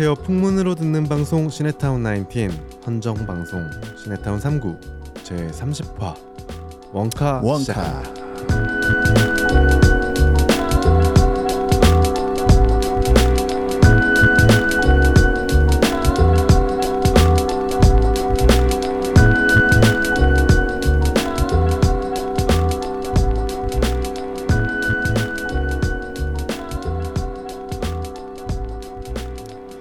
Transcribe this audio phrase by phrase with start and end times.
[0.00, 0.24] 안녕하세요.
[0.24, 2.50] 풍문으로 듣는 방송 시네타운 19
[2.86, 3.68] 헌정 방송
[4.00, 4.78] 시네타운 3구
[5.24, 6.14] 제 30화
[6.92, 7.58] 원카 원카.
[7.58, 9.27] 시작합니다.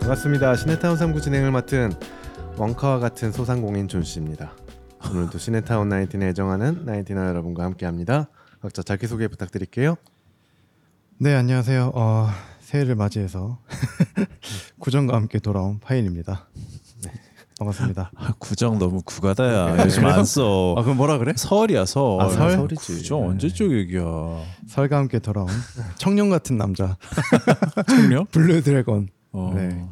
[0.08, 0.56] 반갑습니다.
[0.56, 1.92] 시네타운 19 진행을 맡은
[2.56, 4.54] 원카와 같은 소상공인 존 씨입니다.
[5.12, 8.30] 오늘도 시네타운 19에 애정하는 나인티너 여러분과 함께합니다.
[8.62, 9.96] 각자 자기 소개 부탁드릴게요.
[11.20, 11.92] 네 안녕하세요.
[11.94, 12.30] 어,
[12.62, 13.60] 새해를 맞이해서
[14.80, 16.48] 구정과 함께 돌아온 파인입니다.
[17.04, 17.12] 네,
[17.60, 18.12] 반갑습니다.
[18.16, 19.84] 아, 구정 너무 구가다야.
[19.84, 20.74] 요즘 안 써.
[20.78, 21.34] 아 그럼 뭐라 그래?
[21.36, 22.22] 설이야 설.
[22.22, 22.52] 아, 설?
[22.52, 22.94] 설이지.
[22.94, 24.04] 구정 언제적 얘기야.
[24.68, 25.50] 설과 함께 돌아온
[25.98, 26.96] 청년 같은 남자
[27.90, 28.26] 청년?
[28.32, 29.52] blue dragon 어.
[29.54, 29.86] 네.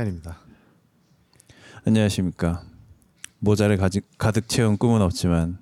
[0.00, 0.38] 파인입니다.
[1.86, 2.62] 안녕하십니까.
[3.38, 5.58] 모자를 가지, 가득 채운 꿈은 없지만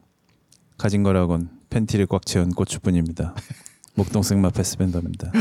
[0.77, 3.35] 가진 거라곤 팬티를 꽉 채운 고추뿐입니다.
[3.95, 5.33] 목동생마 패스밴더입니다.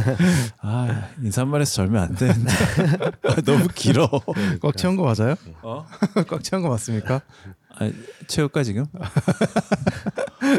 [0.62, 2.50] 아 인사말에서 절면 안 되는데
[3.44, 4.08] 너무 길어.
[4.62, 5.34] 꽉 채운 거 맞아요?
[5.62, 5.84] 어?
[6.26, 7.20] 꽉 채운 거 맞습니까?
[7.78, 7.90] 아,
[8.28, 8.86] 채울까 지금?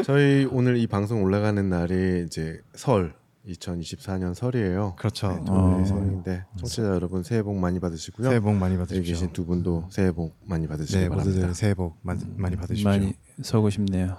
[0.06, 3.16] 저희 오늘 이 방송 올라가는 날이 이제 설
[3.48, 4.96] 2024년 설이에요.
[4.98, 5.30] 그렇죠.
[5.30, 5.84] 네, 어.
[5.86, 8.28] 설인데 청취자 여러분 새해 복 많이 받으시고요.
[8.28, 9.14] 새해 복 많이 여기 받으십시오.
[9.14, 11.30] 계신 두 분도 새해 복 많이 받으시기 네 바랍니다.
[11.32, 12.90] 모두들 새해 복 많이, 많이 받으십시오.
[12.90, 14.18] 많이 서고 싶네요.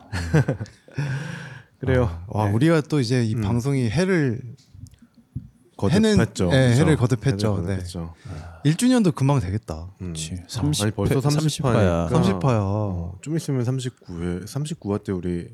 [1.79, 2.05] 그래요.
[2.05, 2.53] 아, 와 네.
[2.55, 3.41] 우리가 또 이제 이 음.
[3.43, 4.41] 방송이 해를
[5.77, 6.09] 거듭했죠.
[6.09, 6.83] 해는- 네, 그죠?
[6.83, 7.53] 해를 거듭했죠.
[7.53, 8.15] 해를 거듭했죠.
[8.67, 9.91] 1주년도 금방 되겠다.
[10.03, 10.13] 음.
[10.13, 10.33] 그렇지.
[10.33, 12.09] 아니 30, 벌써 30화야.
[12.11, 12.59] 30화야.
[12.61, 15.49] 어, 좀 있으면 39회 39화 때 우리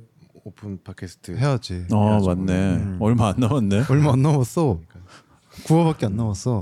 [0.47, 1.87] 오픈 팟캐스트 해야지.
[1.93, 2.27] 어 해야죠.
[2.27, 2.53] 맞네.
[2.77, 2.99] 음.
[3.01, 3.87] 얼마 안 남았네.
[3.91, 4.79] 얼마 안 남았어.
[5.65, 6.61] 9화밖에 안 남았어.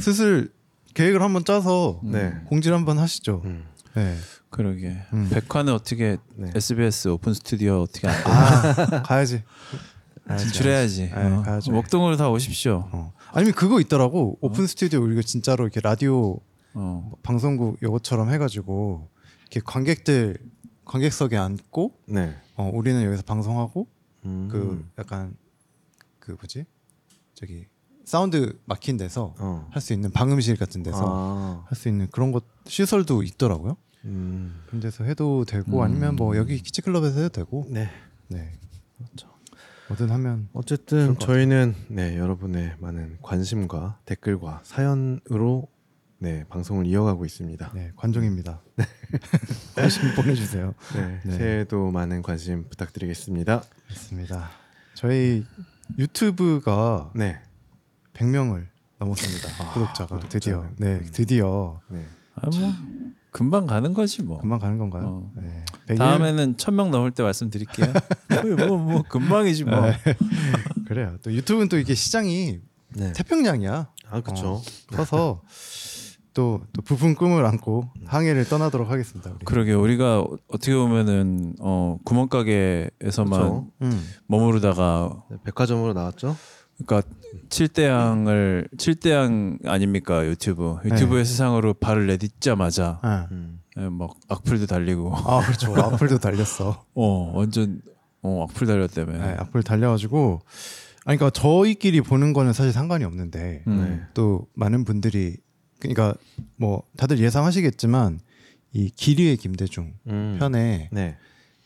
[0.00, 0.52] 슬슬
[0.94, 2.32] 계획을 한번 짜서 네.
[2.46, 3.42] 공지를 한번 하시죠.
[3.44, 3.64] 음.
[3.96, 4.16] 네.
[4.48, 4.96] 그러게.
[5.12, 5.28] 음.
[5.28, 6.52] 백화는 어떻게 네.
[6.54, 8.30] SBS 오픈 스튜디오 어떻게 안 돼?
[8.30, 9.42] 아 가야지.
[10.24, 11.10] 가야지, 진출해야지.
[11.10, 11.28] 가야지.
[11.28, 11.42] 네, 어.
[11.42, 11.72] 가야죠.
[11.72, 12.88] 목동으로 다 오십시오.
[12.92, 13.12] 어.
[13.32, 14.38] 아니면 그거 있더라고.
[14.40, 16.38] 오픈 스튜디오 우리가 진짜로 이렇게 라디오
[16.74, 17.10] 어.
[17.24, 19.08] 방송국 요것처럼 해가지고
[19.40, 20.36] 이렇게 관객들
[20.84, 22.36] 관객석에 앉고 네.
[22.56, 23.86] 어, 우리는 여기서 방송하고
[24.24, 24.48] 음.
[24.50, 25.36] 그 약간
[26.18, 26.64] 그 뭐지
[27.34, 27.66] 저기
[28.04, 29.68] 사운드 막힌 데서 어.
[29.70, 31.64] 할수 있는 방음실 같은 데서 아.
[31.68, 33.76] 할수 있는 그런 것 시설도 있더라고요.
[34.04, 34.62] 음.
[34.66, 35.82] 그런 데서 해도 되고 음.
[35.82, 37.90] 아니면 뭐 여기 키치 클럽에서 해도 되고 네.
[38.28, 38.52] 네
[38.96, 39.28] 그렇죠.
[39.88, 45.68] 뭐든 하면 어쨌든 것 저희는 네 여러분의 많은 관심과 댓글과 사연으로
[46.18, 47.72] 네 방송을 이어가고 있습니다.
[47.74, 48.62] 네 관종입니다.
[49.76, 50.74] 관심 보내주세요.
[50.94, 51.36] 네, 네.
[51.36, 53.62] 새해도 많은 관심 부탁드리겠습니다.
[53.90, 54.50] 맞습니다.
[54.94, 55.44] 저희
[55.98, 57.38] 유튜브가 네,
[58.14, 58.66] 100명을
[58.98, 59.72] 넘었습니다.
[59.74, 60.28] 구독자가 구독자가.
[60.28, 61.08] 드디어 네 음.
[61.12, 62.06] 드디어 네.
[62.34, 62.72] 아, 뭐
[63.30, 64.40] 금방 가는 거지 뭐.
[64.40, 65.04] 금방 가는 건가요?
[65.06, 65.32] 어.
[65.36, 65.64] 네.
[65.88, 65.98] 100일?
[65.98, 67.92] 다음에는 천명 넘을 때 말씀드릴게요.
[68.66, 69.82] 뭐, 뭐 금방이지 뭐.
[69.82, 69.98] 네.
[70.88, 71.18] 그래요.
[71.22, 72.60] 또 유튜브는 또 이게 시장이
[72.94, 73.12] 네.
[73.12, 73.90] 태평양이야.
[74.08, 74.62] 아 그렇죠.
[74.88, 75.42] 커서
[76.36, 79.30] 또, 또 부푼 꿈을 안고 항해를 떠나도록 하겠습니다.
[79.30, 79.44] 우리.
[79.46, 83.70] 그러게 우리가 어떻게 보면은 어, 구멍가게에서만 그렇죠.
[83.80, 84.06] 음.
[84.26, 86.36] 머무르다가 네, 백화점으로 나왔죠.
[86.76, 87.08] 그러니까
[87.48, 93.28] 칠대양을 칠대양 아닙니까 유튜브 유튜브의 세상으로 발을 내딛자마자 아.
[93.32, 93.60] 음.
[93.78, 95.72] 예, 막 악플도 달리고 아 그렇죠.
[95.80, 96.84] 악플도 달렸어.
[96.94, 97.80] 어 완전
[98.20, 99.12] 어 악플 달렸다며.
[99.12, 100.40] 네, 악플 달려가지고
[101.06, 103.76] 아니 그러니까 저희끼리 보는 거는 사실 상관이 없는데 음.
[103.88, 104.06] 네.
[104.12, 105.38] 또 많은 분들이
[105.78, 106.14] 그러니까
[106.56, 108.20] 뭐 다들 예상하시겠지만
[108.72, 110.36] 이 기리의 김대중 음.
[110.38, 111.16] 편에 네.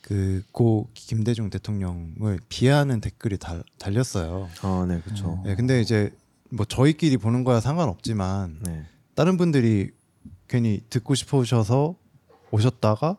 [0.00, 4.48] 그고 김대중 대통령을 비하하는 댓글이 달, 달렸어요.
[4.62, 5.28] 아, 네, 그렇죠.
[5.28, 5.42] 어.
[5.44, 6.10] 네, 근데 이제
[6.50, 8.84] 뭐 저희끼리 보는 거야 상관없지만 네.
[9.14, 9.90] 다른 분들이
[10.48, 11.94] 괜히 듣고 싶으셔서
[12.50, 13.18] 오셨다가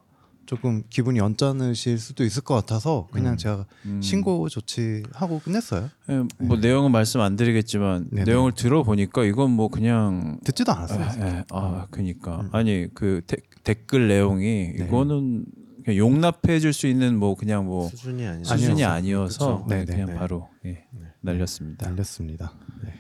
[0.52, 3.38] 조금 기분이 언짢으실 수도 있을 것 같아서 그냥 음.
[3.38, 4.02] 제가 음.
[4.02, 5.90] 신고 조치하고 끝냈어요.
[6.10, 8.26] 예, 뭐 내용은 말씀 안 드리겠지만 네네.
[8.26, 11.06] 내용을 들어보니까 이건 뭐 그냥 듣지도 않았어요.
[11.06, 12.50] 아, 예, 아 그니까 음.
[12.52, 14.86] 아니 그 데- 댓글 내용이 네.
[14.86, 15.46] 이거는
[15.86, 18.58] 그냥 용납해 줄 수 있는 뭐 그냥 뭐 수준이 아니죠.
[18.58, 19.66] 수준이 아니어서.
[19.70, 20.16] 네, 네, 네, 그냥 네.
[20.16, 21.08] 바로 예, 네.
[21.22, 21.90] 날렸습니다.
[21.90, 22.52] 날렸습니다.
[22.84, 22.94] 네.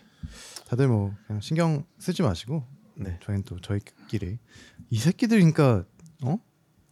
[0.69, 2.63] 다들 뭐 그냥 신경 쓰지 마시고
[2.95, 3.18] 네.
[3.25, 4.38] 저희는 또 저희끼리
[4.89, 5.90] 이 새끼들이니까 어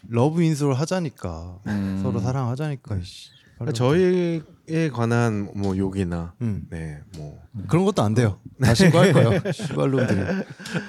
[0.08, 2.00] 러브 인솔 하자니까 음.
[2.02, 6.66] 서로 사랑하자니까 이씨, 그러니까 저희에 관한 뭐 욕이나 음.
[6.70, 8.40] 네, 뭐 그런 것도 안 돼요.
[8.62, 9.42] 다 신고할 거예요.
[9.52, 10.22] 시발놈들이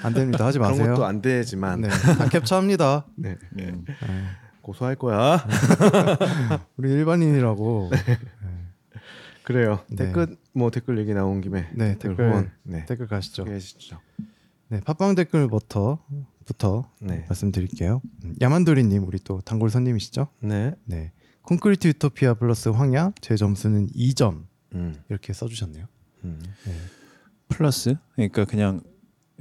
[0.03, 0.47] 안 됩니다.
[0.47, 0.95] 하지 그런 마세요.
[0.95, 3.07] 것도 안 되지만 네, 다 캡처합니다.
[3.17, 3.37] 네.
[3.59, 3.85] 음.
[3.87, 3.97] 네.
[4.63, 5.45] 고소할 거야.
[6.77, 7.91] 우리 일반인이라고.
[7.93, 8.19] 네.
[9.43, 9.81] 그래요.
[9.89, 10.05] 네.
[10.05, 12.85] 댓글 뭐 댓글 얘기 나온 김에 네, 댓글 네.
[12.87, 13.45] 댓글 가시죠.
[14.69, 15.99] 네, 팟빵 댓글부터
[16.51, 17.25] 부터 네.
[17.29, 18.03] 말씀드릴게요.
[18.25, 20.27] 음, 야만도리님 우리 또 단골 손님이시죠?
[20.41, 20.75] 네.
[20.85, 21.13] 네,
[21.43, 24.95] 콘크리트 유토피아 플러스 황야 제 점수는 2점 음.
[25.09, 25.87] 이렇게 써주셨네요.
[26.25, 26.43] 음.
[27.49, 28.81] 플러스 그러니까 그냥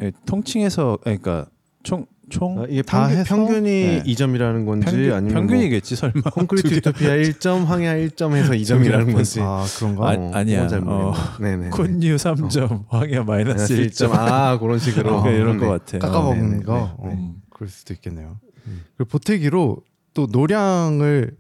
[0.02, 1.50] 예, 통칭해서 그러니까
[1.82, 3.36] 총 총 아, 이게 다 평균, 해서?
[3.36, 4.04] 평균이 네.
[4.04, 9.12] 2점이라는 건지 평균, 아니면 평균이겠지 설마 뭐 콘크리트 유토피아 1점, 황야 1점 해서 2점이라는 저기랑
[9.14, 9.40] 건지.
[9.42, 10.10] 아 그런가?
[10.10, 11.58] 아, 어, 잘 모르겠네.
[11.58, 11.70] 네네.
[11.72, 15.66] 콘유 3점 황야 마이너스 1점 아 그런 식으로 어, 이런 네.
[15.66, 16.00] 것 같아.
[16.00, 16.74] 깎아먹는 네네, 거.
[16.76, 17.32] 네, 어, 네.
[17.50, 18.40] 그럴 수도 있겠네요.
[18.68, 18.84] 음.
[18.98, 19.78] 그리고 보태기로
[20.14, 21.36] 또 노량을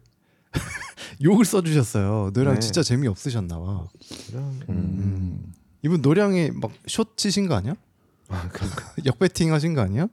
[1.23, 2.31] 욕을 써주셨어요.
[2.33, 2.59] 노량 네.
[2.59, 3.87] 진짜 재미 없으셨나 봐.
[4.33, 4.61] 음.
[4.69, 5.53] 음.
[5.83, 7.73] 이분 노량에 막 숏 치신 거 아니야?
[9.05, 10.07] 역배팅 하신 거 아니야?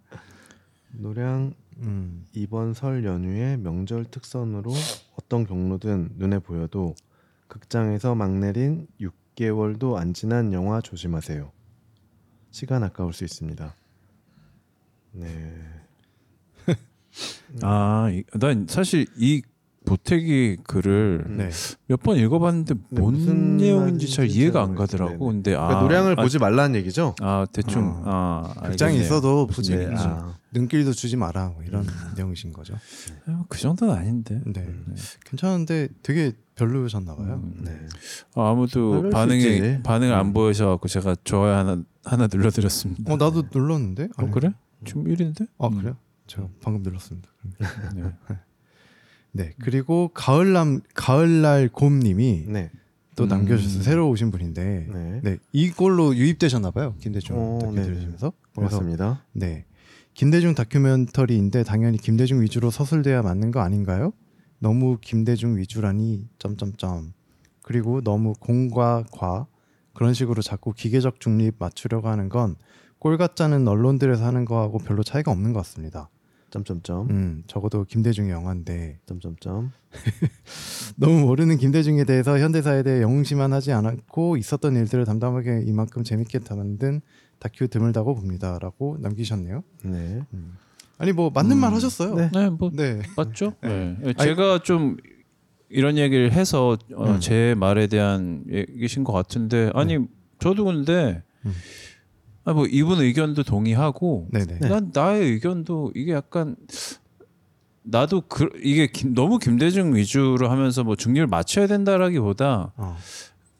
[0.99, 2.27] 노량 음.
[2.33, 4.73] 이번 설 연휴에 명절 특선으로
[5.19, 6.95] 어떤 경로든 눈에 보여도
[7.49, 11.53] 극장에서 막 내린 6개월도 안 지난 영화 조심하세요.
[12.51, 13.75] 시간 아까울 수 있습니다.
[15.13, 15.55] 네.
[17.63, 19.43] 아, 이- 난 사실 이
[19.87, 21.37] 보태기 글을 음.
[21.39, 21.51] 네.
[21.87, 25.17] 몇번 읽어봤는데 네, 뭔 내용인지 잘 이해가 잘안 가더라고.
[25.17, 25.33] 모르겠어요.
[25.33, 27.15] 근데 아, 그러니까 노량을 아, 보지 말라는 얘기죠?
[27.23, 28.03] 아 대충 어.
[28.05, 29.01] 아 알겠네요.
[29.03, 29.89] 있어도 보지 네.
[29.97, 31.87] 아, 눈길도 주지 마라 뭐 이런
[32.17, 32.75] 내용이신 거죠.
[33.27, 34.43] 아, 그 정도는 아닌데.
[34.45, 34.61] 네.
[34.61, 34.95] 음.
[35.25, 37.41] 괜찮은데 되게 별로셨나 봐요.
[37.43, 37.63] 음.
[37.65, 37.79] 네.
[38.35, 39.83] 아, 아무도 반응이.
[39.85, 40.33] 반응을 안 음.
[40.33, 43.13] 보여셔갖고 제가 좋아요 하나 하나 눌러드렸습니다.
[43.13, 44.09] 어 나도 눌렀는데.
[44.19, 44.53] 어, 그래?
[44.85, 45.47] 지금 1인데?
[45.59, 45.97] 아 그래요?
[46.27, 47.29] 저 방금 눌렀습니다.
[47.95, 48.03] 네.
[49.37, 52.71] 네 그리고 가을남 가을날 곰님이 네.
[53.15, 53.29] 또 음.
[53.29, 55.21] 남겨주셔서 새로 오신 분인데 네.
[55.23, 57.83] 네 이걸로 유입되셨나 봐요 김대중 어, 다큐 네.
[57.83, 59.25] 들으시면서 그래서 고맙습니다.
[59.33, 59.65] 네
[60.15, 64.13] 김대중 다큐멘터리인데 당연히 김대중 위주로 서술돼야 맞는 거 아닌가요?
[64.59, 67.13] 너무 김대중 위주라니 점점점
[67.63, 69.47] 그리고 너무 공과 과
[69.93, 72.57] 그런 식으로 자꾸 기계적 중립 맞추려고 하는 건
[72.99, 76.09] 꼴 같자는 언론들에서 하는 거하고 별로 차이가 없는 것 같습니다.
[76.57, 77.11] 점점점.
[77.11, 79.73] 음 적어도 김대중의 영화인데 점점점.
[80.97, 87.01] 너무 모르는 김대중에 대해서 현대사에 대해 영웅시만 하지 않았고 있었던 일들을 담담하게 이만큼 재밌게 만든
[87.39, 89.63] 다큐 드물다고 봅니다라고 남기셨네요.
[89.85, 90.23] 네.
[90.99, 91.61] 아니 뭐 맞는 음.
[91.61, 92.15] 말 하셨어요.
[92.15, 92.31] 네.
[92.33, 93.03] 네, 뭐 네.
[93.17, 93.55] 맞죠?
[93.63, 93.97] 네.
[94.19, 94.97] 제가 좀
[95.69, 97.21] 이런 얘기를 해서 어, 음.
[97.21, 99.99] 제 말에 대한 얘기신 것 같은데 아니
[100.39, 101.23] 저도 근데
[102.47, 102.51] 음.
[102.51, 104.59] 아, 뭐 이분 의견도 동의하고 네네.
[104.69, 106.57] 난 나의 의견도 이게 약간
[107.83, 112.97] 나도 그, 이게 김- 너무 김대중 위주로 하면서 뭐 중립을 맞춰야 된다라기보다 어.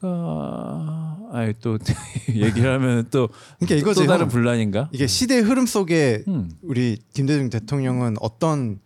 [0.01, 1.77] 아, 아니 또
[2.29, 3.29] 얘기를 하면 또,
[3.59, 4.01] 그러니까 이거지.
[4.01, 4.29] 또 다른 형.
[4.29, 4.89] 분란인가?
[4.91, 6.51] 이게 시대 흐름 속에 음.
[6.61, 8.79] 우리 김대중 대통령은 어떤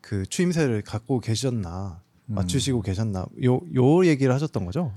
[0.00, 2.34] 그 추임새를 갖고 계셨나 음.
[2.34, 4.92] 맞추시고 계셨나 요 요 얘기를 하셨던 거죠.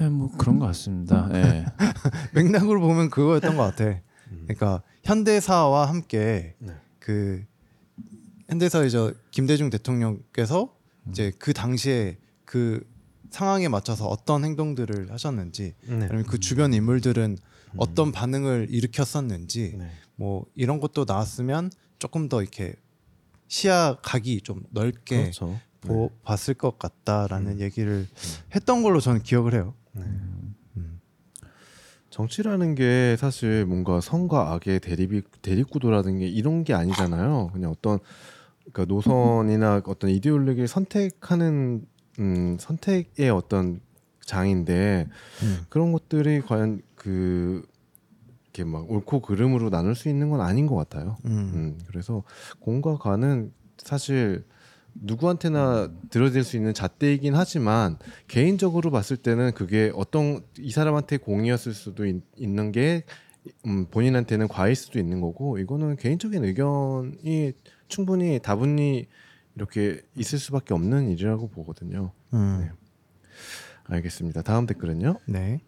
[0.00, 1.28] 예, 뭐 그런 것 같습니다.
[1.32, 1.64] 예.
[2.34, 4.00] 맥락으로 보면 그거였던 것 같아.
[4.28, 6.74] 그러니까 현대사와 함께 네.
[6.98, 7.44] 그
[8.48, 10.74] 현대사의 저 김대중 대통령께서
[11.08, 12.84] 이제 그 당시에 그
[13.30, 15.94] 상황에 맞춰서 어떤 행동들을 하셨는지 네.
[15.94, 17.38] 아니면 그 주변 인물들은
[17.76, 19.90] 어떤 반응을 일으켰었는지 네.
[20.16, 22.74] 뭐 이런 것도 나왔으면 조금 더 이렇게
[23.48, 25.58] 시야 각이 좀 넓게 그렇죠.
[25.80, 28.08] 보, 봤을 것 같다라는 얘기를
[28.54, 29.74] 했던 걸로 저는 기억을 해요.
[29.96, 30.02] 네.
[30.76, 31.00] 음.
[32.10, 37.50] 정치라는 게 사실 뭔가 성과 악의 대립이 대립구도라는 게 이런 게 아니잖아요.
[37.52, 37.98] 그냥 어떤
[38.72, 41.86] 그러니까 노선이나 어떤 이데올로기를 선택하는
[42.18, 43.80] 음, 선택의 어떤
[44.24, 45.08] 장인데
[45.42, 45.58] 음.
[45.68, 47.64] 그런 것들이 과연 그
[48.44, 51.16] 이렇게 막 옳고 그름으로 나눌 수 있는 건 아닌 것 같아요.
[51.26, 51.30] 음.
[51.30, 52.22] 음, 그래서
[52.58, 54.44] 공과 과는 사실
[55.02, 57.98] 누구한테나 들어질 수 있는 잣대이긴 하지만
[58.28, 63.04] 개인적으로 봤을 때는 그게 어떤 이 사람한테 공이었을 수도 있, 는 게
[63.66, 67.52] 음, 본인한테는 과일 수도 있는 거고 이거는 개인적인 의견이
[67.88, 69.06] 충분히 다분히
[69.54, 72.12] 이렇게 있을 수밖에 없는 일이라고 보거든요.
[72.34, 72.58] 음.
[72.60, 72.70] 네.
[73.84, 74.42] 알겠습니다.
[74.42, 75.20] 다음 댓글은요.
[75.26, 75.60] 네.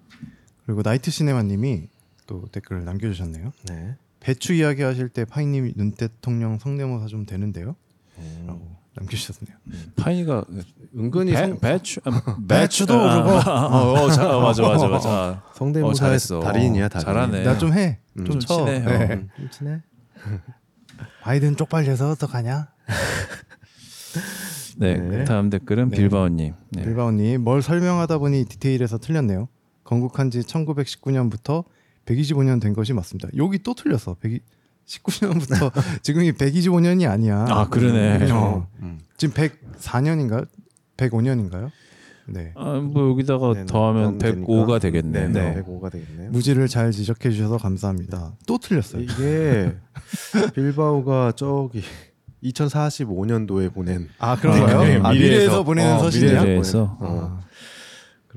[0.67, 1.89] 그리고 나이트 시네마님이
[2.27, 3.53] 또 댓글을 남겨주셨네요.
[3.69, 3.97] 네.
[4.21, 7.77] 배추 이야기 하실 때 파이님 눈 대통령 성대모사 좀 되는데요?
[8.19, 9.57] 음, 남겨주셨네요.
[9.97, 10.45] 파이가
[10.97, 13.51] 은근히 배, 성, 배추 아, 배추도 아, 그러고.
[13.51, 15.09] 아, 어, 어, 자, 어, 맞아 맞아 맞아.
[15.09, 16.41] 어, 성대모사의 잘했어.
[16.41, 17.05] 달인이야 달인.
[17.05, 17.43] 잘하네.
[17.45, 17.99] 나 좀 해.
[18.19, 18.25] 음.
[18.25, 18.57] 좀 좀 쳐.
[18.65, 18.87] 친해, 형.
[18.87, 19.15] 네.
[19.15, 19.83] 음, 좀 친해.
[21.23, 22.69] 바이든 쪽팔려서 어떡하냐?
[24.79, 25.25] 네, 네.
[25.25, 25.97] 다음 댓글은 네.
[25.97, 26.55] 빌바오님.
[26.71, 26.83] 네.
[26.83, 29.49] 빌바오님 뭘 설명하다 보니 디테일에서 틀렸네요.
[29.85, 31.65] 건국한 지 1919년부터
[32.07, 33.29] 125년 된 것이 맞습니다.
[33.37, 34.17] 여기 또 틀렸어.
[34.89, 35.71] 119년부터
[36.03, 37.47] 지금이 125년이 아니야.
[37.49, 38.31] 아 그러네.
[38.33, 38.67] 어.
[38.81, 38.99] 음.
[39.17, 40.47] 지금 104년인가요?
[40.97, 41.71] 105년인가요?
[42.31, 42.53] 네.
[42.57, 44.79] 아, 뭐 여기다가 네, 더하면 넣으면 105가 되니까.
[44.81, 45.29] 되겠네요.
[45.31, 45.63] 네, 네.
[45.63, 46.31] 105가 되겠네요.
[46.31, 48.35] 무지를 잘 지적해 주셔서 감사합니다.
[48.47, 49.03] 또 틀렸어요.
[49.03, 49.75] 이게
[50.55, 51.83] 빌바오가 저기
[52.45, 54.83] 2045년도에 보낸 아 그런가요?
[54.83, 56.43] 네, 아, 미래에서 보내는 어, 서신이야?
[56.43, 56.97] 미래에서?
[57.01, 57.48] 어, 아,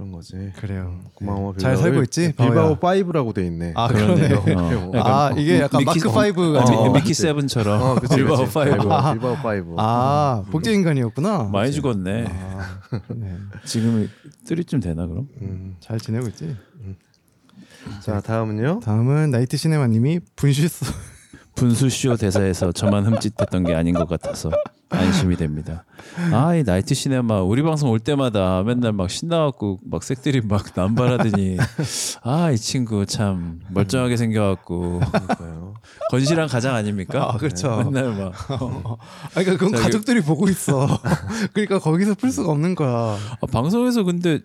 [0.01, 0.51] 그런 거지.
[0.55, 1.00] 그래요.
[1.13, 1.53] 고마워.
[1.53, 1.60] 네.
[1.60, 1.84] 잘 빌바오.
[1.84, 2.34] 살고 있지?
[2.36, 3.03] 빌바오 바오야?
[3.03, 3.74] 5라고 돼 있네.
[3.75, 4.38] 아 그러네요.
[4.38, 4.91] 어.
[4.96, 6.89] 아 이게 약간 미키- 마크 5 아, 같은 어, 거.
[6.93, 7.22] 미키 그치.
[7.22, 8.58] 세븐처럼 어, 그치, 빌바오 그치.
[8.58, 8.63] 5.
[8.63, 9.75] 빌바오, 빌바오 5.
[9.77, 11.50] 아 복제 인간이었구나.
[11.51, 12.25] 많이 죽었네.
[12.27, 12.79] 아,
[13.10, 13.38] 네.
[13.63, 14.10] 지금
[14.48, 15.27] 뜨리쯤 되나 그럼?
[15.43, 15.75] 음.
[15.79, 16.55] 잘 지내고 있지?
[18.01, 18.79] 자 다음은요.
[18.84, 20.86] 다음은 나이트 시네마님이 분실수
[21.55, 24.50] 분수쇼 대사에서 저만 흠칫했던 게 아닌 것 같아서
[24.89, 25.84] 안심이 됩니다.
[26.34, 31.58] 아 이 나이트 시네마 우리 방송 올 때마다 맨날 막 신나갖고 막 색들이 막 남발하더니
[32.24, 35.01] 아 이 친구 참 멀쩡하게 생겨갖고.
[36.10, 37.29] 건실한 가장 아닙니까?
[37.34, 37.77] 아, 그렇죠.
[37.89, 38.98] 맨날 막 어.
[39.00, 40.88] 아 그러니까 그건 저기- 가족들이 보고 있어.
[41.53, 42.89] 그러니까 거기서 풀 수가 없는 거야.
[43.41, 44.39] 아, 방송에서 근데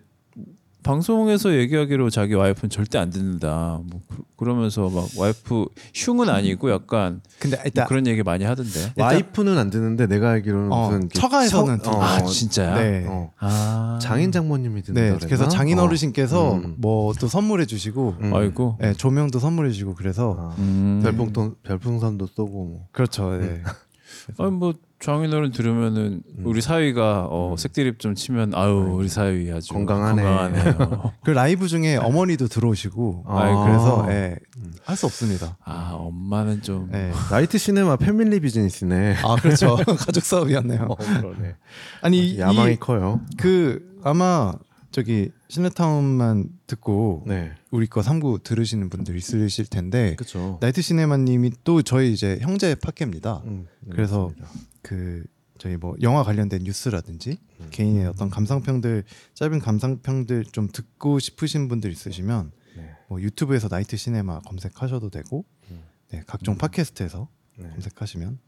[0.87, 3.81] 방송에서 얘기하기로 자기 와이프는 절대 안 듣는다.
[3.83, 3.99] 뭐
[4.37, 8.93] 그, 러면서막 와이프 흉은 아니고 약간 근데 뭐 일단 그런 얘기 많이 하던데.
[8.95, 12.75] 와이프는 안 듣는데 내가 알기로는 어, 무슨 처가에서는 처- 듣- 아 어, 진짜야?
[12.75, 13.05] 네.
[13.07, 13.31] 어.
[13.37, 15.25] 아 장인 장모님이 듣는다 네?
[15.25, 15.83] 그래서 장인 어.
[15.83, 16.75] 어르신께서 음.
[16.77, 18.33] 뭐또 선물해 주시고 음.
[18.33, 18.77] 아이고.
[18.79, 21.01] 네, 조명도 선물해 주시고 그래서 아, 음.
[21.03, 22.87] 별풍선 별풍선도 쏘고 뭐.
[22.93, 23.31] 그렇죠.
[23.37, 23.61] 네.
[24.39, 30.23] 아니 뭐 장인어른 들으면은 우리 사위가 어, 색드립 좀 치면 아유 우리 사위 아주 건강하네.
[30.23, 31.13] 건강하네요.
[31.23, 33.65] 그 라이브 중에 어머니도 들어오시고 아.
[33.65, 34.35] 그래서 예,
[34.83, 35.57] 할 수 없습니다.
[35.63, 37.11] 아 엄마는 좀 예.
[37.29, 39.17] 나이트 시네마 패밀리 비즈니스네.
[39.23, 39.75] 아 그렇죠.
[39.85, 40.87] 가족 사업이었네요.
[40.89, 41.55] 어, 그러네.
[42.01, 43.21] 아니 이- 야망이 이- 커요.
[43.37, 44.53] 그 아마
[44.97, 50.57] 저기 시네타운만 듣고 네, 우리 거 3구 들으시는 분들 있으실 텐데 그렇죠.
[50.59, 53.43] 나이트 시네마님이 또 저희 이제 형제 팟캐입니다.
[53.45, 54.49] 음, 네, 그래서 맞습니다.
[54.81, 55.23] 그
[55.59, 57.67] 저희 뭐 영화 관련된 뉴스라든지 음.
[57.69, 59.03] 개인의 어떤 감상평들
[59.35, 62.89] 짧은 감상평들 좀 듣고 싶으신 분들 있으시면 네.
[63.07, 65.83] 뭐 유튜브에서 나이트 시네마 검색하셔도 되고 음.
[66.09, 67.69] 네, 각종 팟캐스트에서 네.
[67.69, 68.39] 검색하시면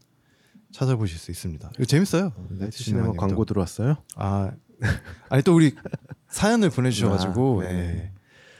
[0.72, 1.70] 찾아보실 수 있습니다.
[1.76, 2.32] 이거 재밌어요.
[2.48, 3.12] 나이트 시네마.
[3.12, 3.98] 광고 들어왔어요?
[4.16, 4.50] 아
[5.28, 5.76] 아니 또 우리
[6.30, 7.70] 사연을 보내주셔가지고 아, 네.
[7.72, 8.12] 예.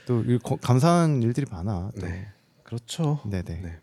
[0.05, 1.91] 또 이- 거- 감사한 일들이 많아.
[1.99, 2.05] 또.
[2.05, 2.27] 네,
[2.63, 3.21] 그렇죠.
[3.25, 3.61] 네네.
[3.61, 3.79] 네.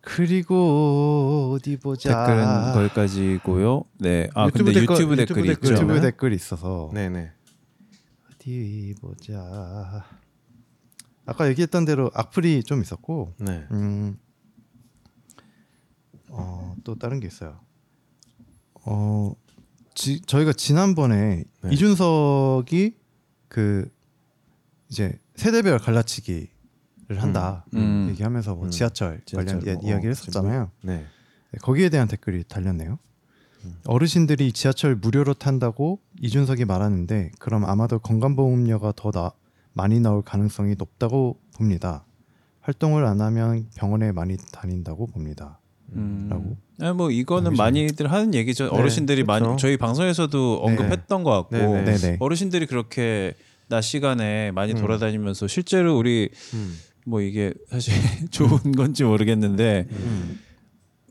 [0.00, 2.26] 그리고 어디 보자.
[2.26, 3.84] 댓글은 거기까지고요.
[4.00, 4.28] 네.
[4.34, 5.82] 아 유튜브 근데 댓글, 유튜브 유튜브 댓글이 댓글 있죠.
[5.84, 6.00] 유튜브.
[6.00, 7.32] 댓글이 있어서 네, 네.
[8.30, 10.04] 어디 보자.
[11.26, 13.66] 아까 얘기했던 대로 악플이 좀 있었고, 네.
[13.70, 14.18] 음,
[16.28, 17.60] 어, 또 다른 게 있어요.
[18.84, 19.32] 어,
[19.94, 21.70] 지, 저희가 지난번에 네.
[21.72, 22.96] 이준석이
[23.48, 23.88] 그
[24.88, 26.48] 이제 세대별 갈라치기를
[27.16, 28.08] 한다 음.
[28.10, 28.70] 얘기하면서 뭐 음.
[28.70, 30.70] 지하철, 지하철, 관련 어, 이- 이야기를 어, 했었잖아요.
[30.82, 30.96] 네.
[31.52, 32.98] 네, 거기에 대한 댓글이 달렸네요.
[33.64, 33.76] 음.
[33.86, 39.30] 어르신들이 지하철 무료로 탄다고 이준석이 말하는데 그럼 아마도 건강보험료가 더 나,
[39.72, 42.04] 많이 나올 가능성이 높다고 봅니다.
[42.60, 45.60] 활동을 안 하면 병원에 많이 다닌다고 봅니다.
[45.92, 46.26] 음.
[46.30, 46.56] 라고.
[46.80, 47.66] 아, 뭐 이거는 보이시나요?
[47.66, 48.64] 많이들 하는 얘기죠.
[48.64, 49.44] 네, 어르신들이 그렇죠.
[49.44, 51.96] 많이 저희 방송에서도 언급했던 것 같고 네, 네.
[51.96, 52.16] 네네.
[52.20, 53.34] 어르신들이 그렇게
[53.68, 54.78] 낮 시간에 많이 음.
[54.78, 56.78] 돌아다니면서 실제로 우리 음.
[57.06, 57.94] 뭐 이게 사실
[58.30, 60.40] 좋은 건지 모르겠는데 음.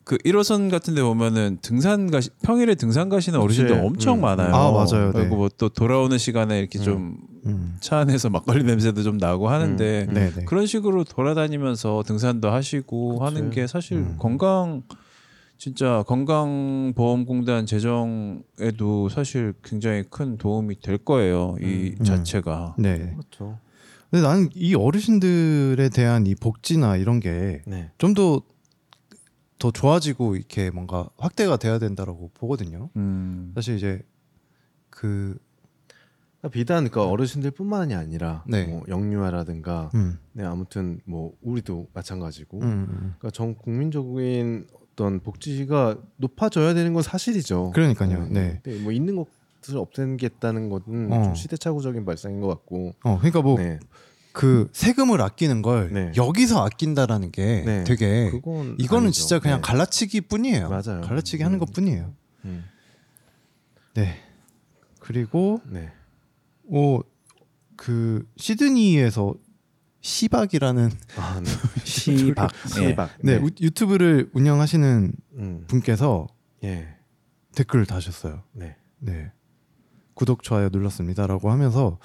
[0.03, 3.85] 그 1호선 같은 데 보면은 등산 가시 평일에 등산 가시는 어르신들 그치.
[3.87, 4.21] 엄청 음.
[4.21, 4.53] 많아요.
[4.53, 5.11] 아, 맞아요.
[5.11, 5.19] 네.
[5.19, 6.83] 그리고 뭐또 돌아오는 시간에 이렇게 음.
[6.83, 7.77] 좀 음.
[7.79, 10.13] 차 안에서 막걸리 냄새도 좀 나고 하는데 음.
[10.13, 10.45] 네네.
[10.45, 13.23] 그런 식으로 돌아다니면서 등산도 하시고 그치.
[13.23, 14.15] 하는 게 사실 음.
[14.19, 14.83] 건강
[15.57, 21.55] 진짜 건강보험공단 재정에도 사실 굉장히 큰 도움이 될 거예요.
[21.61, 22.03] 이 음.
[22.03, 22.75] 자체가.
[22.77, 23.13] 네.
[23.13, 23.59] 그렇죠.
[24.11, 27.89] 근데 나는 이 어르신들에 대한 이 복지나 이런 게 네.
[27.97, 28.41] 좀더
[29.59, 32.89] 더 좋아지고 이렇게 뭔가 확대가 돼야 된다라고 보거든요.
[32.95, 33.51] 음.
[33.55, 34.01] 사실 이제
[34.89, 35.37] 그
[36.39, 38.65] 그러니까 비단 그 어르신들뿐만이 아니라 네.
[38.65, 42.85] 뭐 영유아라든가 음, 네 아무튼 뭐 우리도 마찬가지고 음, 음.
[43.17, 47.71] 그러니까 전 국민적인 어떤 복지가 높아져야 되는 건 사실이죠.
[47.71, 48.27] 그러니까요.
[48.29, 48.59] 네.
[48.63, 51.23] 근데 뭐 있는 것을 없애겠다는 것은 어.
[51.23, 52.93] 좀 시대착오적인 발상인 것 같고.
[53.03, 53.79] 어, 그러니까 뭐 네.
[54.33, 56.11] 그 세금을 아끼는 걸 네.
[56.17, 57.83] 여기서 아낀다라는 게 네.
[57.83, 59.21] 되게 그건 이거는 아니죠.
[59.21, 59.61] 진짜 그냥 네.
[59.61, 60.69] 갈라치기 뿐이에요.
[60.69, 61.01] 맞아요.
[61.01, 61.45] 갈라치기 음.
[61.45, 62.13] 하는 것 뿐이에요.
[62.45, 62.65] 음.
[63.93, 64.19] 네.
[64.99, 65.91] 그리고 네.
[66.65, 69.35] 오그 시드니에서
[70.01, 71.49] 시박이라는 아, 네.
[71.85, 72.51] 시박.
[72.65, 72.89] 예.
[72.89, 73.09] 시박.
[73.21, 75.63] 네, 우- 유튜브를 운영하시는 음.
[75.67, 76.27] 분께서
[76.63, 76.87] 예.
[77.55, 78.41] 댓글을 다셨어요.
[78.53, 78.75] 네.
[78.99, 79.31] 네.
[80.13, 81.97] 구독 좋아요 눌렀습니다라고 하면서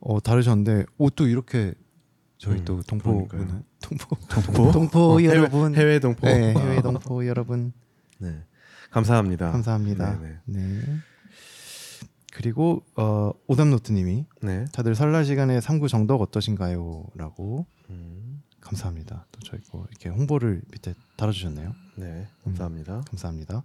[0.00, 1.74] 어 다르셨는데 옷도 이렇게
[2.38, 3.28] 저희 음, 또 동포.
[3.28, 4.72] 분은 동포 동포?
[4.72, 6.26] 동포 어, 해외- 여러분 해외 동포.
[6.26, 7.72] 네, 해외 동포 여러분
[8.18, 8.42] 네.
[8.90, 9.52] 감사합니다.
[9.52, 10.18] 감사합니다.
[10.20, 10.80] 네, 네.
[12.32, 14.64] 그리고 어, 오답노트님이 네.
[14.72, 19.26] 다들 설날 시간에 삼구 정덕 어떠신가요?라고 음, 감사합니다.
[19.32, 21.74] 또 저희 거 이렇게 홍보를 밑에 달아주셨네요.
[21.96, 22.26] 네.
[22.44, 23.02] 감사합니다.
[23.08, 23.64] 감사합니다.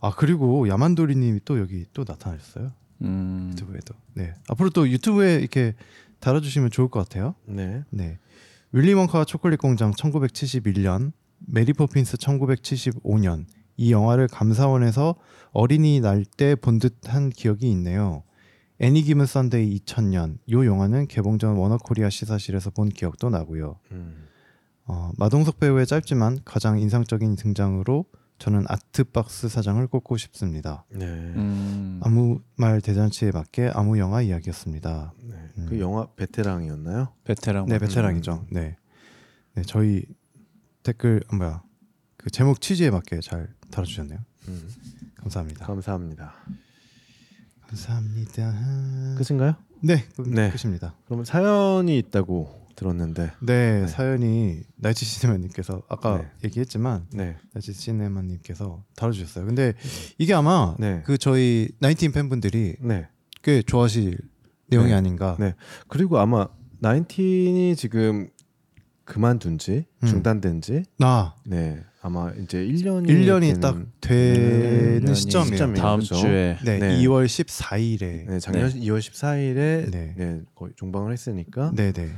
[0.00, 3.94] 아 그리고 야만도리님이 또 여기 또 나타나셨어요 음, 유튜브에도.
[4.14, 5.74] 네 앞으로 또 유튜브에 이렇게
[6.20, 7.34] 달아주시면 좋을 것 같아요.
[7.46, 7.82] 네.
[7.90, 8.18] 네
[8.72, 11.12] 윌리 원카와 초콜릿 공장 1971년,
[11.46, 13.44] 메리 포핀스 1975년
[13.76, 15.16] 이 영화를 감사원에서
[15.52, 18.22] 어린이 날 때 본 듯한 기억이 있네요.
[18.78, 23.78] Any Given Sunday 2000년 요 영화는 개봉 전 워너코리아 시사실에서 본 기억도 나고요.
[23.92, 24.26] 음,
[24.86, 28.04] 어, 마동석 배우의 짧지만 가장 인상적인 등장으로
[28.40, 30.86] 저는 아트박스 사장을 꼽고 싶습니다.
[30.88, 31.04] 네.
[31.04, 35.12] 음, 아무 말 대잔치에 맞게 아무 영화 이야기였습니다.
[35.22, 35.34] 네.
[35.58, 35.66] 음.
[35.68, 37.12] 그 영화 베테랑이었나요?
[37.24, 38.46] 베테랑 네, 네, 베테랑이죠.
[38.50, 38.78] 네,
[39.52, 40.06] 네 저희
[40.82, 41.62] 댓글 아, 뭐야
[42.16, 44.18] 그 제목 취지에 맞게 잘 달아주셨네요.
[44.48, 44.68] 음,
[45.16, 45.66] 감사합니다.
[45.66, 46.34] 감사합니다.
[47.68, 48.54] 감사합니다.
[49.18, 49.54] 끝인가요?
[49.82, 50.50] 네, 끝, 네.
[50.50, 50.94] 끝입니다.
[51.04, 53.32] 그러면 사연이 있다고 들었는데.
[53.40, 53.86] 네, 네.
[53.86, 56.28] 사연이 나이트 시네마님께서 아까 네.
[56.44, 57.36] 얘기했지만 네.
[57.52, 59.44] 나이트 시네마님께서 달아주셨어요.
[59.44, 59.74] 근데
[60.18, 61.02] 이게 아마 네.
[61.04, 63.06] 그 저희 나인틴 팬분들이 네.
[63.42, 64.18] 꽤 좋아하실
[64.68, 64.94] 내용이 네.
[64.94, 65.36] 아닌가.
[65.38, 65.54] 네.
[65.88, 68.30] 그리고 아마 나인틴이 지금
[69.04, 70.06] 그만둔 지 음.
[70.06, 71.84] 중단된 지나 네.
[72.00, 75.52] 아마 이제 1년이 1년이 딱 되는 음, 시점이에요.
[75.52, 75.82] 시점이에요.
[75.82, 76.14] 다음 그죠?
[76.14, 76.98] 주에 네, 네.
[77.00, 80.14] 2월 14일에 네, 작년 2월 14일에 네.
[80.16, 80.40] 네.
[80.54, 82.08] 거의 종방을 했으니까 네, 네.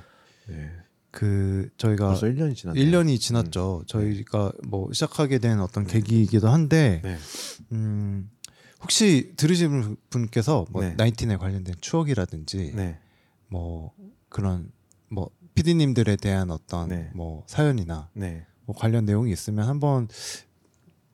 [0.48, 0.70] 네.
[1.10, 2.84] 그 저희가 벌써 1년이 지났네요.
[2.84, 3.84] 1년이 지났죠.
[3.86, 7.18] 저희가 뭐 시작하게 된 어떤 계기이기도 한데 네.
[7.72, 8.30] 음,
[8.80, 10.94] 혹시 들으시는 분께서 뭐 네.
[10.96, 12.98] 나인틴에 관련된 추억이라든지 네.
[13.48, 13.92] 뭐
[14.30, 14.72] 그런
[15.08, 17.10] 뭐 PD님들에 대한 어떤 네.
[17.14, 18.46] 뭐 사연이나 네.
[18.64, 20.08] 뭐 관련 내용이 있으면 한번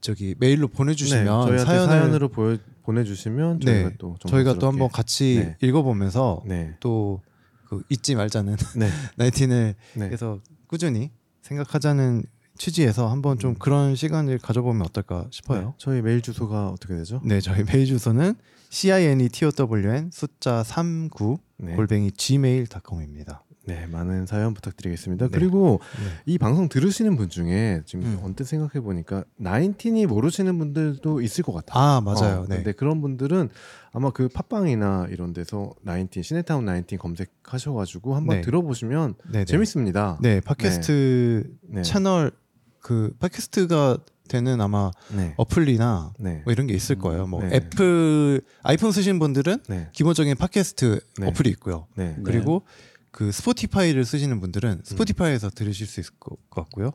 [0.00, 5.56] 저기 메일로 보내주시면 네, 사연을 사연으로 보여, 보내주시면 저희가 네, 또 저희가 또 한번 같이
[5.60, 5.66] 네.
[5.66, 6.76] 읽어보면서 네.
[6.78, 7.20] 또
[7.68, 8.88] 그 잊지 말자는 네.
[9.16, 10.06] 나인틴을 네.
[10.06, 11.10] 그래서 꾸준히
[11.42, 12.24] 생각하자는
[12.56, 13.54] 취지에서 한번 좀 음.
[13.58, 15.60] 그런 시간을 가져보면 어떨까 싶어요.
[15.60, 15.72] 네.
[15.78, 17.20] 저희 메일 주소가 어떻게 되죠?
[17.24, 18.34] 네, 저희 메일 주소는
[18.70, 21.74] cineTOWN 숫자 39 네.
[21.74, 23.44] 골뱅이 gmail.com입니다.
[23.68, 25.28] 네, 많은 사연 부탁드리겠습니다.
[25.28, 25.30] 네.
[25.30, 26.10] 그리고 네.
[26.24, 28.18] 이 방송 들으시는 분 중에 지금 음.
[28.22, 31.82] 언뜻 생각해 보니까 나인틴이 모르시는 분들도 있을 것 같아요.
[31.82, 32.40] 아 맞아요.
[32.40, 32.56] 어, 네.
[32.56, 33.50] 근데 그런 분들은
[33.92, 38.42] 아마 그 팟빵이나 이런 데서 나인틴 시네타운 나인틴 검색하셔가지고 한번 네.
[38.42, 39.44] 들어보시면 네, 네.
[39.44, 40.18] 재밌습니다.
[40.20, 41.82] 네, 팟캐스트 네.
[41.82, 42.32] 채널
[42.80, 43.98] 그 팟캐스트가
[44.28, 45.34] 되는 아마 네.
[45.36, 46.42] 어플이나 네.
[46.44, 47.26] 뭐 이런 게 있을 거예요.
[47.26, 47.56] 뭐 네.
[47.56, 49.88] 애플 아이폰 쓰시는 분들은 네.
[49.92, 51.26] 기본적인 팟캐스트 네.
[51.26, 51.86] 어플이 있고요.
[51.96, 52.16] 네.
[52.24, 52.62] 그리고
[53.10, 56.92] 그 스포티파이를 쓰시는 분들은 스포티파이에서 들으실 수 있을 것 같고요.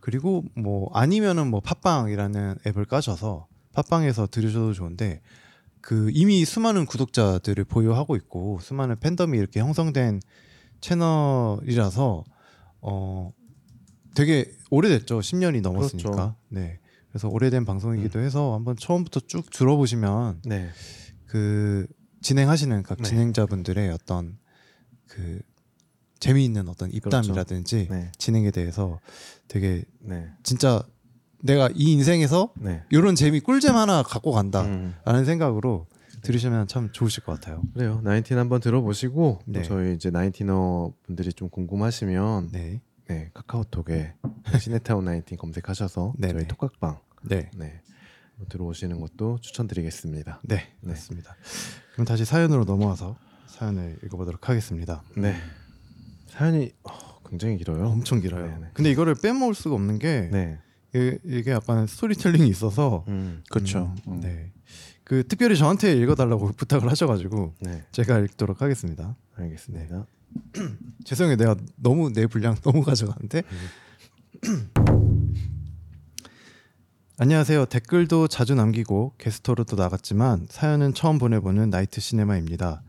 [0.00, 5.22] 그리고 뭐 아니면은 뭐 팟빵이라는 앱을 까셔서 팟빵에서 들으셔도 좋은데
[5.84, 10.20] 그 이미 수많은 구독자들을 보유하고 있고 수많은 팬덤이 이렇게 형성된
[10.80, 12.24] 채널이라서
[12.80, 13.32] 어
[14.14, 15.18] 되게 오래됐죠.
[15.18, 16.10] 10년이 넘었으니까.
[16.10, 16.36] 그렇죠.
[16.48, 16.80] 네.
[17.10, 20.70] 그래서 오래된 방송이기도 해서 한번 처음부터 쭉 들어보시면 네.
[21.26, 21.86] 그
[22.22, 23.04] 진행하시는 각 네.
[23.04, 24.38] 진행자분들의 어떤
[25.06, 25.42] 그
[26.18, 28.10] 재미있는 어떤 입담이라든지 네.
[28.16, 29.00] 진행에 대해서
[29.48, 30.30] 되게 네.
[30.42, 30.82] 진짜
[31.44, 32.82] 내가 이 인생에서 네.
[32.88, 35.24] 이런 재미 꿀잼 하나 갖고 간다라는 음.
[35.24, 35.86] 생각으로
[36.22, 37.62] 들으시면 참 좋으실 것 같아요.
[37.74, 38.00] 그래요.
[38.02, 39.62] 나인틴 한번 들어보시고 또 네.
[39.62, 44.14] 저희 이제 나인틴어 분들이 좀 궁금하시면 네, 네, 카카오톡에
[44.58, 46.32] 시네타운 나인틴 검색하셔서 네네.
[46.32, 47.82] 저희 톡각방 네, 네
[48.48, 50.40] 들어오시는 것도 추천드리겠습니다.
[50.44, 50.90] 네, 네.
[50.92, 51.36] 맞습니다.
[51.92, 55.02] 그럼 다시 사연으로 넘어와서 사연을 읽어보도록 하겠습니다.
[55.18, 55.36] 네
[56.28, 57.86] 사연이 어, 굉장히 길어요.
[57.86, 58.62] 엄청 길어요.
[58.72, 60.58] 근데 이거를 빼먹을 수가 없는 게 네.
[60.94, 63.42] 이게, 약간 스토리텔링이 있어서 음.
[63.50, 63.92] 그렇죠.
[64.06, 64.20] 음, 음.
[64.20, 64.52] 네.
[65.02, 67.84] 그 특별히 저한테 읽어달라고 부탁을 하셔가지고 네.
[67.92, 69.16] 제가 읽도록 하겠습니다.
[69.36, 70.06] 알겠습니다.
[71.04, 73.42] 죄송해요, 내가 너무 내 분량 너무 가져가는데.
[77.16, 77.66] 안녕하세요.
[77.66, 82.82] 댓글도 자주 남기고 게스트로도 나갔지만 사연은 처음 보내보는 나이트 시네마입니다.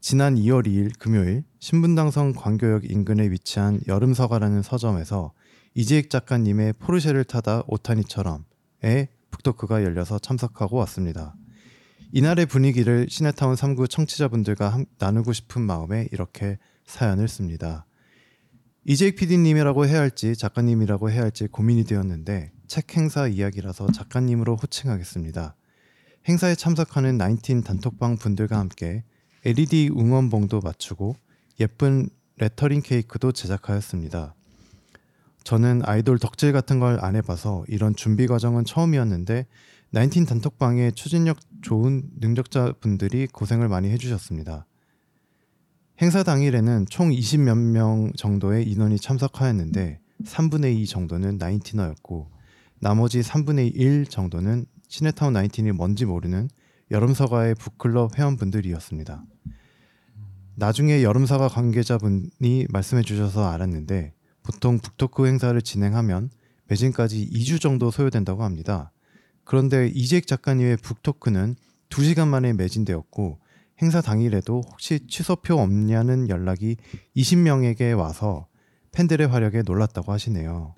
[0.00, 5.32] 지난 2월 2일 금요일 신분당선 광교역 인근에 위치한 여름서가라는 서점에서
[5.74, 11.34] 이지익 작가님의 포르쉐를 타다 오타니처럼의 북토크가 열려서 참석하고 왔습니다.
[12.12, 17.86] 이날의 분위기를 시네타운 3구 청취자분들과 함- 나누고 싶은 마음에 이렇게 사연을 씁니다.
[18.84, 25.54] 이재익 PD님이라고 해야 할지 작가님이라고 해야 할지 고민이 되었는데 책 행사 이야기라서 작가님으로 호칭하겠습니다.
[26.28, 29.04] 행사에 참석하는 19 단톡방 분들과 함께
[29.44, 31.16] LED 응원봉도 맞추고
[31.60, 34.34] 예쁜 레터링 케이크도 제작하였습니다.
[35.44, 39.46] 저는 아이돌 덕질 같은 걸 안 해봐서 이런 준비 과정은 처음이었는데
[39.90, 44.66] 나인틴 단톡방에 추진력 좋은 능력자 분들이 고생을 많이 해주셨습니다.
[46.00, 52.30] 행사 당일에는 총 20몇 명 정도의 인원이 참석하였는데 3분의 2 정도는 나인티너였고
[52.80, 56.48] 나머지 3분의 1 정도는 시네타운 나인틴이 뭔지 모르는
[56.90, 59.24] 여름서가의 북클럽 회원분들이었습니다.
[60.56, 66.30] 나중에 여름사가 관계자분이 말씀해 주셔서 알았는데 보통 북토크 행사를 진행하면
[66.66, 68.92] 매진까지 2주 정도 소요된다고 합니다.
[69.44, 71.56] 그런데 이재익 작가님의 북토크는
[71.90, 73.38] 2시간 만에 매진되었고
[73.80, 76.76] 행사 당일에도 혹시 취소표 없냐는 연락이
[77.16, 78.46] 20명에게 와서
[78.92, 80.74] 팬들의 화력에 놀랐다고 하시네요.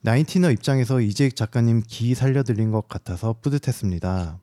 [0.00, 4.40] 나인티너 입장에서 이재익 작가님 기 살려드린 것 같아서 뿌듯했습니다.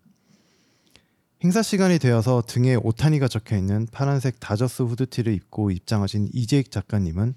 [1.44, 7.34] 행사 시간이 되어서 등에 오타니가 적혀 있는 파란색 다저스 후드티를 입고 입장하신 이재익 작가님은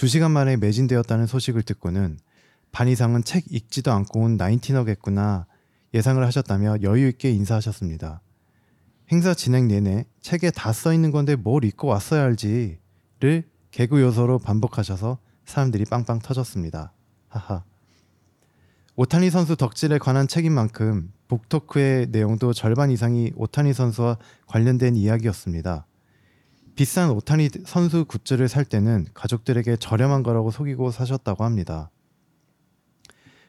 [0.00, 2.18] 2시간 만에 매진되었다는 소식을 듣고는
[2.72, 5.46] 반 이상은 책 읽지도 않고 온 나인티너겠구나
[5.92, 8.22] 예상을 하셨다며 여유 있게 인사하셨습니다.
[9.12, 15.18] 행사 진행 내내 책에 다 써 있는 건데 뭘 읽고 왔어야 알지를 개그 요소로 반복하셔서
[15.44, 16.94] 사람들이 빵빵 터졌습니다.
[17.28, 17.62] 하하.
[18.96, 25.86] 오타니 선수 덕질에 관한 책인 만큼 북토크의 내용도 절반 이상이 오타니 선수와 관련된 이야기였습니다.
[26.80, 31.90] 비싼 오타니 선수 굿즈를 살 때는 가족들에게 저렴한 거라고 속이고 사셨다고 합니다.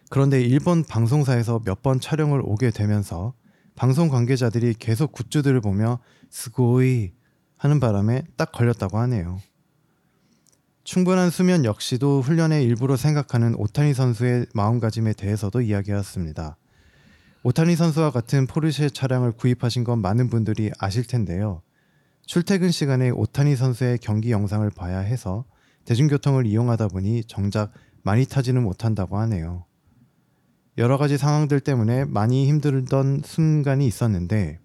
[0.09, 3.33] 그런데 일본 방송사에서 몇 번 촬영을 오게 되면서
[3.73, 7.13] 방송 관계자들이 계속 굿즈들을 보며 스고이
[7.55, 9.39] 하는 바람에 딱 걸렸다고 하네요.
[10.83, 16.57] 충분한 수면 역시도 훈련의 일부로 생각하는 오타니 선수의 마음가짐에 대해서도 이야기했습니다.
[17.43, 21.61] 오타니 선수와 같은 포르쉐 차량을 구입하신 건 많은 분들이 아실 텐데요.
[22.25, 25.45] 출퇴근 시간에 오타니 선수의 경기 영상을 봐야 해서
[25.85, 27.71] 대중교통을 이용하다 보니 정작
[28.03, 29.65] 많이 타지는 못한다고 하네요.
[30.77, 34.59] 여러 가지 상황들 때문에 많이 힘들던 순간이 있었는데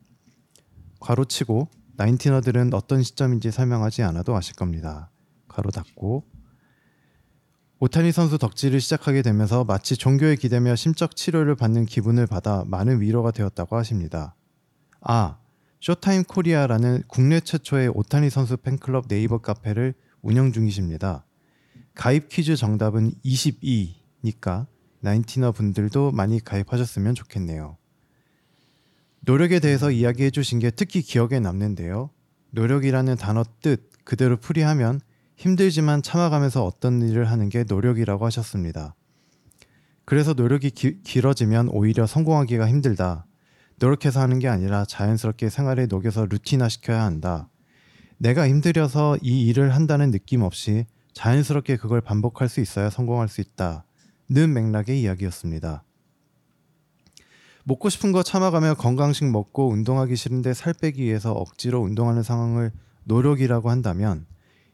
[1.01, 5.11] 괄호치고 나인티너들은 어떤 시점인지 설명하지 않아도 아실 겁니다.
[5.49, 6.25] 가로 닫고
[7.79, 13.33] 오타니 선수 덕질을 시작하게 되면서 마치 종교에 기대며 심적 치료를 받는 기분을 받아 많은 위로가
[13.33, 14.35] 되었다고 하십니다.
[15.01, 15.39] 아,
[15.81, 21.25] 쇼타임 코리아라는 국내 최초의 오타니 선수 팬클럽 네이버 카페를 운영 중이십니다.
[21.95, 24.67] 가입 퀴즈 정답은 22니까
[25.01, 27.77] 나인티너 분들도 많이 가입하셨으면 좋겠네요.
[29.21, 32.11] 노력에 대해서 이야기해 주신 게 특히 기억에 남는데요.
[32.51, 35.01] 노력이라는 단어 뜻 그대로 풀이하면
[35.37, 38.95] 힘들지만 참아가면서 어떤 일을 하는 게 노력이라고 하셨습니다.
[40.05, 43.27] 그래서 노력이 기, 길어지면 오히려 성공하기가 힘들다.
[43.79, 47.49] 노력해서 하는 게 아니라 자연스럽게 생활에 녹여서 루틴화 시켜야 한다.
[48.19, 53.85] 내가 힘들어서 이 일을 한다는 느낌 없이 자연스럽게 그걸 반복할 수 있어야 성공할 수 있다.
[54.31, 55.85] 는 맥락의 이야기였습니다.
[57.65, 62.73] 먹고 싶은 거 참아가며 건강식 먹고 운동하기 싫은데 살 빼기 위해서 억지로 운동하는 상황을
[63.05, 64.27] 노력이라고 한다면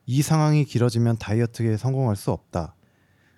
[0.06, 2.74] 이 상황이 길어지면 다이어트에 성공할 수 없다.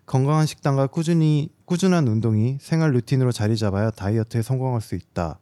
[0.06, 5.38] 건강한 식단과 꾸준히 꾸준한 운동이 생활 루틴으로 자리 잡아야 다이어트에 성공할 수 있다.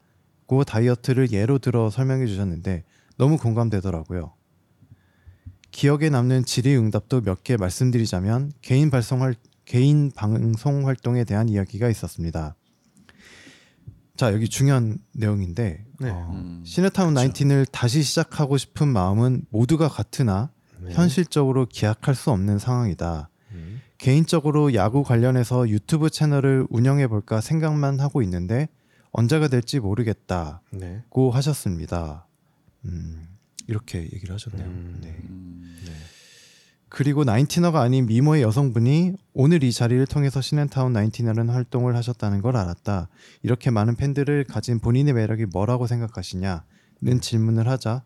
[0.53, 2.85] 고 다이어트를 예로 들어 설명해 주셨는데
[3.17, 4.35] 너무 공감되더라고요.
[5.71, 9.35] 기억에 남는 질의응답도 몇 개 말씀드리자면 개인 발송할
[9.65, 12.55] 개인 방송 활동에 대한 이야기가 있었습니다.
[14.15, 16.11] 자 여기 중요한 내용인데 네.
[16.11, 17.33] 어, 음, 시네타운 그렇죠.
[17.33, 20.51] 19을 다시 시작하고 싶은 마음은 모두가 같으나
[20.83, 20.93] 네.
[20.93, 23.31] 현실적으로 기약할 수 없는 상황이다.
[23.53, 23.81] 음.
[23.97, 28.69] 개인적으로 야구 관련해서 유튜브 채널을 운영해 볼까 생각만 하고 있는데
[29.13, 31.03] 언제가 될지 모르겠다고 네.
[31.33, 32.27] 하셨습니다.
[32.87, 33.29] 음,
[33.69, 34.67] 이렇게 얘기를 하셨네요.
[34.67, 34.99] 음.
[35.03, 35.11] 네.
[35.29, 35.93] 음, 네.
[36.89, 43.09] 그리고 나인티너가 아닌 미모의 여성분이 오늘 이 자리를 통해서 시넨타운 나인티너라는 활동을 하셨다는 걸 알았다.
[43.43, 46.63] 이렇게 많은 팬들을 가진 본인의 매력이 뭐라고 생각하시냐는
[47.21, 48.05] 질문을 하자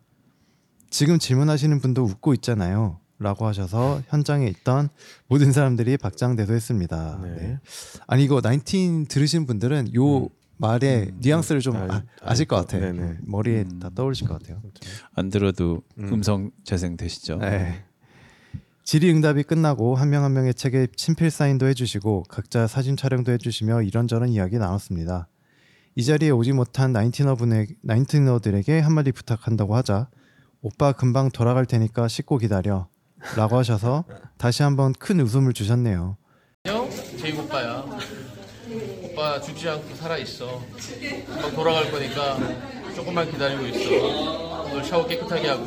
[0.90, 3.00] 지금 질문하시는 분도 웃고 있잖아요.
[3.18, 4.90] 라고 하셔서 현장에 있던
[5.26, 7.20] 모든 사람들이 박장대소했습니다.
[7.22, 7.34] 네.
[7.34, 7.58] 네.
[8.06, 10.28] 아니 이거 나인틴 들으신 분들은 요 음.
[10.58, 11.18] 말의 음.
[11.20, 12.78] 뉘앙스를 좀 알- 아, 아실 것알 같아.
[12.78, 13.18] 거- 네네.
[13.26, 13.78] 머리에 음.
[13.78, 14.62] 다 떠오르실 것 같아요.
[15.14, 16.12] 안 들어도 음.
[16.14, 16.22] 음.
[16.22, 17.36] 성 재생 되시죠.
[17.38, 17.84] 네.
[18.84, 24.28] 질의응답이 끝나고 한 명 한 명의 책에 친필 사인도 해주시고 각자 사진 촬영도 해주시며 이런저런
[24.28, 25.26] 이야기 나눴습니다.
[25.96, 30.08] 이 자리에 오지 못한 나인티너 분의 나인티너들에게 한마디 부탁한다고 하자
[30.62, 32.88] 오빠 금방 돌아갈 테니까 씻고 기다려
[33.36, 34.04] 라고 하셔서
[34.38, 36.16] 다시 한번 큰 웃음을 주셨네요.
[36.64, 36.88] 안녕,
[37.18, 37.84] 재익 오빠야.
[39.16, 40.62] 오빠 죽지 않고 살아 있어.
[41.26, 42.36] 금방 돌아갈 거니까
[42.94, 44.64] 조금만 기다리고 있어.
[44.64, 45.64] 오늘 샤워 깨끗하게 하고.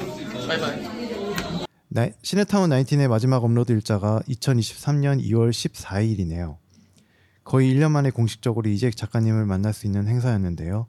[0.48, 1.66] 바이바이.
[1.88, 6.58] 나, 시네타운 19의 마지막 업로드 일자가 2023년 2월 14일이네요.
[7.44, 10.86] 거의 1년 만에 공식적으로 이재 작가님을 만날 수 있는 행사였는데요.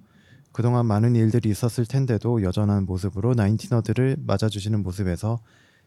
[0.53, 5.40] 그동안 많은 일들이 있었을 텐데도 여전한 모습으로 나인티너들을 맞아주시는 모습에서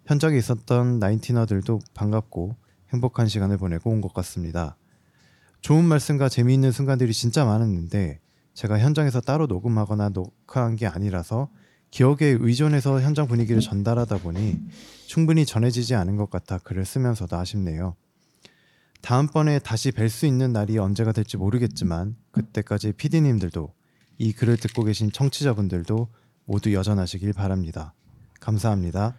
[0.08, 2.56] 현장에 있었던 나인티너들도 반갑고
[2.92, 4.76] 행복한 시간을 보내고 온 것 같습니다.
[5.63, 8.19] 좋은 말씀과 재미있는 순간들이 진짜 많았는데
[8.54, 11.49] 제가 현장에서 따로 녹음하거나 녹화한 게 아니라서
[11.89, 14.60] 기억에 의존해서 현장 분위기를 전달하다 보니
[15.08, 17.95] 충분히 전해지지 않은 것 같아 글을 쓰면서도 아쉽네요.
[19.02, 23.73] 다음번에 다시 뵐 수 있는 날이 언제가 될지 모르겠지만 그때까지 PD님들도
[24.17, 26.10] 이 글을 듣고 계신 청취자분들도
[26.43, 27.93] 모두 여전하시길 바랍니다.
[28.41, 29.15] 감사합니다.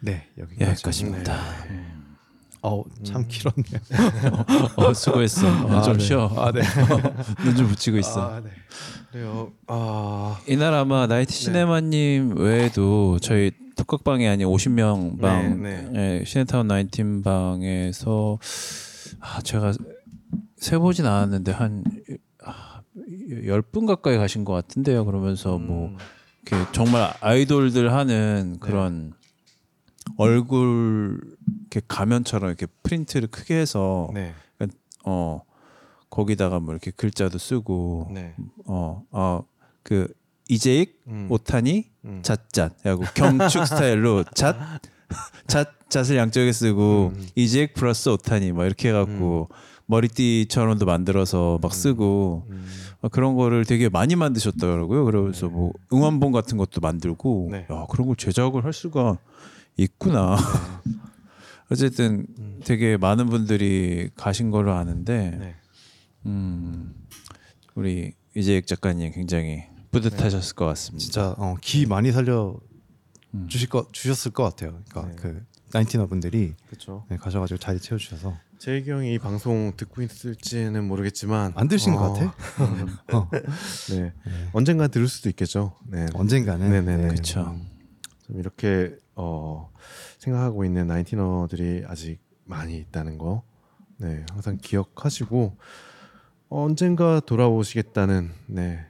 [0.00, 0.70] 네 여기까지.
[0.70, 1.99] 여기까지입니다.
[2.62, 3.80] 어우 참 길었네요.
[4.76, 5.46] 어, 수고했어.
[5.48, 6.04] 어, 아, 좀 네.
[6.04, 6.26] 쉬어.
[6.36, 6.60] 아 네.
[7.44, 8.20] 눈 좀 붙이고 있어.
[8.34, 8.50] 아, 네.
[9.12, 9.52] 그래요.
[9.66, 17.22] 아 이날 아마 나이트 시네마님 외에도 저희 톡각방이 아닌 50명 방 네, 예, 시네타운 19
[17.22, 18.38] 방에서
[19.20, 19.72] 아 제가
[20.58, 21.82] 세보진 않았는데 한
[22.44, 25.06] 아, 10분 가까이 가신 것 같은데요.
[25.06, 25.96] 그러면서 뭐 음.
[26.46, 29.14] 이렇게 정말 아이돌들 하는 그런
[30.16, 31.20] 얼굴
[31.60, 34.34] 이렇게 가면처럼 이렇게 프린트를 크게 해서 네.
[35.04, 35.42] 어
[36.10, 38.34] 거기다가 뭐 이렇게 글자도 쓰고 네.
[38.66, 40.12] 어아그
[40.48, 41.26] 이재익 음.
[41.30, 42.20] 오타니 음.
[42.22, 44.56] 잣잣 하고 경축 스타일로 잣
[45.46, 47.28] 잣, 잣을 양쪽에 쓰고 음.
[47.34, 49.48] 이재익 플러스 오타니 뭐 이렇게 해갖고
[49.86, 52.66] 머리띠처럼도 만들어서 막 쓰고 음.
[53.00, 55.04] 어, 그런 거를 되게 많이 만드셨더라고요.
[55.04, 57.66] 그래서 뭐 응원봉 같은 것도 만들고 네.
[57.70, 59.18] 야 그런 걸 제작을 할 수가
[59.76, 60.36] 있구나.
[61.70, 62.60] 어쨌든 음.
[62.64, 65.54] 되게 많은 분들이 가신 걸로 아는데 네.
[66.26, 66.94] 음,
[67.74, 71.02] 우리 이재익 작가님 굉장히 뿌듯하셨을 것 같습니다.
[71.02, 72.58] 진짜 어, 기 많이 살려
[73.34, 73.46] 음.
[73.48, 74.80] 주실 거 주셨을 것 같아요.
[74.88, 75.16] 그러니까 네.
[75.16, 77.04] 그 나인티너 분들이 그렇죠.
[77.08, 82.12] 네, 가셔가지고 자리 채워주셔서 제이기 형이 이 방송 듣고 있을지는 모르겠지만 안 들으신 어, 것
[82.12, 82.34] 같아.
[83.16, 83.30] 어,
[83.90, 84.12] 네.
[84.52, 85.76] 언젠가 들을 수도 있겠죠.
[85.86, 86.06] 네.
[86.14, 87.08] 언젠가는 네네네.
[87.08, 87.14] 네.
[87.22, 87.70] 좀
[88.34, 89.70] 이렇게 어,
[90.18, 93.42] 생각하고 있는 나인티너들이 아직 많이 있다는 거,
[93.98, 95.56] 네 항상 기억하시고
[96.48, 98.86] 어, 언젠가 돌아오시겠다는 네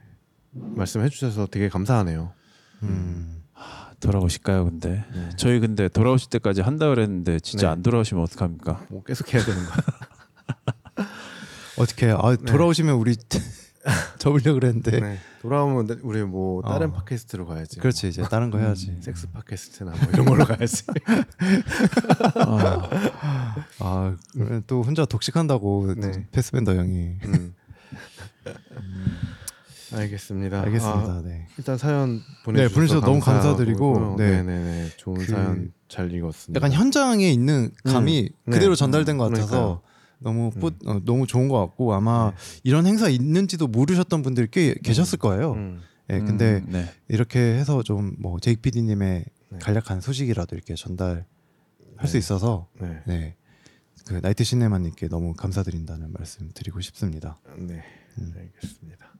[0.51, 2.33] 말씀해 주셔서 되게 감사하네요.
[2.83, 3.43] 음,
[3.99, 4.65] 돌아오실까요?
[4.65, 5.29] 근데 네.
[5.37, 7.73] 저희 근데 돌아오실 때까지 한다 그랬는데 진짜 네.
[7.73, 8.85] 안 돌아오시면 어떡합니까?
[8.89, 9.77] 뭐 계속 해야 되는 거야.
[11.77, 13.15] 어떻게 아, 돌아오시면 우리
[14.19, 15.17] 접으려 그랬는데 네.
[15.41, 16.93] 돌아오면 우리 뭐 다른 어.
[16.93, 17.79] 팟캐스트로 가야지.
[17.79, 18.95] 그렇지 이제 다른 거 해야지.
[19.01, 20.83] 섹스 팟캐스트나 뭐 이런 걸로 가야지.
[22.35, 22.89] 아,
[23.79, 26.27] 아 그러면 또 혼자 독식한다고 네.
[26.31, 27.15] 패스밴더 형이.
[27.25, 27.55] 음.
[29.93, 30.61] 알겠습니다.
[30.61, 31.11] 알겠습니다.
[31.11, 31.47] 아, 네.
[31.57, 33.19] 일단 사연 네, 보내주셔서 보내주셔서 너무.
[33.19, 34.37] 감사드리고, 네.
[34.37, 36.57] 네네네 좋은 그 사연 잘 읽었습니다.
[36.57, 38.79] 약간 현장에 있는 감이 음, 그대로 네.
[38.79, 39.81] 전달된 것 음, 같아서.
[40.21, 42.31] 너무 뿌, 어, 너무 좋은 것 같고 아마
[42.63, 45.53] 이런 행사 있는지도 모르셨던 분들이 꽤 계셨을 거예요.
[45.53, 46.85] 음, 네, 근데 음, 네.
[47.07, 49.59] 이렇게 해서 좀 뭐 제이크 PD님의 네.
[49.59, 51.25] 간략한 소식이라도 이렇게 전달할
[52.05, 52.17] 수 네.
[52.19, 53.01] 있어서 네.
[53.07, 53.35] 네.
[54.05, 57.39] 그 나이트 시네마님께 너무 감사드린다는 말씀 드리고 싶습니다.
[57.57, 57.83] 네,
[58.19, 58.33] 음.
[58.35, 59.11] 알겠습니다.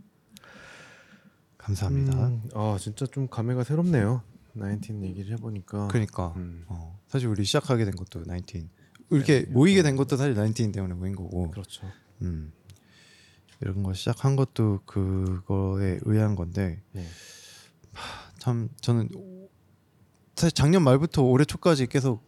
[1.58, 2.28] 감사합니다.
[2.28, 4.24] 음, 아 진짜 좀 감회가 새롭네요.
[4.54, 5.88] 나인틴 얘기를 해보니까.
[5.88, 8.68] 그러니까 음, 어, 사실 우리 시작하게 된 것도 19
[9.12, 11.89] 이렇게 모이게 된 것도 사실 19 때문에 모인 거고 그렇죠.
[12.21, 12.52] 음.
[13.62, 17.06] 이런 거 시작한 것도 그거에 의한 건데 네.
[18.39, 19.10] 참 저는
[20.36, 22.24] 사실 작년 말부터 올해 초까지 계속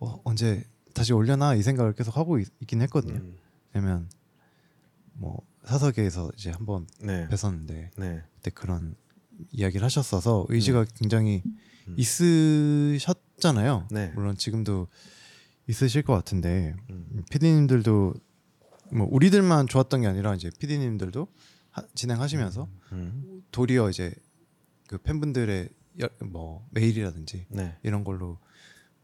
[0.00, 3.14] 어, 언제 다시 올려나 이 생각을 계속 하고 있, 긴 했거든요.
[3.14, 3.36] 음,
[3.72, 4.08] 왜냐면
[5.12, 7.28] 뭐 사석에서 이제 한번 네.
[7.28, 8.22] 뵀었는데 네.
[8.36, 8.96] 그때 그런
[9.52, 11.42] 이야기를 하셨어서 의지가 굉장히
[11.88, 11.94] 음.
[11.96, 13.88] 있으셨잖아요.
[13.90, 14.12] 네.
[14.14, 14.88] 물론 지금도
[15.68, 18.14] 있으실 것 같은데 음, PD님들도
[18.92, 21.26] 뭐 우리들만 좋았던 게 아니라 이제 PD님들도
[21.94, 24.14] 진행하시면서 음, 도리어 이제
[24.88, 25.68] 그 팬분들의
[26.02, 27.76] 여- 뭐 메일이라든지 네.
[27.82, 28.38] 이런 걸로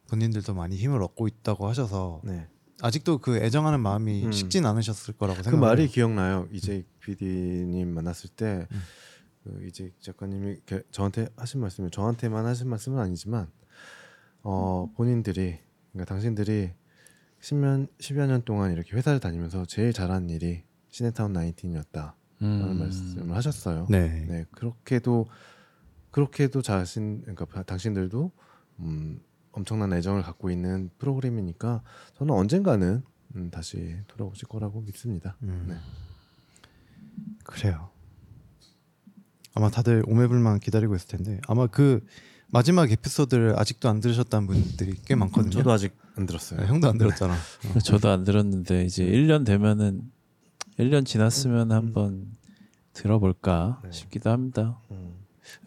[0.09, 2.49] 본인들도 많이 힘을 얻고 있다고 하셔서 네.
[2.83, 4.33] 아직도 그 애정하는 마음이 음.
[4.33, 5.61] 식진 않으셨을 거라고 그 생각해요.
[5.69, 6.49] 말이 기억나요.
[6.53, 8.81] 이제 PD님 만났을 때 음.
[9.45, 10.59] 그 이제 작가님이
[10.91, 13.51] 저한테 하신 말씀이 저한테만 하신 말씀은 아니지만
[14.43, 15.59] 어 본인들이
[15.93, 16.73] 그러니까 당신들이
[17.41, 22.79] 10년 10여 년 동안 이렇게 회사를 다니면서 제일 잘한 일이 시네타운 19이었다라는 음.
[22.79, 23.87] 말씀을 하셨어요.
[23.89, 24.27] 네.
[24.29, 25.27] 네 그렇게도
[26.11, 28.33] 그렇게도 자신 그러니까 당신들도
[28.81, 29.21] 음,
[29.53, 31.83] 엄청난 애정을 갖고 있는 프로그램이니까
[32.15, 33.03] 저는 언젠가는
[33.37, 35.37] 음, 다시 돌아오실 거라고 믿습니다.
[35.43, 35.67] 음.
[35.69, 35.77] 네.
[37.45, 37.91] 그래요.
[39.55, 42.05] 아마 다들 오매불만 기다리고 있을 텐데 아마 그
[42.53, 45.51] 마지막 에피소드를 아직도 안 들으셨다는 분들이 꽤 많거든요.
[45.51, 46.61] 저도 아직 안 들었어요.
[46.61, 47.35] 네, 형도 안 들었잖아.
[47.85, 50.03] 저도 안 들었는데 이제 1년 되면은
[50.79, 52.27] 1년 지났으면 한번
[52.93, 53.93] 들어볼까 네.
[53.93, 54.81] 싶기도 합니다.
[54.91, 55.15] 음.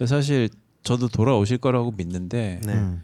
[0.06, 0.50] 사실
[0.84, 2.74] 저도 돌아오실 거라고 믿는데 네.
[2.74, 3.04] 음.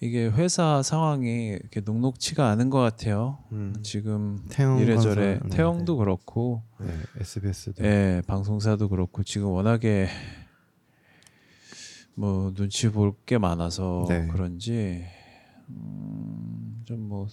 [0.00, 3.38] 이게 회사 상황이 이렇게 녹록치가 않은 것 같아요.
[3.52, 3.76] 음.
[3.82, 10.08] 지금 태영 이래저래 건설, 네, 태영도 그렇고 네, SBS도 예, 방송사도 그렇고 지금 워낙에
[12.14, 14.26] 뭐 눈치 볼 게 많아서 네.
[14.28, 15.04] 그런지
[15.68, 17.28] 음, 좀뭐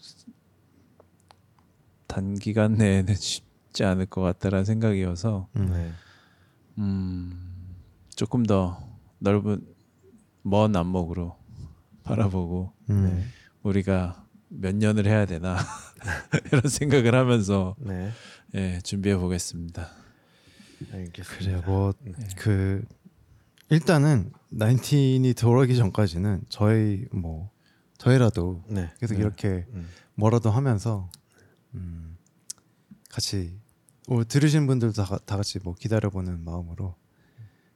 [2.07, 5.69] 단기간 내에는 쉽지 않을 것 같다라는 생각이어서 음.
[5.71, 5.91] 네.
[6.77, 7.75] 음,
[8.15, 8.81] 조금 더
[9.19, 9.61] 넓은
[10.43, 11.35] 먼 안목으로
[12.03, 13.03] 바라보고 음.
[13.05, 13.23] 네.
[13.63, 15.57] 우리가 몇 년을 해야 되나
[16.51, 18.09] 이런 생각을 하면서 네.
[18.55, 19.89] 예, 준비해 보겠습니다.
[20.91, 21.37] 알겠습니다.
[21.37, 21.61] 그래요.
[21.65, 22.13] 뭐 네.
[22.37, 22.83] 그
[23.69, 27.51] 일단은 나인틴이 들어오기 전까지는 저희 뭐
[27.97, 28.89] 저희라도 네.
[28.99, 29.19] 계속 네.
[29.21, 29.87] 이렇게 음.
[30.15, 31.09] 뭐라도 하면서
[31.75, 32.17] 음,
[33.09, 33.55] 같이
[34.07, 36.95] 뭐 들으신 분들도 다, 다 같이 뭐 기다려보는 마음으로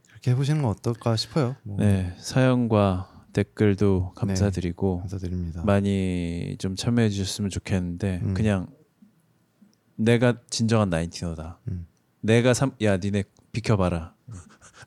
[0.07, 1.55] 그렇게 해보시는 건 어떨까 싶어요.
[1.63, 5.63] 뭐 네, 사연과 댓글도 감사드리고 감사드립니다.
[5.63, 8.33] 많이 좀 참여해 주셨으면 좋겠는데 음.
[8.33, 8.67] 그냥
[9.95, 11.59] 내가 진정한 나인티너다.
[11.67, 11.85] 음.
[12.21, 14.15] 내가 삼, 야 니네 비켜봐라.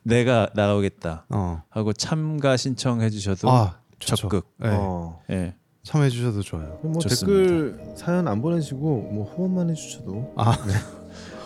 [0.07, 4.15] 내가 나오겠다 어, 하고 참가 신청해 주셔도 아 좋죠.
[4.15, 4.47] 적극.
[4.57, 5.19] 네, 어.
[5.29, 6.79] 예, 참여해 주셔도 좋아요.
[6.81, 7.25] 뭐 좋습니다.
[7.25, 10.57] 댓글 사연 안 보내시고 뭐 후원만 해주셔도 아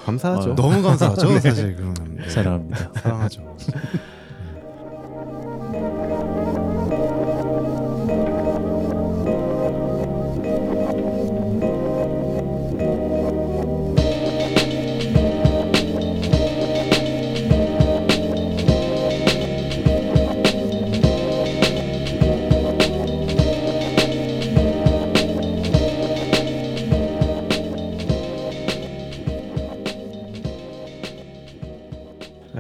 [0.05, 0.51] 감사하죠.
[0.51, 2.29] 어, 너무 감사하죠, 사실 그러면 네.
[2.29, 2.91] 사랑합니다.
[3.01, 3.57] 사랑하죠.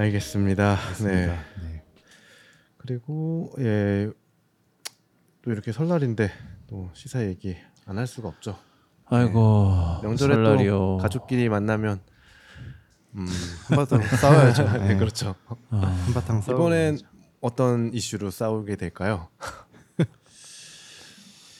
[0.01, 0.77] 알겠습니다.
[1.03, 1.27] 네.
[1.27, 1.83] 네.
[2.77, 4.09] 그리고 예.
[5.43, 6.31] 또 이렇게 설날인데
[6.67, 8.57] 또 시사 얘기 안 할 수가 없죠.
[9.05, 10.71] 아이고 명절에 설날이요.
[10.71, 11.99] 또 가족끼리 만나면
[13.15, 13.25] 음,
[13.67, 14.63] 한바탕 싸워야죠.
[14.79, 14.95] 네, 네.
[14.97, 15.35] 그렇죠.
[15.69, 16.57] 아, 한바탕 싸워.
[16.57, 16.99] 이번엔
[17.41, 19.29] 어떤 이슈로 싸우게 될까요?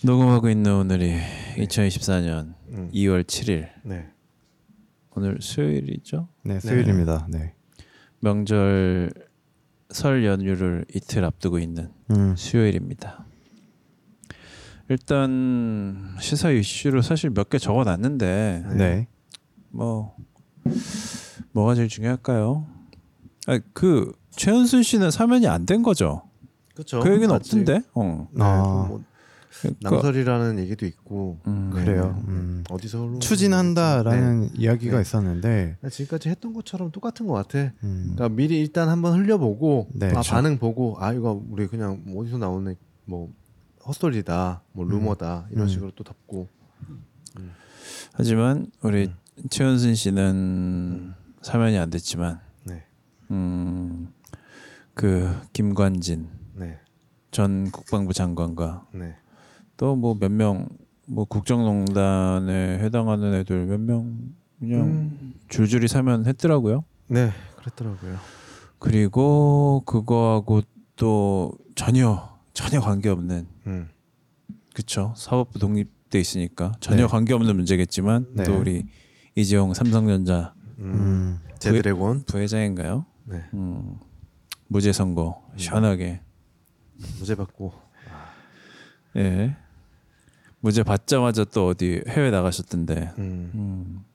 [0.03, 1.15] 녹음하고 있는 오늘이
[1.57, 4.09] 2024년 음, 2월 7일 네.
[5.11, 6.27] 오늘 수요일이죠?
[6.43, 7.27] 네 수요일입니다.
[7.29, 7.53] 네.
[8.21, 9.11] 명절
[9.89, 12.35] 설 연휴를 이틀 앞두고 있는 음.
[12.35, 13.25] 수요일입니다.
[14.89, 19.07] 일단 시사 이슈로 사실 몇 개 적어놨는데 네.
[19.69, 20.15] 뭐
[21.53, 22.65] 뭐가 제일 중요할까요?
[23.47, 26.23] 아, 그 최은순 씨는 사면이 안 된 거죠?
[26.73, 26.99] 그렇죠.
[27.01, 27.81] 그 얘기는 아직, 없던데.
[27.93, 28.27] 어.
[28.31, 28.85] 네, 아.
[28.89, 29.03] 뭐
[29.59, 32.15] 그러니까, 낭설이라는 얘기도 있고 음, 그래요.
[32.25, 32.31] 네.
[32.31, 32.63] 음.
[32.69, 35.01] 어디서 추진한다라는 이야기가 네.
[35.01, 35.89] 있었는데 네.
[35.89, 37.73] 지금까지 했던 것처럼 똑같은 것 같아.
[37.83, 38.13] 음.
[38.15, 40.31] 그러니까 미리 일단 한번 흘려보고 네, 아, 그렇죠.
[40.31, 43.31] 반응 보고 아 이거 우리 그냥 뭐 어디서 나오는 뭐
[43.85, 45.67] 헛소리다, 뭐 루머다 이런 음.
[45.67, 46.47] 식으로 또 덮고.
[48.13, 49.43] 하지만 우리 음.
[49.49, 52.83] 최은순 씨는 사면이 안 됐지만 네,
[53.31, 54.13] 음,
[54.93, 56.77] 그 김관진 네,
[57.31, 59.15] 전 국방부 장관과 네,
[59.81, 60.67] 또 뭐 몇 명
[61.07, 65.33] 뭐 국정농단에 해당하는 애들 몇 명 그냥 음.
[65.49, 66.83] 줄줄이 사면 했더라고요.
[67.07, 68.15] 네, 그랬더라고요.
[68.77, 70.61] 그리고 그거하고
[70.95, 73.89] 또 전혀 전혀 관계없는 음,
[74.75, 77.07] 그쵸 사법부 독립돼 있으니까 전혀 네.
[77.07, 78.43] 관계없는 문제겠지만 네.
[78.43, 78.85] 또 우리
[79.35, 81.39] 이재용 삼성전자 음, 음.
[81.57, 82.25] 제드래곤.
[82.27, 83.05] 부회장인가요?
[83.25, 83.97] 네, 음,
[84.67, 86.21] 무죄 선고 시원하게
[87.19, 87.73] 무죄 받고.
[89.17, 89.55] 예
[90.61, 94.05] 무죄 받자마자 또 어디 해외 나가셨던데 음, 음.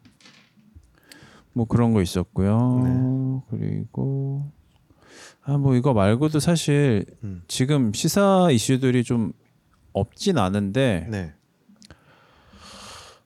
[1.52, 3.42] 뭐 그런 거 있었고요.
[3.50, 4.50] 그리고
[5.42, 9.32] 아 뭐 이거 말고도 사실 음, 지금 시사 이슈들이 좀
[9.92, 11.32] 없진 않은데 네,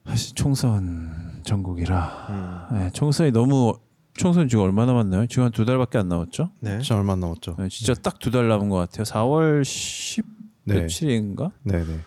[0.06, 2.26] 사실 총선 전국이라
[2.70, 3.74] 음, 네, 총선이 너무
[4.14, 5.26] 총선 지금 얼마 남았나요?
[5.28, 6.50] 지금 한 두 달밖에 안 남았죠?
[6.60, 7.56] 네, 진짜 얼마 남았죠?
[7.58, 9.04] 네, 진짜 딱 두 달 남은 것 같아요.
[9.04, 10.24] 4월 10
[10.64, 10.74] 네.
[10.82, 11.52] 며칠인가?
[11.62, 12.00] 네, 네.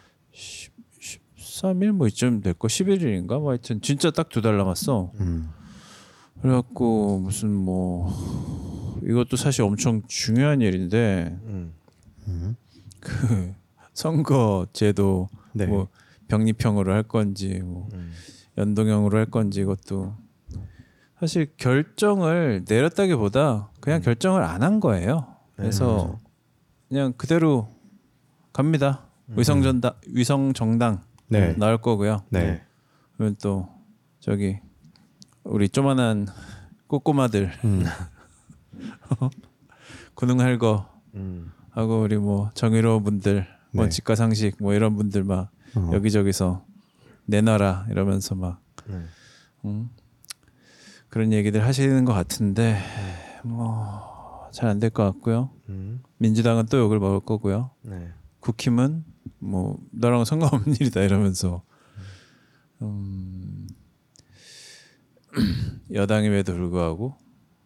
[1.63, 3.39] 10, 13일 뭐 이쯤 될거 11일인가?
[3.39, 5.11] 뭐 하여튼 진짜 딱 두 달 남았어.
[5.19, 5.49] 음.
[6.41, 8.11] 그래갖고 무슨 뭐
[9.03, 11.73] 이것도 사실 엄청 중요한 일인데 음,
[12.27, 12.55] 음.
[12.99, 13.53] 그
[13.93, 15.65] 선거 제도 네.
[15.65, 15.87] 뭐
[16.27, 18.11] 병립형으로 할 건지 뭐 음,
[18.57, 20.13] 연동형으로 할 건지 이것도
[21.19, 25.27] 사실 결정을 내렸다기보다 그냥 결정을 안 한 거예요.
[25.55, 26.19] 그래서
[26.89, 27.69] 그냥 그대로
[28.51, 29.05] 갑니다.
[29.27, 31.55] 위성 전당 위성 정당 네.
[31.57, 32.23] 나올 거고요.
[32.29, 32.63] 네.
[33.15, 33.69] 그러면 또
[34.19, 34.59] 저기
[35.43, 36.27] 우리 조만한
[36.87, 37.83] 꼬꼬마들 음.
[40.15, 41.51] 군웅할거 음.
[41.71, 43.89] 하고 우리 뭐 정의로운 분들 뭐 네.
[43.89, 45.89] 직가상식 뭐 이런 분들 막 어.
[45.93, 46.63] 여기저기서
[47.25, 49.01] 내놔라 이러면서 막 네.
[49.65, 49.89] 음,
[51.09, 52.77] 그런 얘기들 하시는 것 같은데
[53.43, 54.11] 뭐
[54.53, 55.49] 잘 안 될 것 같고요.
[55.69, 56.03] 음.
[56.19, 57.71] 민주당은 또 욕을 먹을 거고요.
[57.81, 58.11] 네.
[58.39, 59.03] 국힘은
[59.39, 61.63] 뭐 너랑 상관없는 일이다 이러면서
[62.81, 63.67] 음,
[65.93, 67.15] 여당임에도 불구하고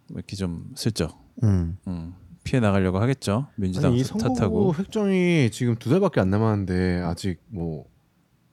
[0.10, 1.78] 이렇게 좀 슬쩍 음.
[1.88, 3.48] 음, 피해 나가려고 하겠죠.
[3.56, 7.86] 민주당 아니 이 탓하고 획정이 지금 두 달밖에 안 남았는데 아직 뭐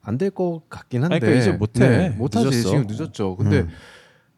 [0.07, 1.79] 안 될 것 같긴 한데 아니, 그러니까 이제 못해.
[1.89, 2.69] 네, 못하지 늦었어.
[2.69, 3.35] 지금 늦었죠.
[3.37, 3.69] 근데 음.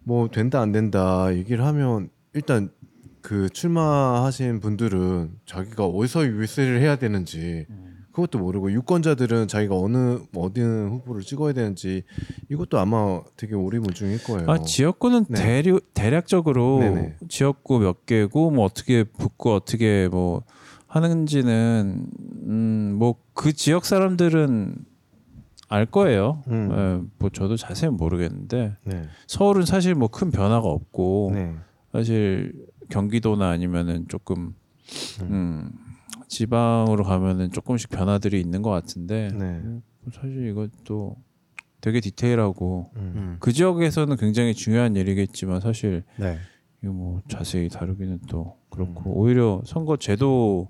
[0.03, 2.71] 뭐 된다 안 된다 얘기를 하면 일단
[3.21, 7.65] 그 출마하신 분들은 자기가 어디서 유세를 해야 되는지
[8.17, 12.01] 그것도 모르고 유권자들은 자기가 어느 어디 후보를 찍어야 되는지
[12.49, 14.49] 이것도 아마 되게 오리무중일 거예요.
[14.49, 15.43] 아 지역구는 네.
[15.43, 17.15] 대류, 대략적으로 네네.
[17.29, 20.41] 지역구 몇 개고 뭐 어떻게 붙고 어떻게 뭐
[20.87, 22.07] 하는지는
[22.47, 24.73] 음 뭐 그 지역 사람들은
[25.69, 26.41] 알 거예요.
[26.47, 26.69] 음.
[26.71, 29.03] 예, 뭐 저도 자세히 모르겠는데 네.
[29.27, 31.53] 서울은 사실 뭐 큰 변화가 없고 네.
[31.91, 32.51] 사실
[32.89, 34.55] 경기도나 아니면은 조금
[35.21, 35.69] 음,
[36.27, 39.59] 지방으로 가면은 조금씩 변화들이 있는 것 같은데 네.
[39.61, 41.15] 뭐 사실 이것도
[41.81, 43.13] 되게 디테일하고 음.
[43.15, 43.37] 음.
[43.39, 46.37] 그 지역에서는 굉장히 중요한 일이겠지만 사실 네.
[46.83, 49.17] 이거 뭐 자세히 다루기는 또 그렇고 음.
[49.17, 50.69] 오히려 선거 제도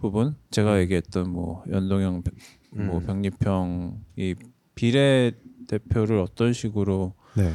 [0.00, 3.06] 부분 제가 얘기했던 뭐 연동형 병- 뭐 음.
[3.06, 4.34] 병립형 이
[4.74, 5.32] 비례
[5.68, 7.50] 대표를 어떤 식으로 네.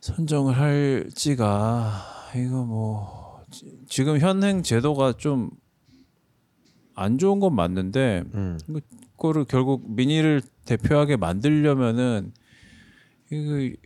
[0.00, 1.92] 선정을 할지가
[2.36, 5.50] 이거 뭐 지- 지금 현행 제도가 좀
[6.96, 8.58] 안 좋은 건 맞는데 음.
[9.16, 12.32] 그거를 결국 민의를 대표하게 만들려면은
[13.30, 13.76] 이거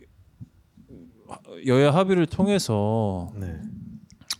[1.67, 3.59] 여야 합의를 통해서 네.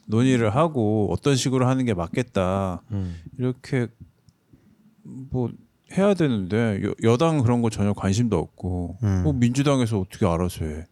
[0.07, 3.15] 논의를 하고 어떤 식으로 하는 게 맞겠다 음.
[3.37, 3.87] 이렇게
[5.03, 5.49] 뭐
[5.97, 9.21] 해야 되는데 여, 여당 그런 거 전혀 관심도 없고 음.
[9.23, 10.85] 뭐 민주당에서 어떻게 알아서 해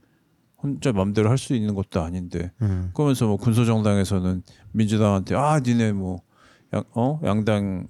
[0.62, 2.92] 혼자 맘대로 할 수 있는 것도 아닌데 음.
[2.94, 6.22] 그러면서 뭐 군소정당에서는 민주당한테 아 니네 뭐
[6.74, 7.88] 양, 어 양당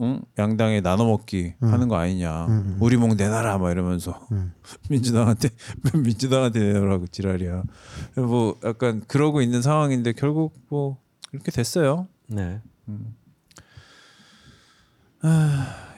[0.00, 0.22] 응?
[0.38, 1.72] 양당에 나눠 먹기 음.
[1.72, 2.76] 하는 거 아니냐 음.
[2.80, 4.54] 우리 목 내놔라 막 이러면서 음.
[4.88, 5.50] 민주당한테
[5.94, 7.62] 민주당한테 내놓으라고 지랄이야
[8.16, 10.98] 뭐 약간 그러고 있는 상황인데 결국 뭐
[11.32, 12.60] 이렇게 됐어요 네.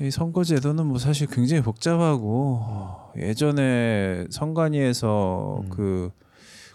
[0.01, 5.69] 이 선거제도는 뭐 사실 굉장히 복잡하고 예전에 선관위에서 음.
[5.71, 6.11] 그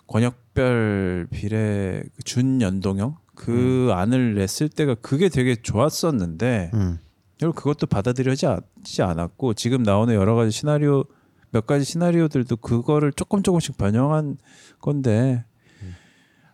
[0.07, 7.00] 권역별 비례 그 준연동형 그 안을 냈을 때가 그게 되게 좋았었는데 음.
[7.38, 11.06] 결국 그것도 받아들여지지 않았고 지금 나오는 여러 가지 시나리오
[11.52, 14.38] 몇 가지 시나리오들도 그거를 조금 조금씩 반영한
[14.82, 15.46] 건데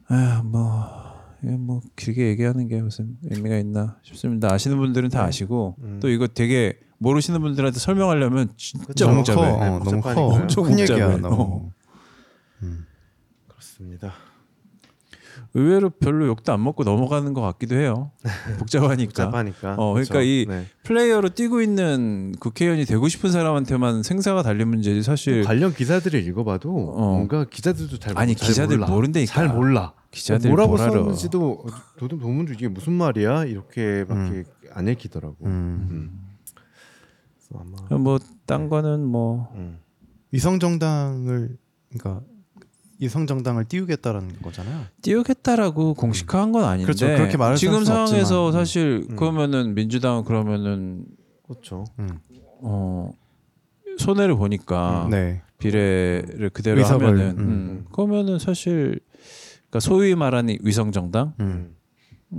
[0.07, 1.15] 아뭐
[1.57, 4.53] 뭐 길게 얘기하는 게 무슨 의미가 있나 싶습니다.
[4.53, 5.99] 아시는 분들은 다 아시고 음.
[5.99, 9.35] 또 이거 되게 모르시는 분들한테 설명하려면 진짜 너무 복잡해.
[9.35, 9.57] 커.
[9.57, 10.21] 네, 어, 너무 커.
[10.21, 11.07] 엄청 큰 얘기야.
[11.07, 11.17] 복잡해.
[11.17, 11.41] 너무.
[11.41, 11.71] 어.
[13.47, 14.13] 그렇습니다.
[15.55, 18.11] 의외로 별로 욕도 안 먹고 넘어가는 것 같기도 해요.
[18.59, 19.05] 복잡하니까.
[19.07, 19.75] 복잡하니까.
[19.77, 20.21] 어, 그러니까 그렇죠.
[20.21, 20.65] 이 네.
[20.83, 27.11] 플레이어로 뛰고 있는 국회의원이 되고 싶은 사람한테만 생사가 달린 문제지 사실 관련 기사들을 읽어봐도 어.
[27.13, 28.89] 뭔가 기자들도 잘 아니, 잘 기자들 몰라.
[28.89, 29.31] 모른다니까.
[29.33, 29.93] 잘 몰라.
[30.11, 30.75] 기자들 뭐라고.
[30.77, 31.65] 썼는지도
[31.97, 34.43] 도둑 도문도 이게 무슨 말이야 이렇게밖에
[34.73, 35.37] 안 읽히더라고.
[35.45, 35.87] 음.
[35.89, 36.21] 음.
[37.57, 39.79] 아마 뭐딴 거는 뭐 음.
[40.31, 41.57] 위성 정당을
[41.89, 42.21] 그러니까
[42.99, 44.85] 위성 정당을 띄우겠다라는 거잖아요.
[45.01, 47.07] 띄우겠다라고 공식화한 건 아닌데 그렇죠.
[47.07, 48.51] 그렇게 말할 지금 상황에서 없지만.
[48.51, 49.15] 사실 음.
[49.15, 51.05] 그러면은 민주당은 그러면은
[51.43, 51.83] 그렇죠.
[51.99, 52.19] 음.
[52.61, 53.11] 어
[53.97, 55.41] 손해를 보니까 네.
[55.57, 57.39] 비례를 그대로 의석을, 하면은 음.
[57.39, 57.85] 음.
[57.91, 58.99] 그러면은 사실
[59.69, 61.75] 그러니까 소위 말하는 위성 정당 음.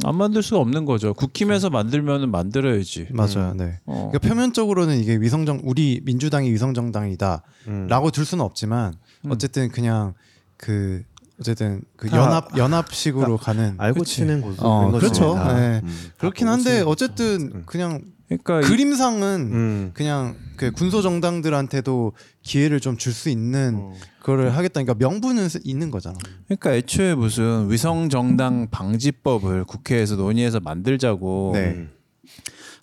[0.04, 1.14] 안 만들 수가 없는 거죠.
[1.14, 3.08] 국힘에서 만들면은 만들어야지.
[3.12, 3.54] 맞아요.
[3.54, 3.78] 네.
[3.86, 4.10] 어.
[4.10, 8.10] 그러니까 표면적으로는 이게 위성정 우리 민주당이 위성정당이다라고 음.
[8.12, 8.94] 들 수는 없지만
[9.24, 9.30] 음.
[9.30, 10.14] 어쨌든 그냥
[10.56, 11.02] 그
[11.40, 14.16] 어쨌든 그다 연합 연합식으로 가는 알고 그치.
[14.16, 15.34] 치는 곳은 어, 된 그렇죠.
[15.34, 15.80] 네.
[15.84, 16.10] 음.
[16.18, 17.62] 그렇긴 한데 어쨌든 음.
[17.66, 19.90] 그냥 그러니까 이- 그림상은 음.
[19.94, 23.92] 그냥 그 군소 정당들한테도 기회를 좀 줄 수 있는 어.
[24.20, 24.82] 그거를 하겠다.
[24.82, 26.16] 그러니까 명분은 쓰- 있는 거잖아.
[26.46, 31.86] 그러니까 애초에 무슨 위성 정당 방지법을 국회에서 논의해서 만들자고 네.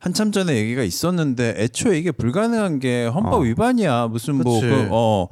[0.03, 0.05] 음.
[0.05, 3.39] 한참 전에 얘기가 있었는데 애초에 이게 불가능한 게 헌법 어.
[3.39, 4.07] 위반이야.
[4.07, 4.59] 무슨 뭐.
[4.59, 5.29] 그어뭐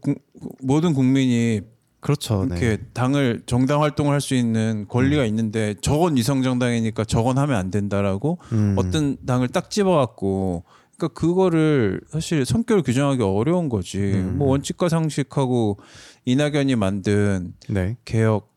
[0.00, 0.14] 구-
[0.62, 1.60] 모든 국민이
[2.00, 2.44] 그렇죠.
[2.44, 2.56] 네.
[2.58, 7.70] 이렇게 당을 정당 활동을 할 수 있는 권리가 있는데 저건 위성 정당이니까 저건 하면 안
[7.70, 8.74] 된다라고 음.
[8.78, 10.64] 어떤 당을 딱 집어갖고
[10.98, 13.98] 그러니까 그거를 사실 성격을 규정하기 어려운 거지.
[13.98, 14.34] 음.
[14.38, 15.78] 뭐 원칙과 상식하고
[16.26, 17.96] 이낙연이 만든 네.
[18.04, 18.52] 개혁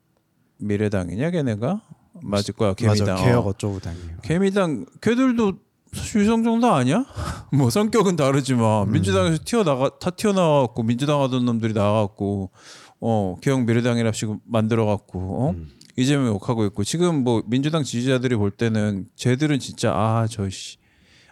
[0.60, 1.82] 미래당이냐 걔네가
[2.24, 3.08] 맞을 거야 개미당.
[3.16, 3.24] 맞아.
[3.24, 3.50] 개혁 어.
[3.50, 4.18] 어쩌고 당이요.
[4.22, 5.54] 개미당 걔들도
[6.16, 7.06] 위성정당 아니야?
[7.52, 8.92] 뭐 성격은 다르지만 음.
[8.92, 12.52] 민주당에서 튀어나가 다 튀어나와갖고 민주당 하던 놈들이 나와갖고
[13.00, 15.70] 어 개혁 미래당이랍시고 만들어갖고 어 음.
[15.96, 20.78] 이재명 욕하고 있고 지금 뭐 민주당 지지자들이 볼 때는 쟤들은 진짜 아 저씨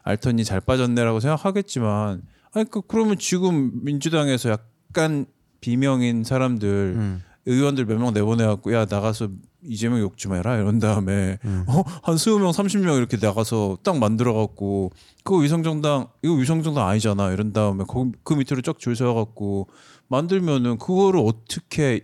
[0.04, 2.24] 알턴이 잘 빠졌네라고 생각하겠지만
[2.54, 5.26] 아니 그 그러면 지금 민주당에서 약간
[5.62, 7.24] 비명인 사람들 음.
[7.46, 9.30] 의원들 몇 명 내보내갖고 야 나가서
[9.68, 11.66] 이재명 욕 좀 해라 이런 다음에 음.
[11.68, 14.92] 어 한 스무 명 삼십 명 이렇게 나가서 딱 만들어 갖고
[15.24, 19.68] 그거 위성정당 이거 위성정당 아니잖아 이런 다음에 그, 그 밑으로 쫙줄 서갖고
[20.08, 22.02] 만들면은 그거를 어떻게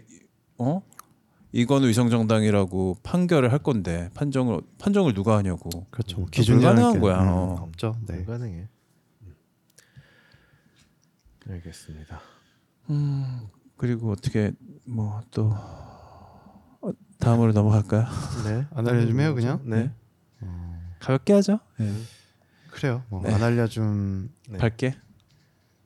[0.58, 0.82] 어
[1.54, 6.22] 이거는 위성정당이라고 판결을 할 건데 판정을 판정을 누가 하냐고 그렇죠.
[6.22, 7.22] 음, 기준이라는 불가능한 게, 거야.
[7.24, 7.56] 음, 어.
[7.64, 7.96] 없죠.
[8.08, 8.16] 네.
[8.24, 8.68] 불가능해.
[9.24, 9.36] 음.
[11.50, 12.22] 알겠습니다.
[13.78, 14.52] 그리고 어떻게
[14.86, 15.54] 뭐또
[17.22, 18.06] 다음으로 넘어갈까요?
[18.46, 18.66] 네.
[18.72, 19.62] 안 알려주면 그냥?
[19.64, 19.92] 네.
[21.00, 21.60] 가볍게 하죠.
[22.72, 23.04] 그래요.
[23.10, 23.34] 뭐 네.
[23.34, 24.58] 안 알려줌 네.
[24.58, 24.96] 밝게.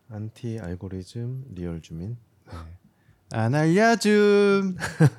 [0.09, 2.17] 안티 알고리즘 리얼 주민.
[3.31, 4.77] 안 알려줌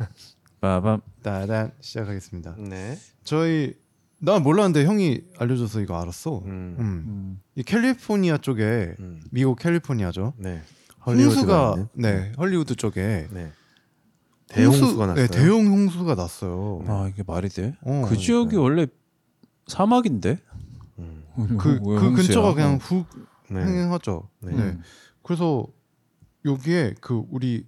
[0.61, 1.03] 빠밤.
[1.23, 2.57] 따단 시작하겠습니다.
[2.59, 2.97] 네.
[3.25, 3.75] 저희
[4.19, 6.39] 나 몰랐는데 형이 알려줘서 이거 알았어.
[6.39, 6.77] 음.
[6.79, 6.81] 음.
[6.81, 7.41] 음.
[7.57, 9.21] 이 캘리포니아 쪽에 음.
[9.31, 10.33] 미국 캘리포니아죠.
[10.39, 10.63] 네.
[11.77, 11.89] 있는?
[11.93, 13.53] 네 헐리우드 쪽에 네.
[14.49, 15.27] 대홍수 가 났어요.
[15.27, 16.85] 네, 대형 홍수가 났어요.
[16.87, 17.75] 아 이게 말이 돼?
[17.83, 18.87] 어, 그 지역이 원래
[19.67, 20.39] 사막인데?
[20.99, 21.25] 음.
[21.59, 22.13] 그, 왜 그?
[22.13, 22.77] 근처가 그냥 어.
[22.77, 23.07] 훅
[23.51, 23.61] 네.
[23.61, 24.29] 행행하죠.
[24.41, 24.53] 네.
[24.53, 24.63] 네.
[24.63, 24.83] 음.
[25.23, 25.67] 그래서
[26.45, 27.67] 여기에 그 우리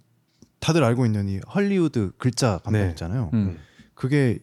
[0.59, 2.89] 다들 알고 있는 이 헐리우드 글자 간판 네.
[2.89, 3.29] 있잖아요.
[3.33, 3.57] 음.
[3.93, 4.39] 그게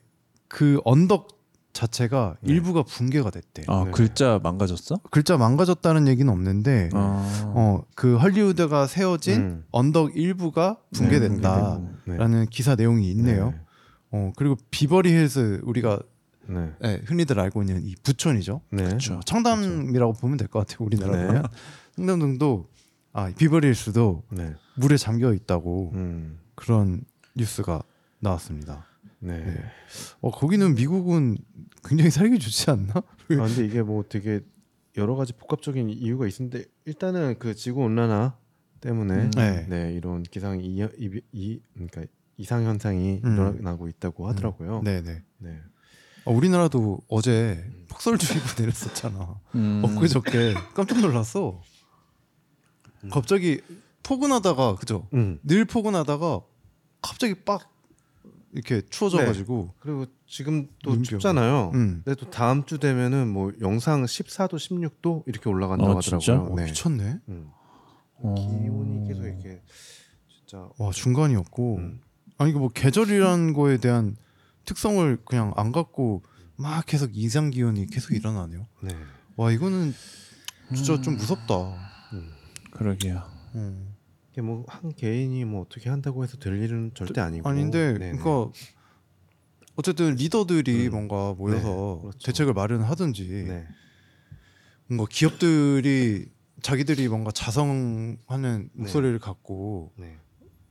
[0.48, 1.28] 그 언덕
[1.76, 2.52] 자체가 네.
[2.54, 3.62] 일부가 붕괴가 됐대.
[3.68, 3.90] 아 네.
[3.90, 4.96] 글자 망가졌어?
[5.10, 7.52] 글자 망가졌다는 얘기는 없는데 아.
[7.54, 9.64] 어그 헐리우드가 세워진 음.
[9.70, 12.46] 언덕 일부가 붕괴된다라는 네.
[12.50, 13.54] 기사 내용이 있네요.
[14.10, 16.00] 어 그리고 비버리 힐스 우리가
[16.48, 16.72] 네.
[16.80, 18.60] 네, 흔히들 알고 있는 이 부촌이죠.
[18.70, 18.84] 네.
[18.84, 19.14] 그렇죠.
[19.14, 20.86] 어, 청담이라고 보면 될 것 같아요.
[20.86, 21.26] 우리나라 네.
[21.26, 21.42] 보면
[21.96, 22.68] 청담동도
[23.12, 24.54] 아 비버리 힐스도 네.
[24.76, 26.38] 물에 잠겨 있다고 음.
[26.54, 27.02] 그런
[27.34, 27.82] 뉴스가
[28.20, 28.86] 나왔습니다.
[29.26, 29.44] 네.
[29.44, 29.64] 네.
[30.20, 31.36] 어 거기는 미국은
[31.84, 32.92] 굉장히 살기 좋지 않나?
[32.94, 34.40] 아 근데 이게 뭐 되게
[34.96, 38.36] 여러 가지 복합적인 이유가 있는데 일단은 그 지구 온난화
[38.80, 39.30] 때문에 음.
[39.32, 39.66] 네.
[39.68, 39.92] 네.
[39.92, 42.04] 이런 기상 이, 이, 이 그러니까
[42.36, 43.34] 이상 현상이 음.
[43.34, 44.82] 일어나고 있다고 하더라고요.
[44.82, 45.22] 네네.
[45.38, 45.60] 네.
[46.24, 49.40] 어, 우리나라도 어제 폭설주의보 내렸었잖아.
[49.54, 49.82] 음.
[49.84, 51.62] 엊그저께 깜짝 놀랐어.
[53.10, 53.60] 갑자기
[54.02, 55.08] 포근하다가 그죠?
[55.14, 55.38] 음.
[55.42, 56.40] 늘 포근하다가
[57.02, 57.70] 갑자기 빡
[58.56, 59.74] 이렇게 추워져가지고.
[59.78, 61.04] 그리고 지금 또 눈병.
[61.04, 61.72] 춥잖아요.
[61.74, 62.02] 음.
[62.04, 65.96] 근데 또 다음 주 되면은 뭐 영상 14도, 16도 이렇게 올라간다고 아?
[65.96, 66.52] 하더라고요.
[66.52, 66.64] 어, 네.
[66.64, 67.20] 미쳤네.
[67.28, 67.50] 음.
[68.14, 68.34] 어.
[68.34, 69.62] 기온이 계속 이렇게
[70.28, 71.76] 진짜 와 중간이 없고.
[71.76, 72.00] 음.
[72.38, 74.16] 아니 이거 뭐 계절이라는 거에 대한
[74.64, 76.22] 특성을 그냥 안 갖고
[76.56, 78.66] 막 계속 이상 기온이 계속 일어나네요.
[78.82, 78.96] 네.
[79.36, 79.94] 와 이거는
[80.74, 81.54] 진짜 좀 무섭다.
[82.14, 82.30] 음.
[82.70, 83.22] 그러게요.
[83.54, 83.95] 음.
[84.36, 88.18] 이게 뭐 한 개인이 뭐 어떻게 한다고 해서 될 일은 절대 아니고 아닌데 네네.
[88.18, 88.52] 그러니까
[89.76, 90.90] 어쨌든 리더들이 음.
[90.90, 92.18] 뭔가 모여서 네, 그렇죠.
[92.26, 93.66] 대책을 마련하든지 네.
[94.88, 96.26] 뭔가 기업들이
[96.60, 100.18] 자기들이 뭔가 자성하는 목소리를 갖고 네.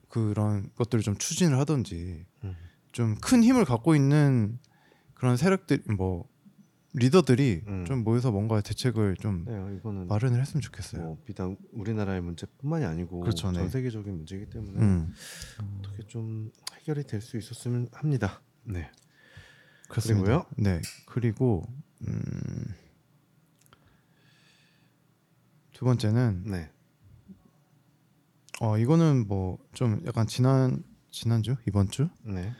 [0.10, 2.56] 그런 것들을 좀 추진을 하든지 음.
[2.92, 4.60] 좀큰 힘을 갖고 있는
[5.16, 6.28] 그런 세력들 뭐
[6.98, 7.86] 리더들이 음.
[7.86, 11.02] 좀 모여서 뭔가 대책을 좀 네, 이거는 마련을 했으면 좋겠어요.
[11.04, 13.60] 뭐 비단 우리나라의 문제뿐만이 아니고 그렇죠, 네.
[13.60, 15.14] 전 세계적인 문제이기 때문에 음.
[15.80, 18.42] 어떻게 좀 해결이 될 수 있었으면 합니다.
[18.64, 18.90] 네.
[19.90, 20.26] 그렇습니다.
[20.26, 20.46] 그리고요?
[20.58, 20.82] 네.
[21.06, 21.68] 그리고
[22.08, 22.66] 음,
[25.74, 26.70] 두 번째는 네.
[28.62, 32.54] 어 이거는 뭐 좀 약간 지난 지난주 이번 주 네.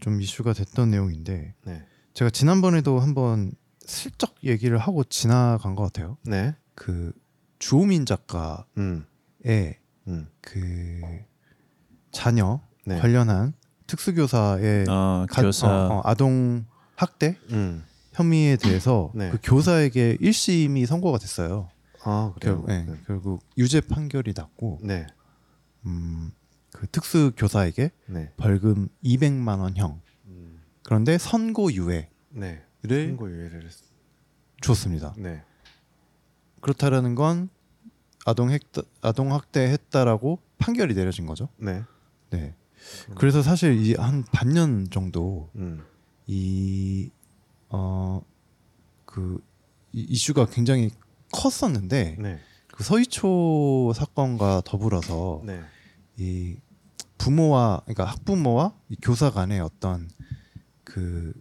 [0.00, 1.86] 좀 이슈가 됐던 내용인데 네.
[2.14, 3.50] 제가 지난번에도 한번
[3.86, 6.16] 슬쩍 얘기를 하고 지나간 것 같아요.
[6.22, 6.54] 네.
[6.74, 7.12] 그
[7.58, 9.04] 주호민 작가의 음.
[10.08, 10.28] 음.
[10.40, 11.00] 그
[12.12, 12.98] 자녀 네.
[12.98, 13.54] 관련한
[13.86, 16.64] 특수교사의 아 가- 교사 어, 어, 아동
[16.96, 17.84] 학대 음.
[18.12, 19.30] 혐의에 대해서 네.
[19.30, 21.68] 그 교사에게 1심이 선고가 됐어요.
[22.04, 22.62] 아, 그래요.
[22.64, 22.98] 결, 네, 네.
[23.06, 25.06] 결국 유죄 판결이 났고 네.
[25.86, 26.32] 음,
[26.72, 28.30] 그 특수 교사에게 네.
[28.36, 30.60] 벌금 200만 원형 음.
[30.82, 32.10] 그런데 선고유예
[32.84, 33.08] 를.
[33.08, 33.72] 선고 유예를 했...
[34.62, 35.14] 줬습니다.
[35.18, 35.42] 네.
[36.60, 37.50] 그렇다라는 건
[38.24, 38.62] 아동 핵
[39.02, 41.48] 아동 학대했다라고 판결이 내려진 거죠.
[41.58, 41.82] 네.
[42.30, 42.54] 네.
[43.16, 45.84] 그래서 사실 이 한 반년 정도 음.
[46.26, 47.10] 이어그
[49.92, 50.90] 이슈가 굉장히
[51.32, 52.40] 컸었는데 네.
[52.68, 55.60] 그 서희초 사건과 더불어서 네.
[56.16, 56.56] 이
[57.18, 60.08] 부모와 그러니까 학부모와 이 교사 간의 어떤
[60.82, 61.34] 그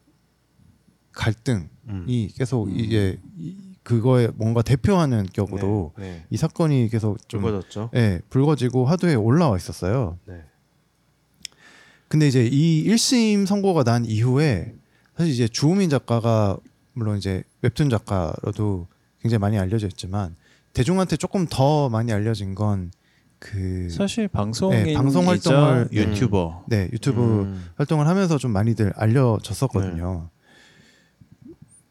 [1.13, 2.05] 갈등이 음.
[2.35, 6.03] 계속 이게 이- 그거에 뭔가 대표하는 격으로 네.
[6.11, 6.25] 네.
[6.29, 7.89] 이 사건이 계속 좀 붉어졌죠.
[7.95, 10.17] 예, 불거지고 화두에 올라와 있었어요.
[10.25, 10.41] 네.
[12.07, 14.73] 근데 이제 이 1심 선고가 난 이후에
[15.17, 16.57] 사실 이제 주호민 작가가
[16.93, 18.87] 물론 이제 웹툰 작가로도
[19.21, 20.35] 굉장히 많이 알려져 있지만
[20.73, 22.91] 대중한테 조금 더 많이 알려진 건
[23.45, 27.65] 그 사실 방송인 네, 방송 활동을- 유튜버 네, 유튜브 음.
[27.75, 30.29] 활동을 하면서 좀 많이들 알려졌었거든요.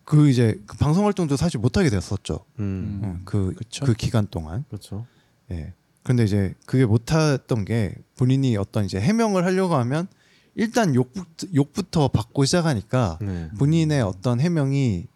[0.05, 2.45] 그 이제 그 방송 활동도 사실 못 하게 됐었죠.
[2.59, 3.01] 음.
[3.05, 3.85] 어, 그, 그쵸.
[3.85, 4.65] 그 기간 동안.
[4.69, 5.07] 그렇죠.
[5.51, 5.73] 예.
[6.03, 10.09] 근데 이제 그게 못했던 게 본인이 어떤 이제 해명을 하려고 하면
[10.55, 13.49] 일단 욕부터, 욕부터 받고 시작하니까 네.
[13.59, 15.07] 본인의 어떤 해명이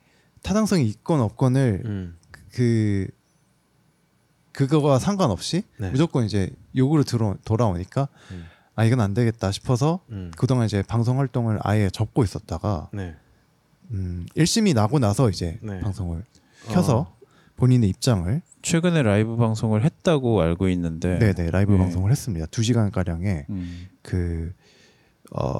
[0.43, 2.17] 타당성이 있건 없건을 음.
[2.53, 3.09] 그
[4.53, 5.91] 그거와 상관없이 네.
[5.91, 8.47] 무조건 이제 욕으로 들어 돌아오니까 음.
[8.75, 10.31] 아 이건 안 되겠다 싶어서 음.
[10.37, 13.17] 그동안 이제 방송 활동을 아예 접고 있었다가 네.
[13.93, 15.81] 음, 1심이 나고 나서 이제 네.
[15.81, 16.25] 방송을
[16.69, 17.17] 켜서 어.
[17.57, 21.79] 본인의 입장을 최근에 라이브 방송을 했다고 알고 있는데 네, 네 라이브 네.
[21.79, 22.47] 방송을 했습니다.
[22.47, 24.53] 2 시간 가량의 음, 그
[25.33, 25.53] 어,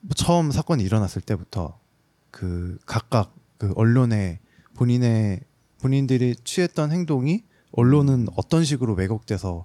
[0.00, 1.78] 뭐 처음 사건이 일어났을 때부터
[2.30, 4.40] 그 각각 그 언론에
[4.74, 5.40] 본인의
[5.80, 9.64] 본인들이 취했던 행동이 언론은 어떤 식으로 왜곡돼서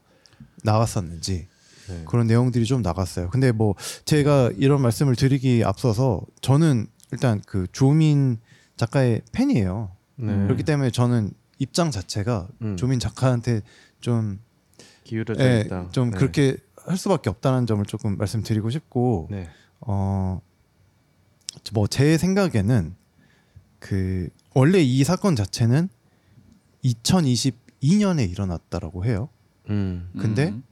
[0.63, 1.47] 나왔었는지
[1.89, 2.03] 네.
[2.05, 3.29] 그런 내용들이 좀 나갔어요.
[3.29, 8.39] 근데 뭐 제가 이런 말씀을 드리기 앞서서 저는 일단 그 조민
[8.75, 9.91] 작가의 팬이에요.
[10.15, 10.35] 네.
[10.43, 12.77] 그렇기 때문에 저는 입장 자체가 음.
[12.77, 13.61] 조민 작가한테
[13.99, 14.39] 좀,
[15.03, 15.89] 기울어져 예, 있다.
[15.91, 16.17] 좀 네.
[16.17, 19.49] 그렇게 할 수밖에 없다는 점을 조금 말씀드리고 싶고 네.
[19.81, 20.41] 어,
[21.73, 22.95] 뭐 제 생각에는
[23.79, 25.89] 그 원래 이 사건 자체는
[26.83, 29.29] 2022년에 일어났다라고 해요.
[29.69, 30.09] 음.
[30.17, 30.63] 근데 음.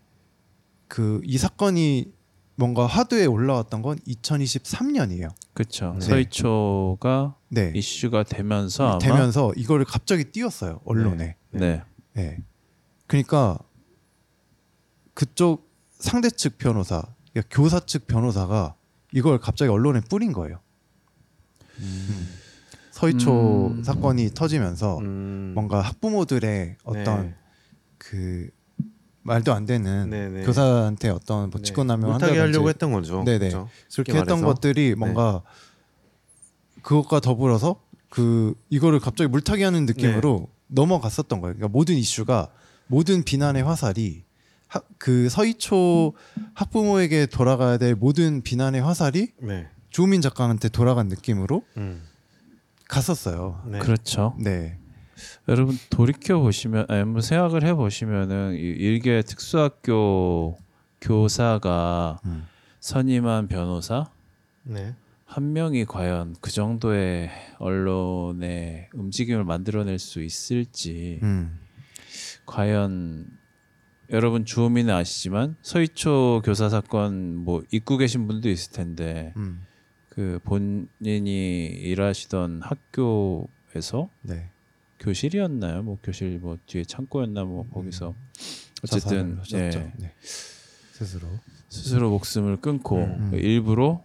[0.88, 2.12] 그이 사건이
[2.56, 5.30] 뭔가 화두에 올라왔던 건 2023년이에요.
[5.54, 5.96] 그렇죠.
[6.00, 6.06] 네.
[6.06, 7.72] 서희초가 네.
[7.76, 11.36] 이슈가 되면서 아마 되면서 이거를 갑자기 띄웠어요 언론에.
[11.52, 11.84] 네.
[12.14, 12.38] 네.
[13.08, 13.60] 그러니까
[15.14, 18.76] 그쪽 상대 측 변호사, 그러니까 교사 측 변호사가
[19.14, 20.60] 이걸 갑자기 언론에 뿌린 거예요.
[21.80, 22.28] 음.
[22.92, 23.84] 서희초 음.
[23.84, 25.52] 사건이 터지면서 음.
[25.54, 27.36] 뭔가 학부모들의 어떤 네.
[27.98, 28.50] 그
[29.24, 30.44] 말도 안 되는 네, 네.
[30.44, 31.64] 교사한테 어떤 뭐 네.
[31.64, 33.24] 직권 남용 못하게 하려고 했던 거죠.
[33.24, 33.40] 네네.
[33.40, 33.58] 그렇죠?
[33.68, 34.46] 그렇게 쉽게 했던 말해서.
[34.48, 35.42] 것들이 뭔가
[36.82, 40.48] 그것과 더불어서 그 이거를 갑자기 물타기 하는 느낌으로 네.
[40.68, 41.56] 넘어갔었던 거예요.
[41.56, 42.50] 그러니까 모든 이슈가
[42.88, 44.24] 모든 비난의 화살이
[44.68, 46.14] 하, 그 서희초
[46.56, 49.68] 학부모에게 돌아가야 될 모든 비난의 화살이 네.
[49.90, 52.02] 조민 작가한테 돌아간 느낌으로 음.
[52.88, 53.62] 갔었어요.
[53.68, 53.80] 네.
[53.80, 54.36] 그렇죠.
[54.40, 54.78] 네.
[55.48, 60.58] 여러분 돌이켜 보시면 아니 한번 생각을 해 보시면은 이 일개 특수학교
[61.02, 62.48] 교사가 음.
[62.80, 64.12] 선임한 변호사
[64.64, 64.96] 네.
[65.26, 71.60] 한 명이 과연 그 정도의 언론의 움직임을 만들어낼 수 있을지 음.
[72.46, 73.28] 과연
[74.12, 79.62] 여러분 주호민은 아시지만 서희초 교사 사건 뭐 잊고 계신 분도 있을 텐데 음.
[80.10, 84.51] 그 본인이 일하시던 학교에서 네.
[85.02, 85.84] 교실이었나요?
[85.84, 88.14] 뭐 교실 뭐 뒤에 창고였나 뭐 거기서
[88.84, 89.80] 어쨌든 자살을 하셨죠.
[89.80, 90.14] 예, 네.
[90.22, 91.28] 스스로.
[91.70, 93.32] 스스로 목숨을 끊고 음.
[93.34, 94.02] 일부러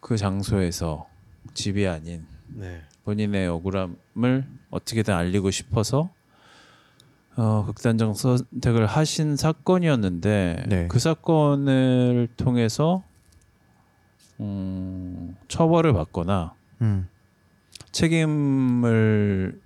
[0.00, 1.06] 그 장소에서
[1.54, 2.80] 집이 아닌 네.
[3.04, 6.10] 본인의 억울함을 어떻게든 알리고 싶어서
[7.36, 10.88] 어, 극단적 선택을 하신 사건이었는데 네.
[10.88, 13.04] 그 사건을 통해서
[14.40, 17.08] 음, 처벌을 받거나 음.
[17.92, 19.60] 책임을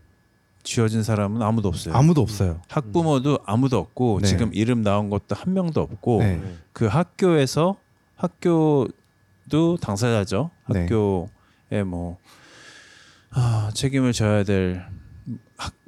[0.62, 1.94] 쥐어진 사람은 아무도 없어요.
[1.94, 2.60] 아무도 없어요.
[2.68, 4.28] 학부모도 아무도 없고 네.
[4.28, 6.36] 지금 이름 나온 것도 한 명도 없고 네.
[6.36, 6.56] 네.
[6.72, 7.76] 그 학교에서
[8.16, 10.50] 학교도 당사자죠.
[10.70, 10.82] 네.
[10.82, 12.18] 학교에 뭐
[13.30, 14.92] 아, 책임을 져야 될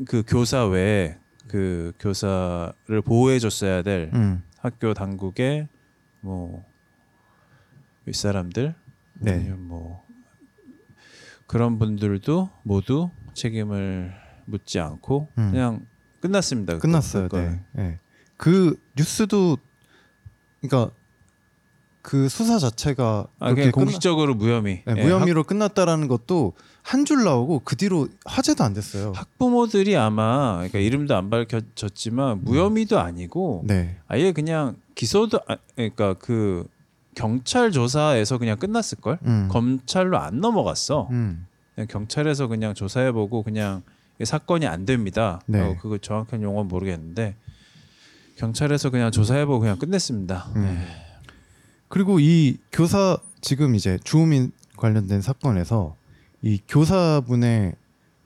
[0.06, 1.18] 그 교사 외에
[1.48, 4.42] 그 교사를 보호해 줬어야 될 음.
[4.58, 5.68] 학교 당국의
[6.20, 6.64] 뭐
[8.06, 8.74] 윗사람들
[9.20, 9.32] 네.
[9.32, 10.02] 아니면 뭐
[11.46, 14.14] 그런 분들도 모두 책임을
[14.46, 15.50] 묻지 않고 음.
[15.52, 15.86] 그냥
[16.20, 16.74] 끝났습니다.
[16.74, 17.28] 그 끝났어요.
[17.28, 17.60] 네.
[17.72, 17.98] 네.
[18.36, 19.58] 그 뉴스도
[20.60, 20.92] 그러니까
[22.02, 24.82] 그 수사 자체가 아, 그렇게 그냥 끝나- 공식적으로 무혐의.
[24.86, 29.08] 네, 예, 무혐의로 끝났다라는 것도 한 줄 나오고 그 뒤로 화제도 안 됐어요.
[29.14, 33.96] 학, 학부모들이 아마 그러니까 이름도 안 밝혀졌지만 무혐의도 아니고 네.
[34.06, 36.66] 아예 그냥 기소도 아, 그러니까 그
[37.14, 39.18] 경찰 조사에서 그냥 끝났을 걸.
[39.24, 39.48] 음.
[39.50, 41.08] 검찰로 안 넘어갔어.
[41.10, 41.46] 음.
[41.74, 43.82] 그냥 경찰에서 그냥 조사해보고 그냥
[44.22, 45.40] 사건이 안 됩니다.
[45.46, 45.60] 네.
[45.60, 47.34] 어, 그거 정확한 용어는 모르겠는데
[48.36, 50.52] 경찰에서 그냥 조사해보고 그냥 끝냈습니다.
[50.56, 50.62] 음.
[50.62, 50.86] 네.
[51.88, 55.96] 그리고 이 교사 지금 이제 주호민 관련된 사건에서
[56.42, 57.74] 이 교사분의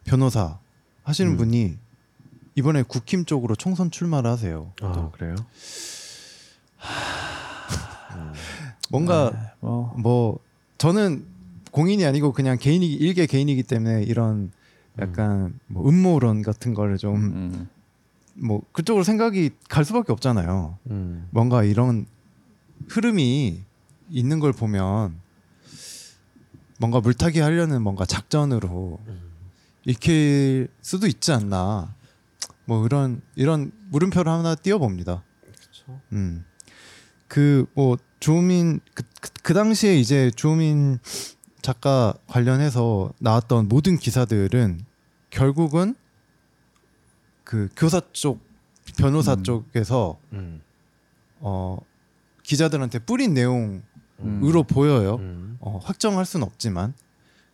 [0.05, 0.59] 변호사
[1.05, 1.37] 하시는 음.
[1.37, 1.77] 분이
[2.55, 4.73] 이번에 국힘 쪽으로 총선 출마를 하세요.
[4.81, 5.35] 아 그래요?
[8.91, 10.39] 뭔가 네, 뭐 뭐
[10.79, 11.27] 저는
[11.71, 14.51] 공인이 아니고 그냥 개인이 일개 개인이기 때문에 이런
[15.01, 17.69] 약간 뭐 음모론 같은 거를 좀뭐 음,
[18.73, 20.79] 그쪽으로 생각이 갈 수밖에 없잖아요.
[20.91, 21.29] 음.
[21.31, 22.07] 뭔가 이런
[22.89, 23.63] 흐름이
[24.11, 25.21] 있는 걸 보면
[26.79, 29.01] 뭔가 물타기 하려는 뭔가 작전으로
[29.85, 31.95] 익힐 수도 있지 않나.
[32.65, 35.23] 뭐 이런 이런 물음표를 하나 띄워봅니다.
[35.41, 36.01] 그렇죠.
[36.13, 36.45] 음.
[37.29, 40.99] 그뭐 주호민 그, 그, 그 당시에 이제 주호민
[41.69, 44.87] 작가 관련해서 나왔던 모든 기사들은
[45.29, 45.95] 결국은
[47.45, 48.41] 그 교사 쪽
[48.97, 49.43] 변호사 음.
[49.43, 50.63] 쪽에서 음.
[51.41, 51.77] 어
[52.43, 53.83] 기자들한테 뿌린 내용으로
[54.21, 54.65] 음.
[54.67, 55.17] 보여요.
[55.17, 55.59] 음.
[55.61, 56.95] 어, 확정할 수는 없지만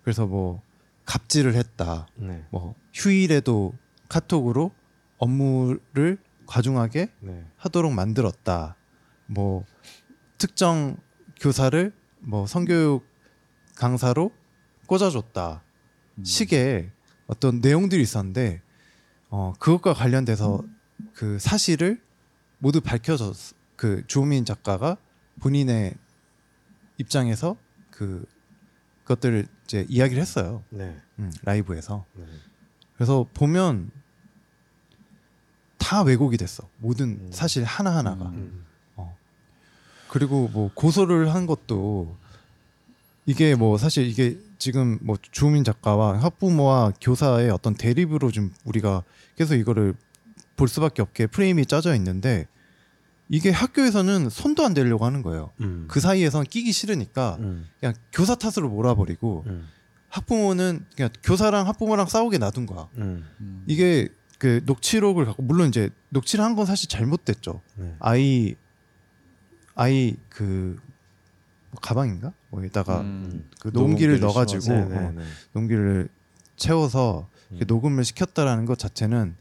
[0.05, 0.63] 그래서 뭐
[1.07, 2.07] 갑질을 했다.
[2.15, 2.45] 네.
[2.51, 3.73] 뭐 휴일에도
[4.09, 4.71] 카톡으로
[5.19, 7.45] 업무를 과중하게 네.
[7.57, 8.77] 하도록 만들었다.
[9.27, 9.65] 뭐
[10.39, 10.99] 특정
[11.41, 13.14] 교사를 뭐 성교육
[13.75, 14.33] 강사로
[14.87, 15.63] 꽂아줬다.
[16.23, 16.91] 식의
[17.27, 18.63] 어떤 내용들이 있었는데
[19.31, 20.63] 어 그것과 관련돼서
[21.13, 22.01] 그 사실을
[22.59, 23.35] 모두 밝혀졌
[23.77, 24.97] 그 주호민 작가가
[25.41, 25.95] 본인의
[26.99, 27.57] 입장에서
[27.91, 28.25] 그
[29.03, 30.63] 그것들을 이제 이야기를 했어요.
[30.71, 30.97] 네.
[31.19, 32.05] 음, 라이브에서.
[32.15, 32.25] 네.
[32.95, 33.91] 그래서 보면
[35.79, 36.69] 다 왜곡이 됐어.
[36.79, 37.31] 모든 음.
[37.33, 38.27] 사실 하나 하나가.
[38.27, 38.65] 음.
[40.15, 42.17] 그리고 뭐 고소를 한 것도
[43.27, 49.03] 이게 뭐 사실 이게 지금 뭐 주민 작가와 학부모와 교사의 어떤 대립으로 좀 우리가
[49.37, 49.95] 계속 이거를
[50.57, 52.47] 볼 수밖에 없게 프레임이 짜져 있는데
[53.29, 55.51] 이게 학교에서는 손도 안 대려고 하는 거예요.
[55.61, 55.87] 음.
[55.89, 57.67] 그 사이에선 끼기 싫으니까 음.
[57.81, 59.67] 그냥 교사 탓으로 몰아버리고 음.
[60.11, 62.89] 학부모는 그냥 교사랑 학부모랑 싸우게 놔둔 거야.
[62.99, 63.27] 음.
[63.41, 63.65] 음.
[63.67, 64.09] 이게
[64.39, 67.63] 그 녹취록을 갖고 물론 이제 녹취를 한 건 사실 잘못됐죠.
[67.77, 67.97] 네.
[67.99, 68.55] 아이
[69.75, 70.79] 아이 그
[71.81, 73.49] 가방인가 뭐에다가 음.
[73.61, 73.81] 그 농기를
[74.19, 74.89] 녹음기를 넣어가지고 심어서.
[74.89, 75.23] 네, 네, 어, 네.
[75.53, 76.09] 농기를
[76.57, 77.61] 채워서 음.
[77.67, 79.37] 녹음을 시켰다라는 것 자체는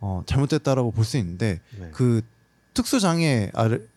[0.00, 1.90] 어, 잘못됐다라고 볼 수 있는데 네.
[1.92, 2.22] 그
[2.74, 3.88] 특수 장애 아를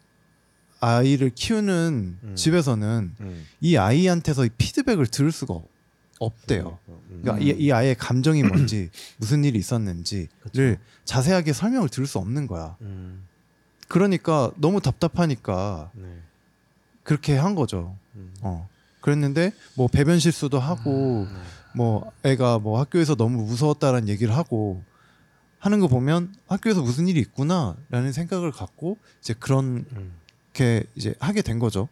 [0.80, 2.36] 아이를 키우는 음.
[2.36, 3.46] 집에서는 음.
[3.60, 5.60] 이 아이한테서 이 피드백을 들을 수가
[6.20, 6.80] 없대요.
[6.88, 7.22] 음.
[7.22, 10.62] 그러니까 이, 이 아이의 감정이 뭔지 무슨 일이 있었는지를 그쵸.
[11.06, 12.78] 자세하게 설명을 들을 수 없는 거야.
[12.82, 13.26] 음.
[13.90, 16.06] 그러니까 너무 답답하니까 네.
[17.10, 17.98] 그렇게 한 거죠.
[18.14, 18.32] 음.
[18.42, 18.70] 어.
[19.02, 21.40] 그랬는데 뭐 배변 실수도 하고 네.
[21.74, 24.84] 뭐 애가 뭐 학교에서 너무 무서웠다라는 얘기를 하고
[25.58, 30.14] 하는 거 보면 학교에서 무슨 일이 있구나라는 생각을 갖고 이제 그런 음.
[30.54, 31.90] 게 이제 하게 된 거죠.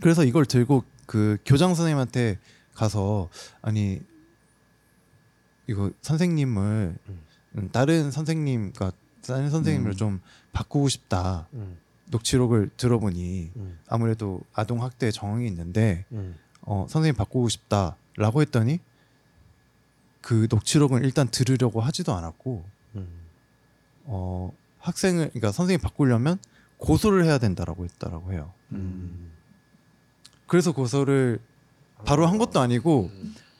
[0.00, 2.38] 그래서 이걸 들고 그 교장 선생님한테
[2.72, 3.30] 가서
[3.62, 4.00] 아니
[5.66, 7.20] 이거 선생님을 음.
[7.56, 8.92] 음, 다른 선생님과
[9.26, 9.96] 다른 선생님을 음.
[9.96, 10.20] 좀
[10.52, 11.48] 바꾸고 싶다.
[11.54, 11.78] 음.
[12.10, 13.78] 녹취록을 들어보니 음.
[13.88, 16.36] 아무래도 아동 학대 정황이 있는데 음.
[16.62, 18.80] 어, 선생님 바꾸고 싶다라고 했더니
[20.20, 22.64] 그 녹취록은 일단 들으려고 하지도 않았고
[22.96, 23.08] 음.
[24.04, 26.38] 어, 학생을 그러니까 선생님 바꾸려면
[26.78, 28.52] 고소를 해야 된다라고 했다라고 해요.
[28.72, 29.32] 음.
[30.46, 31.40] 그래서 고소를
[32.04, 33.10] 바로 한 것도 아니고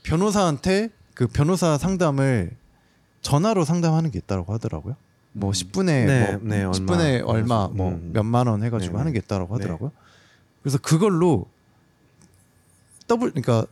[0.03, 2.57] 변호사한테 그 변호사 상담을
[3.23, 4.97] 전화로 상담하는 게 있다라고 하더라고요.
[5.37, 5.53] 뭐 음.
[5.53, 6.73] 10분에 네, 뭐 네, 얼마.
[6.73, 8.11] 10분에 얼마 뭐 음.
[8.13, 9.25] 몇만 원 해가지고 네, 하는 게 네.
[9.25, 9.63] 있다라고 네.
[9.63, 9.93] 하더라고요.
[10.63, 11.47] 그래서 그걸로
[13.07, 13.67] 더블 그러니까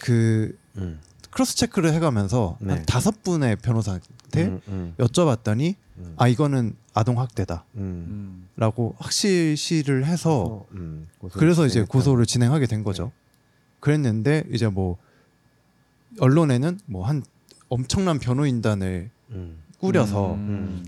[0.00, 1.00] 그 음.
[1.30, 2.74] cross check를 해가면서 네.
[2.74, 4.60] 한 다섯 분의 변호사한테 음.
[4.68, 4.94] 음.
[4.98, 6.14] 여쭤봤더니 음.
[6.16, 8.48] 아 이거는 아동 학대다라고 음.
[8.58, 8.92] 음.
[8.98, 11.08] 확실시를 해서 음.
[11.18, 11.84] 고소를 그래서 이제.
[11.84, 13.12] 고소를 진행하게 된 거죠.
[13.80, 14.96] 그랬는데 이제 뭐
[16.18, 17.22] 언론에는 뭐 한
[17.68, 19.59] 엄청난 변호인단을 음.
[19.80, 20.84] 꾸려서 음.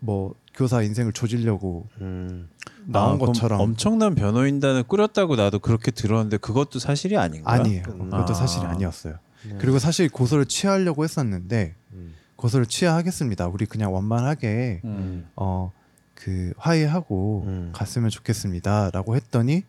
[0.00, 2.48] 뭐 교사 인생을 조지려고 음.
[2.86, 7.52] 나온 아, 것처럼 엄청난 변호인단을 꾸렸다고 나도 그렇게 들었는데 그것도 사실이 아닌가?
[7.52, 7.84] 아니에요.
[7.88, 8.10] 음.
[8.10, 8.34] 그것도 아.
[8.34, 9.18] 사실이 아니었어요.
[9.48, 9.56] 네.
[9.58, 12.14] 그리고 사실 고소를 취하려고 했었는데 음.
[12.36, 13.48] 고소를 취하하겠습니다.
[13.48, 15.28] 우리 그냥 원만하게 음.
[15.34, 17.70] 어그 화해하고 음.
[17.74, 19.64] 갔으면 좋겠습니다라고 했더니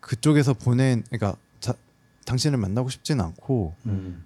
[0.00, 1.74] 그쪽에서 보낸 그러니까 자,
[2.26, 4.24] 당신을 만나고 싶지는 않고 음.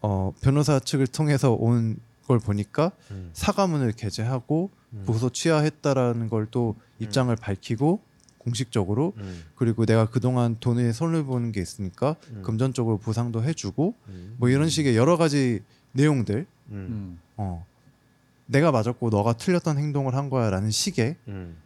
[0.00, 1.96] 어 변호사 측을 통해서 온
[2.26, 3.30] 걸 보니까 음.
[3.32, 5.04] 사과문을 게재하고 음.
[5.06, 8.00] 고소 취하했다라는 걸 또 입장을 밝히고
[8.38, 9.42] 공식적으로 음.
[9.56, 12.42] 그리고 내가 그동안 돈에 손을 보는 게 있으니까 음.
[12.42, 14.36] 금전적으로 보상도 해주고 음.
[14.38, 15.62] 뭐 이런 식의 여러 가지
[15.92, 16.74] 내용들 음.
[16.76, 17.20] 음.
[17.36, 17.66] 어
[18.46, 21.56] 내가 맞았고 너가 틀렸던 행동을 한 거야라는 식의 음.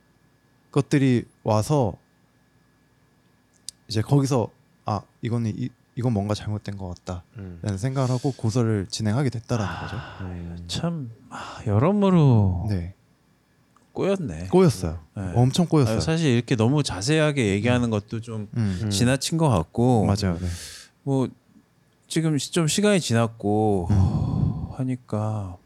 [0.70, 1.96] 것들이 와서
[3.88, 4.48] 이제 거기서
[4.84, 5.68] 아 이거는 이,
[5.98, 7.24] 이건 뭔가 잘못된 것 같다라는
[7.64, 7.76] 음.
[7.76, 9.96] 생각을 하고 고소를 진행하게 됐다라는 거죠.
[10.20, 10.64] 음.
[10.68, 12.94] 참 아, 여러모로 네
[13.92, 14.46] 꼬였네.
[14.52, 15.00] 꼬였어요.
[15.16, 15.32] 네.
[15.34, 15.98] 엄청 아, 꼬였어요.
[15.98, 18.78] 사실 이렇게 너무 자세하게 얘기하는 것도 좀 음.
[18.84, 18.90] 음.
[18.90, 20.38] 지나친 것 같고 맞아요.
[20.38, 20.46] 네.
[21.02, 21.28] 뭐
[22.06, 24.74] 지금 시- 좀 시간이 지났고 음.
[24.76, 25.56] 하니까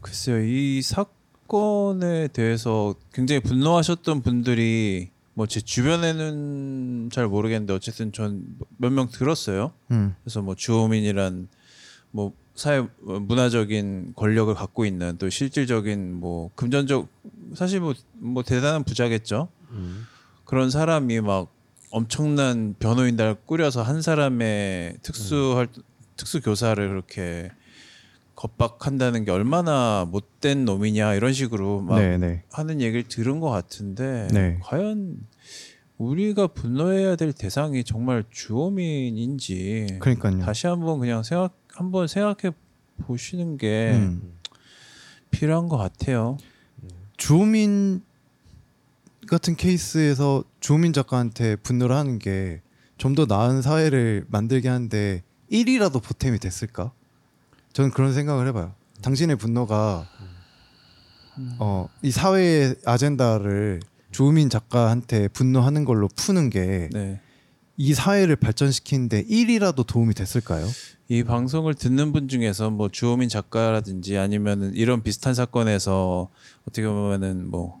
[0.00, 8.42] 글쎄요 이 사건에 대해서 굉장히 분노하셨던 분들이 뭐 제 주변에는 잘 모르겠는데 어쨌든 전
[8.78, 9.72] 몇 명 들었어요.
[9.90, 10.14] 음.
[10.24, 11.48] 그래서 뭐 주호민이란
[12.10, 17.08] 뭐 사회 문화적인 권력을 갖고 있는 또 실질적인 뭐 금전적
[17.54, 19.48] 사실 뭐, 뭐 대단한 부자겠죠.
[19.70, 20.06] 음.
[20.44, 21.52] 그런 사람이 막
[21.90, 25.68] 엄청난 변호인단을 꾸려서 한 사람의 특수 할
[26.16, 27.50] 특수 교사를 그렇게
[28.40, 32.42] 겁박한다는 게 얼마나 못된 놈이냐 이런 식으로 막 네, 네.
[32.50, 34.58] 하는 얘기를 들은 것 같은데 네.
[34.62, 35.18] 과연
[35.98, 40.38] 우리가 분노해야 될 대상이 정말 주호민인지 그러니까요.
[40.38, 42.54] 다시 한번 그냥 생각 한번 생각해
[43.02, 44.38] 보시는 게 음.
[45.30, 46.38] 필요한 것 같아요.
[47.18, 48.00] 주호민
[49.26, 52.62] 같은 케이스에서 주호민 작가한테 분노를 하는 게
[52.96, 56.92] 좀 더 나은 사회를 만들게 하는데 1이라도 보탬이 됐을까?
[57.72, 58.74] 저는 그런 생각을 해봐요.
[59.02, 60.06] 당신의 분노가
[61.58, 67.20] 어, 이 사회의 아젠다를 주호민 작가한테 분노하는 걸로 푸는 게이 네.
[67.94, 70.66] 사회를 발전시키는데 1이라도 도움이 됐을까요?
[71.08, 76.28] 이 방송을 듣는 분 중에서 뭐 주호민 작가라든지 아니면은 이런 비슷한 사건에서
[76.68, 77.80] 어떻게 보면은 뭐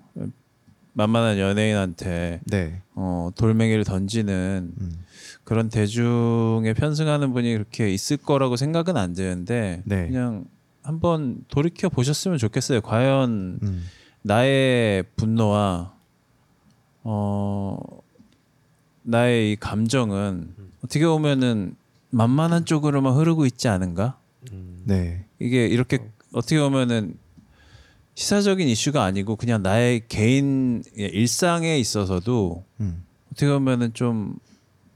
[1.00, 2.82] 만만한 연예인한테 네.
[2.94, 4.92] 어 돌멩이를 던지는 음.
[5.44, 10.08] 그런 대중에 편승하는 분이 그렇게 있을 거라고 생각은 안 드는데 네.
[10.08, 10.44] 그냥
[10.82, 12.82] 한번 돌이켜 보셨으면 좋겠어요.
[12.82, 13.86] 과연 음.
[14.20, 15.94] 나의 분노와
[17.04, 17.78] 어
[19.02, 21.76] 나의 이 감정은 어떻게 보면은
[22.10, 24.18] 만만한 쪽으로만 흐르고 있지 않은가?
[24.52, 24.82] 음.
[24.84, 25.24] 네.
[25.38, 27.14] 이게 이렇게 어떻게 보면은
[28.20, 33.02] 시사적인 이슈가 아니고 그냥 나의 개인 일상에 있어서도 음.
[33.32, 34.36] 어떻게 보면은 좀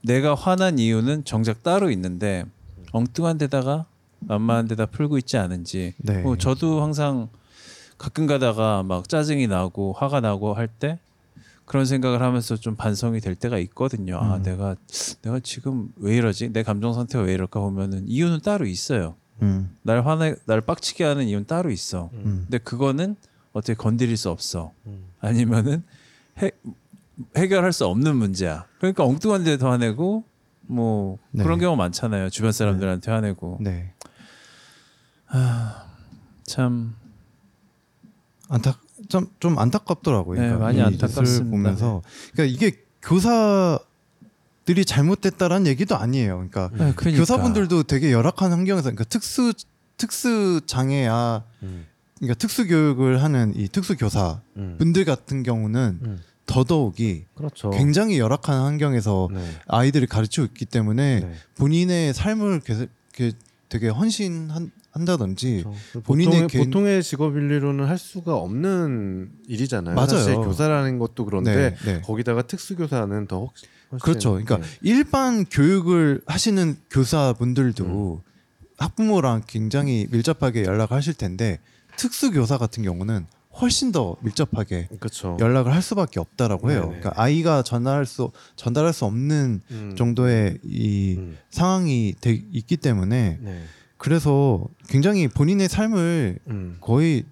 [0.02, 2.44] 내가 화난 이유는 정작 따로 있는데
[2.92, 3.86] 엉뚱한 데다가
[4.20, 6.20] 만만한 데다 풀고 있지 않은지 네.
[6.20, 7.30] 뭐 저도 항상
[7.96, 10.98] 가끔 가다가 막 짜증이 나고 화가 나고 할 때
[11.64, 14.18] 그런 생각을 하면서 좀 반성이 될 때가 있거든요.
[14.18, 14.42] 아 음.
[14.42, 14.76] 내가
[15.22, 16.52] 내가 지금 왜 이러지?
[16.52, 19.16] 내 감정 상태가 왜 이럴까 보면은 이유는 따로 있어요.
[19.42, 19.76] 음.
[19.82, 22.10] 날 화내 날 빡치게 하는 이유는 따로 있어.
[22.14, 22.44] 음.
[22.44, 23.16] 근데 그거는
[23.52, 24.72] 어떻게 건드릴 수 없어.
[24.86, 25.06] 음.
[25.20, 25.84] 아니면은
[26.40, 26.50] 해,
[27.36, 28.66] 해결할 수 없는 문제야.
[28.78, 30.24] 그러니까 엉뚱한 데도 화내고
[30.62, 31.44] 뭐 네.
[31.44, 32.30] 그런 경우 많잖아요.
[32.30, 33.92] 주변 사람들한테 화내고 네.
[36.44, 36.94] 참
[38.48, 38.78] 안타
[39.08, 40.40] 좀, 좀 안타깝더라고요.
[40.40, 41.50] 네, 많이 이 안타깝습니다.
[41.50, 43.78] 보면서 그러니까 이게 교사
[44.64, 46.34] 들이 잘못됐다라는 얘기도 아니에요.
[46.36, 47.20] 그러니까 네, 그러니까.
[47.20, 49.52] 교사분들도 되게 열악한 환경에서 그러니까 특수
[49.96, 51.86] 특수 장애야 음.
[52.18, 54.76] 그러니까 특수 교육을 하는 이 특수 교사 음.
[54.78, 56.20] 분들 같은 경우는 음.
[56.46, 57.70] 더더욱이 그렇죠.
[57.70, 59.40] 굉장히 열악한 환경에서 네.
[59.68, 61.34] 아이들을 가르치고 있기 때문에 네.
[61.56, 62.88] 본인의 삶을 계속
[63.68, 66.02] 되게 헌신한다든지 그렇죠.
[66.02, 69.94] 본인의 보통의, 개인- 보통의 직업인리로는 할 수가 없는 일이잖아요.
[69.94, 70.08] 맞아요.
[70.08, 72.00] 사실 교사라는 것도 그런데 네, 네.
[72.02, 73.68] 거기다가 특수교사는 더 훨씬
[74.02, 74.30] 그렇죠.
[74.30, 74.64] 그러니까 네.
[74.82, 78.22] 일반 교육을 하시는 교사분들도
[78.78, 81.60] 학부모랑 굉장히 밀접하게 연락하실 텐데
[81.96, 83.26] 특수 교사 같은 경우는
[83.60, 85.36] 훨씬 더 밀접하게 그렇죠.
[85.40, 86.80] 연락을 할 수밖에 없다라고 해요.
[86.88, 87.00] 네네.
[87.00, 89.94] 그러니까 아이가 전할 수 전달할 수 없는 음.
[89.96, 91.38] 정도의 이 음.
[91.50, 93.62] 상황이 돼 있기 때문에 네.
[93.96, 96.78] 그래서 굉장히 본인의 삶을 음.
[96.80, 97.24] 거의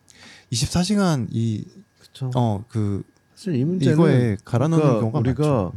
[0.53, 1.65] 24시간 이
[1.99, 2.31] 그렇죠.
[2.35, 3.03] 어그
[3.49, 5.73] 문제는 이거에 갈아넣는 그러니까 경우가 우리가 많죠.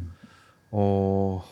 [0.71, 1.43] 어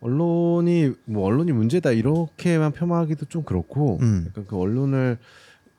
[0.00, 4.24] 언론이 뭐 언론이 문제다 이렇게만 폄하하기도 좀 그렇고 음.
[4.28, 5.18] 약간 그 언론을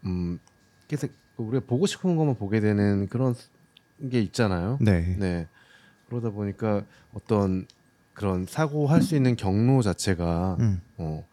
[0.06, 0.40] 음
[0.88, 3.36] 계속 우리가 보고 싶은 것만 보게 되는 그런
[4.10, 4.78] 게 있잖아요.
[4.82, 5.16] 네.
[5.20, 5.48] 네.
[6.08, 7.66] 그러다 보니까 어떤
[8.14, 10.82] 그런 사고 할 수 있는 경로 자체가 음.
[10.98, 11.26] 어,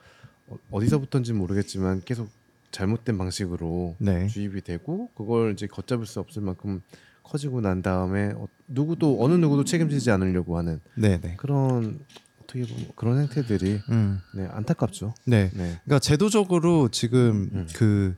[0.48, 2.28] 어- 어디서부터인지 모르겠지만 계속
[2.70, 4.26] 잘못된 방식으로 네.
[4.28, 6.82] 주입이 되고 그걸 이제 걷잡을 수 없을 만큼
[7.30, 11.36] 커지고 난 다음에 어, 누구도 어느 누구도 책임지지 않으려고 하는 네, 네.
[11.36, 12.00] 그런
[12.42, 14.20] 어떻게 보면 그런 행태들이 음.
[14.34, 15.14] 네, 안타깝죠.
[15.26, 15.50] 네.
[15.54, 15.78] 네.
[15.84, 17.68] 그러니까 제도적으로 지금 음.
[17.74, 18.16] 그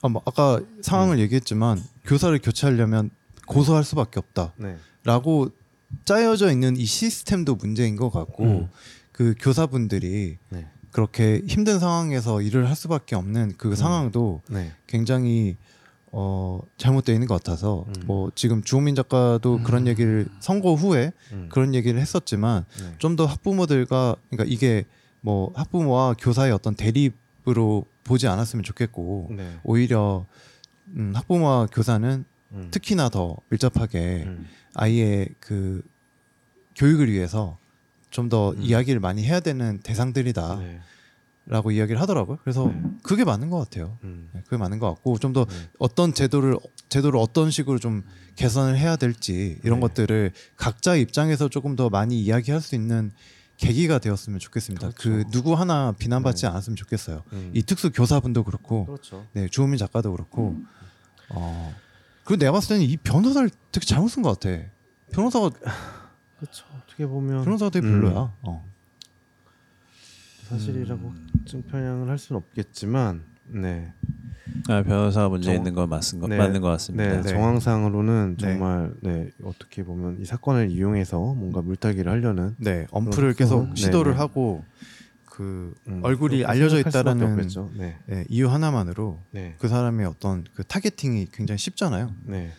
[0.00, 3.10] 아, 뭐 아까 상황을 얘기했지만 교사를 교체하려면
[3.46, 5.50] 고소할 수밖에 없다라는 라고
[6.04, 8.68] 짜여져 있는 이 시스템도 문제인 것 같고 음.
[9.12, 10.66] 그 교사분들이 네.
[10.90, 14.72] 그렇게 힘든 상황에서 일을 할 수밖에 없는 그 상황도 네.
[14.86, 15.56] 굉장히
[16.10, 17.92] 어 잘못되어 있는 것 같아서 음.
[18.06, 21.48] 뭐 지금 주호민 작가도 그런 얘기를 선거 후에 음.
[21.50, 22.94] 그런 얘기를 했었지만 네.
[22.98, 24.84] 좀더 학부모들과 그러니까 이게
[25.20, 29.58] 뭐 학부모와 교사의 어떤 대립으로 보지 않았으면 좋겠고 네.
[29.64, 30.24] 오히려
[30.96, 32.68] 음, 학부모와 교사는 음.
[32.70, 34.46] 특히나 더 밀접하게 음.
[34.74, 35.82] 아이의 그
[36.76, 37.58] 교육을 위해서
[38.10, 38.62] 좀더 음.
[38.62, 40.60] 이야기를 많이 해야 되는 대상들이다
[41.48, 41.76] 라고 네.
[41.76, 42.38] 이야기를 하더라고요.
[42.42, 42.70] 그래서
[43.02, 43.98] 그게 맞는 것 같아요.
[44.04, 44.28] 음.
[44.34, 45.54] 네, 그게 맞는 것 같고 좀더 네.
[45.78, 46.58] 어떤 제도를
[46.90, 48.02] 제도를 어떤 식으로 좀
[48.36, 49.86] 개선을 해야 될지 이런 네.
[49.88, 53.12] 것들을 각자 입장에서 조금 더 많이 이야기할 수 있는
[53.56, 54.90] 계기가 되었으면 좋겠습니다.
[54.90, 55.30] 그 그렇죠.
[55.30, 56.48] 누구 하나 비난받지 네.
[56.48, 57.24] 않았으면 좋겠어요.
[57.32, 57.50] 음.
[57.54, 59.26] 이 특수 교사분도 그렇고, 그렇죠.
[59.32, 60.56] 네 주호민 작가도 그렇고,
[61.30, 61.74] 어
[62.24, 64.62] 그리고 내가 봤을 때는 이 변호사를 되게 잘못 쓴 것 같아.
[65.12, 65.50] 변호사가
[66.38, 66.66] 그렇죠.
[66.84, 68.00] 어떻게 보면 변호사가 되게 음.
[68.00, 68.34] 별로야.
[68.42, 68.67] 어.
[70.48, 71.12] 사실이라고
[71.44, 73.92] 증편향을 할 수는 없겠지만, 네,
[74.68, 76.38] 아, 변호사가 문제 정- 있는 건 맞은 거 네.
[76.38, 77.04] 맞는 것 같습니다.
[77.16, 77.28] 네, 네.
[77.28, 78.42] 정황상으로는 네.
[78.42, 83.74] 정말 네 어떻게 보면 이 사건을 이용해서 뭔가 물타기를 하려는 네 엄프를 그렇고, 계속 네,
[83.76, 84.18] 시도를 네.
[84.18, 84.64] 하고
[85.26, 87.46] 그 음, 얼굴이 알려져 있다라는.
[87.76, 92.14] 네, 네, 이유 하나만으로 네, 그 사람의 어떤 그 타겟팅이 굉장히 쉽잖아요.
[92.24, 92.50] 네,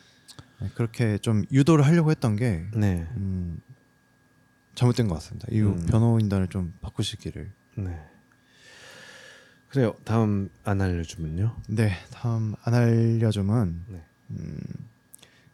[0.62, 3.60] 네, 그렇게 좀 유도를 하려고 했던 게 네, 음,
[4.76, 5.48] 잘못된 것 같습니다.
[5.52, 5.86] 이후 음.
[5.88, 7.52] 변호인단을 좀 바꾸시기를.
[7.84, 8.00] 네.
[9.70, 9.94] 그래요.
[10.04, 11.56] 다음 안 알려주면요.
[11.70, 14.04] 네, 다음 안 알려줌은 네.
[14.32, 14.60] 음,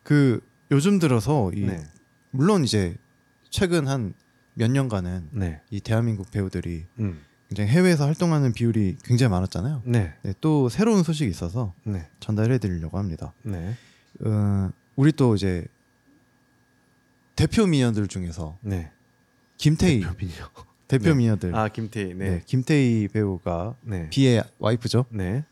[0.04, 0.40] 그
[0.72, 1.86] 요즘 들어서 이 네,
[2.32, 2.96] 물론 이제
[3.50, 4.14] 최근 한
[4.56, 9.84] 몇 년간은 네, 이 대한민국 배우들이 음, 굉장히 해외에서 활동하는 비율이 굉장히 많았잖아요.
[9.86, 13.34] 네, 네, 또 새로운 소식이 있어서 네, 전달해 드리려고 합니다.
[13.44, 13.76] 네,
[14.22, 15.66] 어, 우리 또 이제
[17.36, 18.92] 대표 미녀들 중에서 네.
[19.58, 20.34] 김태희 대표빈요.
[20.88, 21.16] 대표 네.
[21.16, 22.14] 미녀들 아 김태희.
[22.14, 22.30] 네.
[22.30, 25.06] 네, 김태희 배우가 네, 비의 와이프죠.
[25.10, 25.44] 네.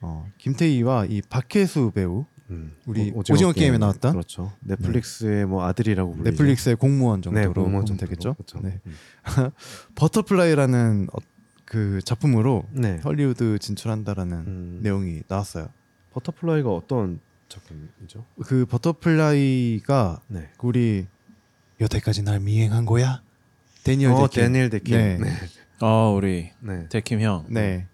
[0.00, 4.12] 어, 김태희와 이 박혜수 배우 음, 우리 오- 오징어 게임 에 나왔던?
[4.12, 4.52] 그렇죠.
[4.60, 6.30] 넷플릭스의 뭐 아들이라고 불리죠.
[6.30, 8.08] 넷플릭스의 공무원 네, 정도로 공무원 보면 정도로.
[8.08, 8.34] 되겠죠.
[8.34, 8.60] 그렇죠.
[8.60, 8.80] 네.
[8.86, 8.94] 음.
[9.94, 11.18] Butterfly라는 어,
[11.64, 12.98] 그 작품으로 네.
[13.04, 14.80] 헐리우드 진출한다라는 음.
[14.82, 15.68] 내용이 나왔어요.
[16.12, 18.24] Butterfly가 어떤 작품이죠?
[18.44, 20.48] 그 Butterfly가 네.
[20.62, 21.06] 우리
[21.80, 23.22] 여태까지 날 미행한 거야?
[23.84, 24.42] 데니얼 어, 데킴.
[24.42, 24.96] 데니엘 데킴.
[24.96, 25.18] 네.
[25.18, 25.30] 네.
[25.80, 26.86] 어, 우리 네.
[26.88, 27.46] 데킴 형.
[27.48, 27.86] 네.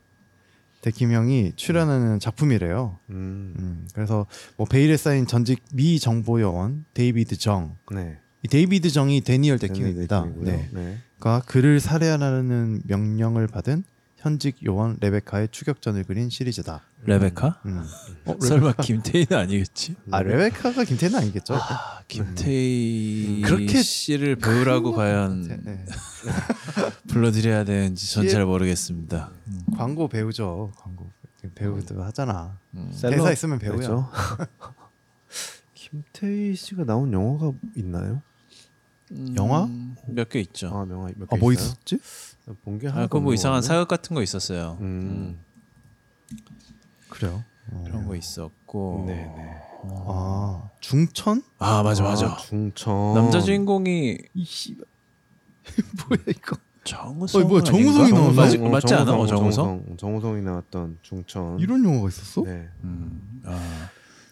[0.82, 2.98] 데킴 형이 출연하는 작품이래요.
[3.10, 3.54] 음.
[3.58, 4.26] 음, 그래서
[4.56, 7.76] 뭐 베일에 쌓인 전직 미 정보 요원 데이비드 정.
[7.92, 8.18] 네.
[8.44, 10.22] 이 데이비드 정이 데니얼 데킴입니다.
[10.24, 10.56] 데킴이고요.
[10.56, 10.68] 네.
[10.72, 10.98] 네.
[11.18, 13.82] 가 그를 살해하라는 명령을 받은
[14.26, 16.82] 현직 요원 레베카의 추격전을 그린 시리즈다.
[17.04, 17.60] 레베카?
[17.66, 17.84] 음.
[18.24, 19.94] 어, 설마 김태희는 아니겠지?
[20.10, 21.54] 아 레베카가 김태희는 아니겠죠?
[21.54, 25.84] 아, 김태희 그렇게- 씨를 배우라고 과연 네.
[27.06, 29.30] 불러드려야 되는지 전 잘 모르겠습니다.
[29.76, 30.72] 광고 배우죠.
[30.76, 31.08] 광고
[31.54, 32.58] 배우도 하잖아.
[32.74, 32.90] 음.
[33.00, 33.80] 대사 있으면 배우야.
[33.80, 34.10] 셀럽?
[35.74, 38.20] 김태희 씨가 나온 영화가 있나요?
[39.36, 39.68] 영화?
[40.08, 40.66] 몇 개 있죠.
[40.76, 41.66] 아, 명화 몇개 아 뭐 있어요?
[41.68, 41.98] 있었지?
[42.64, 43.02] 본게 아, 하나.
[43.06, 44.78] 그거 뭐 이상한 사극 같은 거 있었어요.
[44.80, 45.38] 음.
[47.08, 47.44] 그래요.
[47.72, 47.84] 어.
[47.86, 49.04] 그런 거 있었고.
[49.06, 49.62] 네, 네.
[49.88, 51.42] 아 중천?
[51.58, 52.26] 아 맞아 맞아.
[52.26, 53.14] 아, 중천.
[53.14, 54.76] 남자 주인공이 이씨
[56.08, 56.56] 뭐야 이거?
[56.84, 57.40] 정우성.
[57.40, 58.20] 어이, 뭐야, 정우성이 아닌가?
[58.20, 58.40] 나왔어?
[58.40, 59.12] 맞지, 맞지 않아?
[59.16, 59.64] 어, 정우성?
[59.64, 59.96] 정우성.
[59.96, 61.58] 정우성 이 나왔던 중천.
[61.58, 62.42] 이런 영화가 있었어?
[62.44, 62.68] 네.
[62.84, 63.88] 음, 아,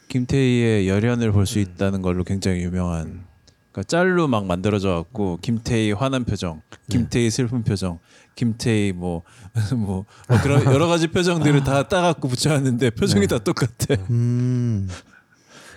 [0.08, 1.62] 김태희의 열연을 볼수 음.
[1.64, 3.26] 있다는 걸로 굉장히 유명한.
[3.74, 7.98] 그러니까 짤로 막 만들어져 갖고 김태희 화난 표정, 김태희 슬픈 표정,
[8.36, 9.24] 김태희 뭐뭐
[9.76, 13.96] 뭐, 뭐 그런 여러 가지 표정들을 다 따갖고 붙여놨는데 표정이 다 똑같아.
[14.10, 14.88] 음.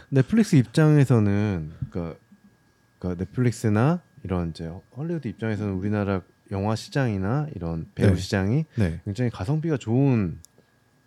[0.09, 2.19] 넷플릭스 입장에서는 그러니까,
[2.99, 6.21] 그러니까 넷플릭스나 이런 이제 헐리우드 입장에서는 우리나라
[6.51, 8.15] 영화 시장이나 이런 배우 네.
[8.15, 9.01] 시장이 네.
[9.05, 10.37] 굉장히 가성비가 좋은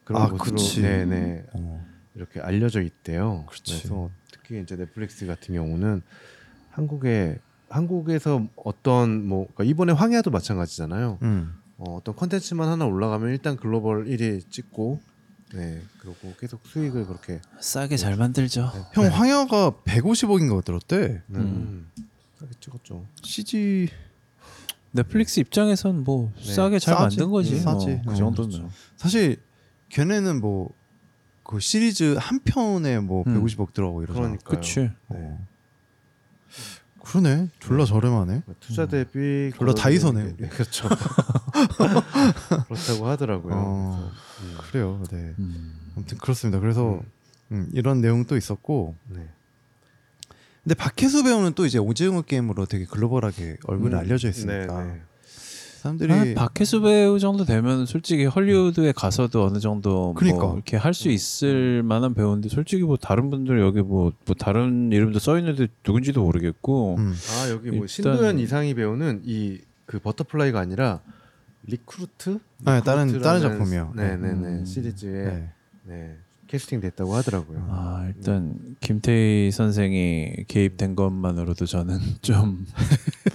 [0.02, 0.82] 그런 아, 곳으로 그치.
[0.82, 1.86] 네네 어.
[2.16, 3.44] 이렇게 알려져 있대요.
[3.46, 3.78] 그렇지.
[3.78, 6.02] 그래서 특히 이제 넷플릭스 같은 경우는
[6.70, 11.18] 한국에 한국에서 어떤 뭐 그러니까 이번에 황야도 마찬가지잖아요.
[11.22, 11.54] 음.
[11.78, 15.00] 어, 어떤 컨텐츠만 하나 올라가면 일단 글로벌 1위 찍고
[15.54, 18.70] 네 그리고 계속 수익을 그렇게 싸게 잘 만들죠.
[18.92, 21.22] 형 황야가 150억인가 들었대.
[21.30, 21.90] 음.
[22.38, 23.06] 싸게 찍었죠.
[23.22, 23.88] CG
[24.92, 26.52] 넷플릭스 입장에선 뭐 네.
[26.52, 27.16] 싸게 잘 싸지.
[27.18, 27.54] 만든 거지.
[27.54, 27.86] 음, 싸지.
[27.86, 28.50] 뭐, 어, 그 정도면.
[28.50, 28.70] 그렇죠.
[28.96, 29.36] 사실
[29.90, 30.70] 걔네는 뭐
[31.50, 33.42] 그 시리즈 한 편에 뭐 음.
[33.42, 34.20] 150억 들어가고 이러잖아.
[34.28, 34.56] 그러니까요.
[34.60, 34.88] 그치.
[35.08, 35.36] 네.
[37.04, 37.48] 그러네.
[37.60, 37.90] 졸라 네.
[37.90, 38.42] 저렴하네.
[38.60, 40.88] 투자 대비 졸라 다이소네, 네, 그렇죠.
[42.68, 43.54] 그렇다고 하더라고요.
[43.54, 44.12] 어.
[44.42, 45.02] 음, 그래요.
[45.10, 45.34] 네.
[45.38, 45.92] 음.
[45.96, 46.60] 아무튼 그렇습니다.
[46.60, 47.00] 그래서
[47.52, 49.26] 음, 이런 내용도 있었고 네.
[50.62, 55.02] 근데 박혜수 배우는 또 이제 오징어 게임으로 되게 글로벌하게 얼굴이 음, 알려져 있으니까 네, 네.
[55.80, 60.44] 사람들이 한 박해수 배우 정도 되면 솔직히 헐리우드에 가서도 어느 정도 그러니까.
[60.44, 64.92] 뭐 이렇게 할 수 있을 만한 배우인데 솔직히 뭐 다른 분들 여기 뭐, 뭐 다른
[64.92, 67.14] 이름도 써 있는데 누군지도 모르겠고 음.
[67.32, 71.00] 아 여기 뭐 일단- 신도현 이상희 배우는 이 그 Butterfly가 아니라
[71.66, 72.38] Recruit?
[72.58, 73.92] 네, 다른- 다른 작품이요.
[73.96, 74.64] 네네네 음.
[74.64, 75.50] 시리즈에 네.
[75.84, 76.16] 네.
[76.50, 77.64] 캐스팅 됐다고 하더라고요.
[77.70, 82.66] 아 일단 김태희 선생이 개입된 것만으로도 저는 좀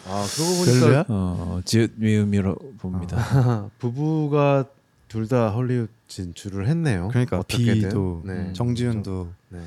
[0.07, 1.05] 아 그러고 보니까 별로야?
[1.09, 3.69] 어, 지읒 미음이로 봅니다.
[3.79, 4.65] 부부가
[5.07, 7.07] 둘 다 헐리우드 진출을 했네요.
[7.07, 7.73] 그러니까 어떻게든.
[7.75, 8.51] 비도 네.
[8.53, 9.61] 정지훈도 네.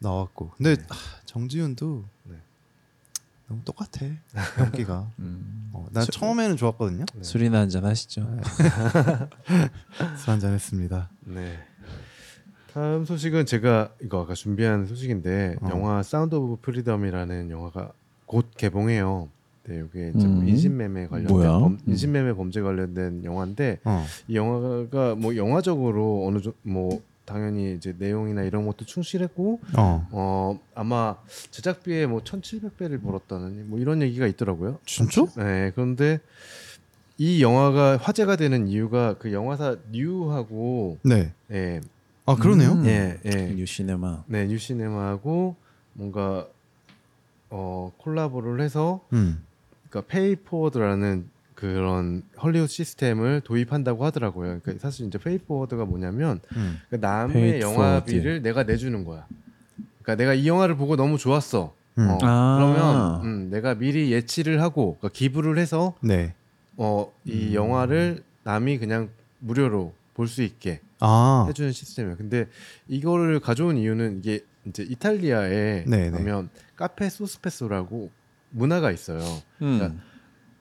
[0.00, 0.82] 나왔고 근데 네.
[0.90, 0.94] 아,
[1.24, 2.34] 정지훈도 네.
[3.46, 4.06] 너무 똑같아
[4.58, 7.22] 연기가 음, 어, 난 저- 처음에는 좋았거든요 네.
[7.22, 8.26] 술이나 한잔 하시죠.
[10.18, 11.58] 술 한잔 했습니다 네.
[12.78, 15.68] 다음 소식은 제가 이거 아까 준비한 소식인데 어.
[15.70, 17.90] 영화 Sound of Freedom이라는 영화가
[18.24, 19.28] 곧 개봉해요.
[19.64, 20.48] 네, 이게 이제 뭐 음.
[20.48, 21.58] 인신매매 관련된 뭐야?
[21.58, 21.78] 범, 음.
[21.88, 24.06] 인신매매 범죄 관련된 영화인데 어.
[24.28, 30.06] 이 영화가 뭐 영화적으로 어느 정뭐 당연히 이제 내용이나 이런 것도 충실했고 어.
[30.12, 31.16] 어 아마
[31.50, 34.78] 제작비에 뭐 1,700배를 벌었다는 뭐 이런 얘기가 있더라고요.
[34.86, 35.26] 진짜?
[35.36, 35.72] 네.
[35.74, 36.20] 그런데
[37.16, 41.32] 이 영화가 화제가 되는 이유가 그 영화사 뉴하고 네.
[41.50, 41.80] 예.
[42.28, 42.84] 아 그러네요 음.
[42.84, 43.30] 예, 예.
[43.54, 44.24] 뉴시네마.
[44.26, 45.56] 네, 뉴시네마하고
[45.94, 46.46] 뭔가
[47.48, 49.42] 어 콜라보를 해서 음.
[49.88, 54.60] 그러니까 pay forward라는 그런 헐리우드 시스템을 도입한다고 하더라고요.
[54.62, 56.78] 그러니까 사실 이제 pay forward가 뭐냐면 음.
[56.90, 59.26] 그러니까 남의 Paid 영화비를 내가 내주는 거야.
[60.02, 61.72] 그러니까 내가 이 영화를 보고 너무 좋았어.
[61.96, 62.10] 음.
[62.10, 62.56] 어, 아.
[62.58, 66.34] 그러면 음, 내가 미리 예치를 하고 그러니까 기부를 해서 네.
[66.76, 67.54] 어, 이 음.
[67.54, 69.08] 영화를 남이 그냥
[69.40, 71.46] 무료로 볼 수 있게 아.
[71.48, 72.16] 해주는 시스템이에요.
[72.16, 72.48] 근데
[72.88, 76.10] 이거를 가져온 이유는 이게 이제 이탈리아에 네, 네.
[76.10, 78.10] 가면 카페 소스페소라고
[78.50, 79.20] 문화가 있어요.
[79.62, 80.00] 음.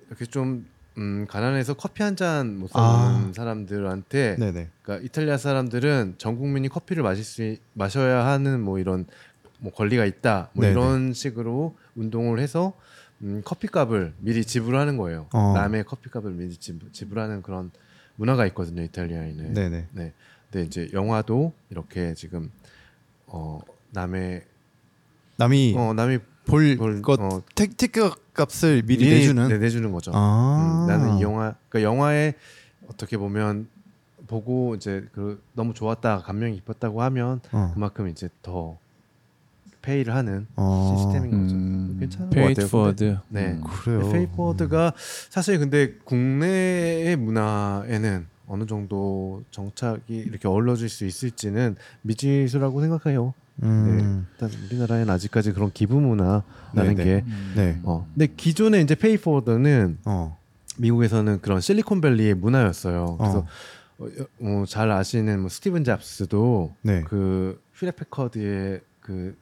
[0.08, 0.66] 이렇게 좀
[0.98, 3.14] 음, 가난해서 커피 한 잔못 아.
[3.14, 4.70] 사는 사람들한테 네네.
[4.82, 9.06] 그러니까 이탈리아 사람들은 전 국민이 커피를 마실 수 있- 마셔야 하는 뭐 이런
[9.60, 10.72] 뭐 권리가 있다 뭐 네네.
[10.72, 12.74] 이런 식으로 운동을 해서
[13.22, 15.28] 음, 커피값을 미리 지불하는 거예요.
[15.34, 15.54] 어.
[15.56, 17.72] 남의 커피값을 미리 지불, 지불하는 그런
[18.18, 19.54] 문화가 있거든요 이탈리아에는.
[19.54, 19.88] 네네.
[19.94, 20.14] 네.
[20.52, 22.52] 근데 이제 영화도 이렇게 지금
[23.28, 23.60] 어
[23.92, 24.44] 남의
[25.38, 29.48] 남이 어 남이 볼 볼- 것 어, 택 티켓 값을 미리 내주는.
[29.48, 30.12] 네, 내주는 거죠.
[30.14, 30.84] 아.
[30.84, 32.34] 음, 나는 이 영화 그러니까 영화에
[32.90, 33.68] 어떻게 보면
[34.28, 37.72] 보고 이제 그 너무 좋았다 감명이 깊었다고 하면 어.
[37.74, 38.78] 그만큼 이제 더
[39.82, 40.96] pay를 하는 어.
[40.96, 41.56] 시스템인 거죠.
[41.56, 41.77] 음,
[42.10, 42.56] 괜찮은 것 같아요.
[42.56, 43.18] pay forward.
[43.30, 43.52] 네.
[43.52, 43.64] 음.
[43.64, 44.12] 그래요.
[44.12, 44.94] pay forward가
[45.30, 53.34] 사실 근데 국내의 문화에는 어느 정도 정착이 이렇게 어울려질 수 있을지는 미지수라고 생각해요.
[53.64, 54.28] 음.
[54.32, 56.44] 일단 우리나라에는 아직까지 그런 기부 문화라는
[56.74, 57.04] 네네.
[57.04, 57.54] 게 음.
[57.56, 57.80] 네.
[57.84, 58.08] 어.
[58.14, 60.38] 근데 기존에 이제 pay forward는 어.
[60.78, 63.18] 미국에서는 그런 실리콘밸리의 문화였어요.
[63.18, 63.48] 그래서 어.
[64.00, 64.08] 어,
[64.42, 67.02] 어, 잘 아시는 뭐 스티븐 잡스도 네.
[67.02, 69.36] 그 휴렛패커드의 그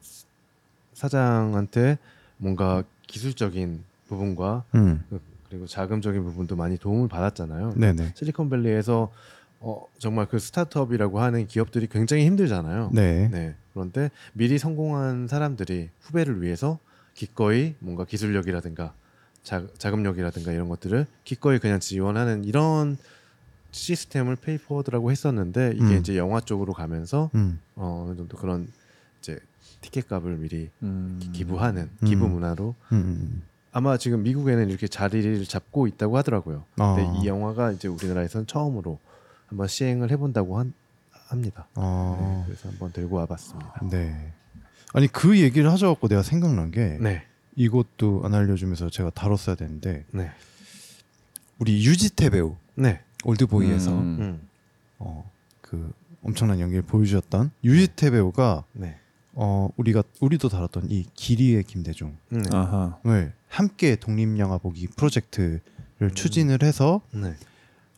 [0.94, 1.98] 사장한테
[2.38, 5.04] 뭔가 기술적인 부분과 음.
[5.10, 7.74] 그- 그리고 자금적인 부분도 많이 도움을 받았잖아요.
[7.76, 8.12] 네네.
[8.16, 9.12] 실리콘밸리에서
[9.60, 12.90] 어, 정말 그 스타트업이라고 하는 기업들이 굉장히 힘들잖아요.
[12.92, 13.28] 네.
[13.28, 13.54] 네.
[13.72, 16.78] 그런데 미리 성공한 사람들이 후배를 위해서
[17.14, 18.92] 기꺼이 뭔가 기술력이라든가
[19.42, 22.98] 자, 자금력이라든가 이런 것들을 기꺼이 그냥 지원하는 이런
[23.70, 25.98] 시스템을 pay forward라고 했었는데 이게 음.
[26.00, 27.60] 이제 영화 쪽으로 가면서 음.
[27.76, 28.68] 어, 어느 정도 그런
[29.20, 29.38] 이제
[29.90, 31.18] 티켓값을 미리 음.
[31.22, 32.32] 기- 기부하는 기부 음.
[32.32, 33.42] 문화로 음.
[33.72, 36.64] 아마 지금 미국에는 이렇게 자리를 잡고 있다고 하더라고요.
[36.78, 36.94] 아.
[36.96, 38.98] 근데 이 영화가 이제 우리나라에서는 처음으로
[39.46, 40.72] 한번 시행을 해본다고 한,
[41.28, 41.66] 합니다.
[41.68, 42.42] 네, 어.
[42.46, 43.80] 그래서 한번 들고 와봤습니다.
[43.90, 44.32] 네.
[44.94, 50.30] 아니 그 얘기를 하셔갖고 내가 생각난 게 네, 이것도 안 알려주면서 제가 다뤘어야 되는데 네,
[51.58, 53.00] 우리 유지태 배우 네.
[53.24, 54.16] 올드보이에서 음.
[54.20, 54.48] 음,
[54.98, 55.30] 어,
[55.60, 55.92] 그
[56.22, 58.98] 엄청난 연기를 보여주셨던 유지태 배우가 네,
[59.36, 62.98] 어, 우리가 우리도 다뤘던 이 길이의 김대중을 음, 네, 아하.
[63.48, 65.60] 함께 독립 영화 보기 프로젝트를
[66.02, 66.10] 음.
[66.14, 67.34] 추진을 해서 네,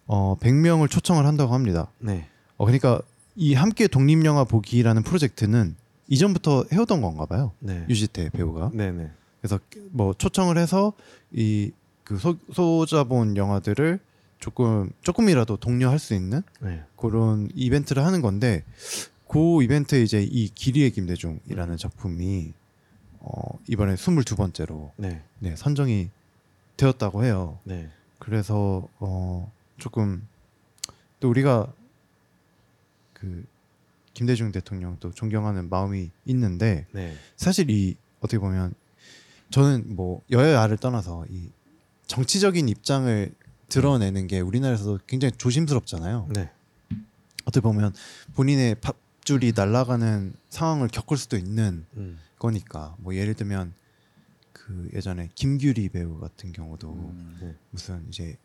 [0.07, 1.91] 어, 100명을 초청을 한다고 합니다.
[1.99, 2.29] 네.
[2.57, 3.01] 어, 그러니까
[3.37, 5.77] 이 함께 독립 영화 보기라는 프로젝트는
[6.09, 7.53] 이전부터 해오던 건가 봐요.
[7.61, 7.87] 네.
[7.89, 8.71] 유지태 배우가.
[8.75, 9.11] 네, 네.
[9.41, 9.59] 그래서
[9.93, 10.93] 뭐 초청을 해서
[11.33, 11.71] 이
[12.09, 12.17] 그
[12.55, 14.01] 소자본 영화들을
[14.39, 16.83] 조금 조금이라도 독려할 수 있는 네.
[16.97, 18.65] 그런 이벤트를 하는 건데
[19.29, 22.55] 그 이벤트에 이제 이 길이의 김대중이라는 작품이
[23.21, 26.11] 어, 이번에 22번째로 네, 네, 선정이
[26.77, 27.59] 되었다고 해요.
[27.65, 27.91] 네.
[28.19, 30.27] 그래서 어, 조금
[31.21, 31.73] 또 우리가
[33.13, 33.45] 그
[34.15, 37.15] 김대중 대통령도 존경하는 마음이 있는데 네.
[37.37, 38.75] 사실 이 어떻게 보면
[39.51, 41.51] 저는 뭐 여야를 떠나서 이
[42.07, 43.35] 정치적인 입장을
[43.69, 46.29] 드러내는 게 우리나라에서도 굉장히 조심스럽잖아요.
[46.31, 46.51] 네.
[47.45, 47.95] 어떻게 보면
[48.35, 48.77] 본인의
[49.29, 52.19] 밥줄이 날아가는 상황을 겪을 수도 있는 음.
[52.39, 53.75] 거니까 뭐 예를 들면
[54.53, 57.39] 그 예전에 김규리 배우 같은 경우도 음.
[57.43, 57.55] 네.
[57.71, 58.39] 무슨 이제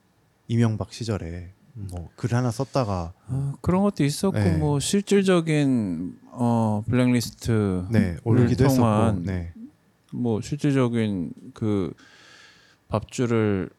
[0.49, 4.57] 이명박 시절에 뭐글 하나 썼다가 아, 그런 것도 있었고 네.
[4.57, 9.53] 뭐 실질적인 어 블랙리스트 네 올리기도 했었고 네
[10.11, 11.91] 뭐 실질적인 그
[12.87, 13.71] 밥줄을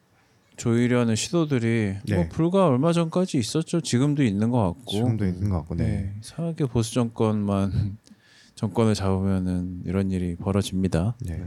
[0.57, 2.15] 조이려는 시도들이 네.
[2.15, 3.81] 뭐 불과 얼마 전까지 있었죠.
[3.81, 4.91] 지금도 있는 것 같고.
[4.91, 5.83] 지금도 있는 것 같고 네.
[5.83, 6.13] 네.
[6.21, 7.97] 이상하게 보수 정권만
[8.55, 11.15] 정권을 잡으면은 이런 일이 벌어집니다.
[11.21, 11.37] 네.
[11.37, 11.45] 네.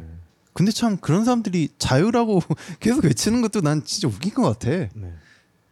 [0.53, 2.41] 근데 참 그런 사람들이 자유라고
[2.81, 4.71] 계속 외치는 것도 난 진짜 웃긴 것 같아.
[4.71, 5.13] 네.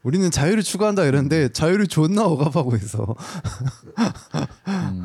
[0.03, 3.17] 우리는 자유를 추구한다 이러는데 자유를 존나 억압하고 있어.
[4.69, 5.05] 음.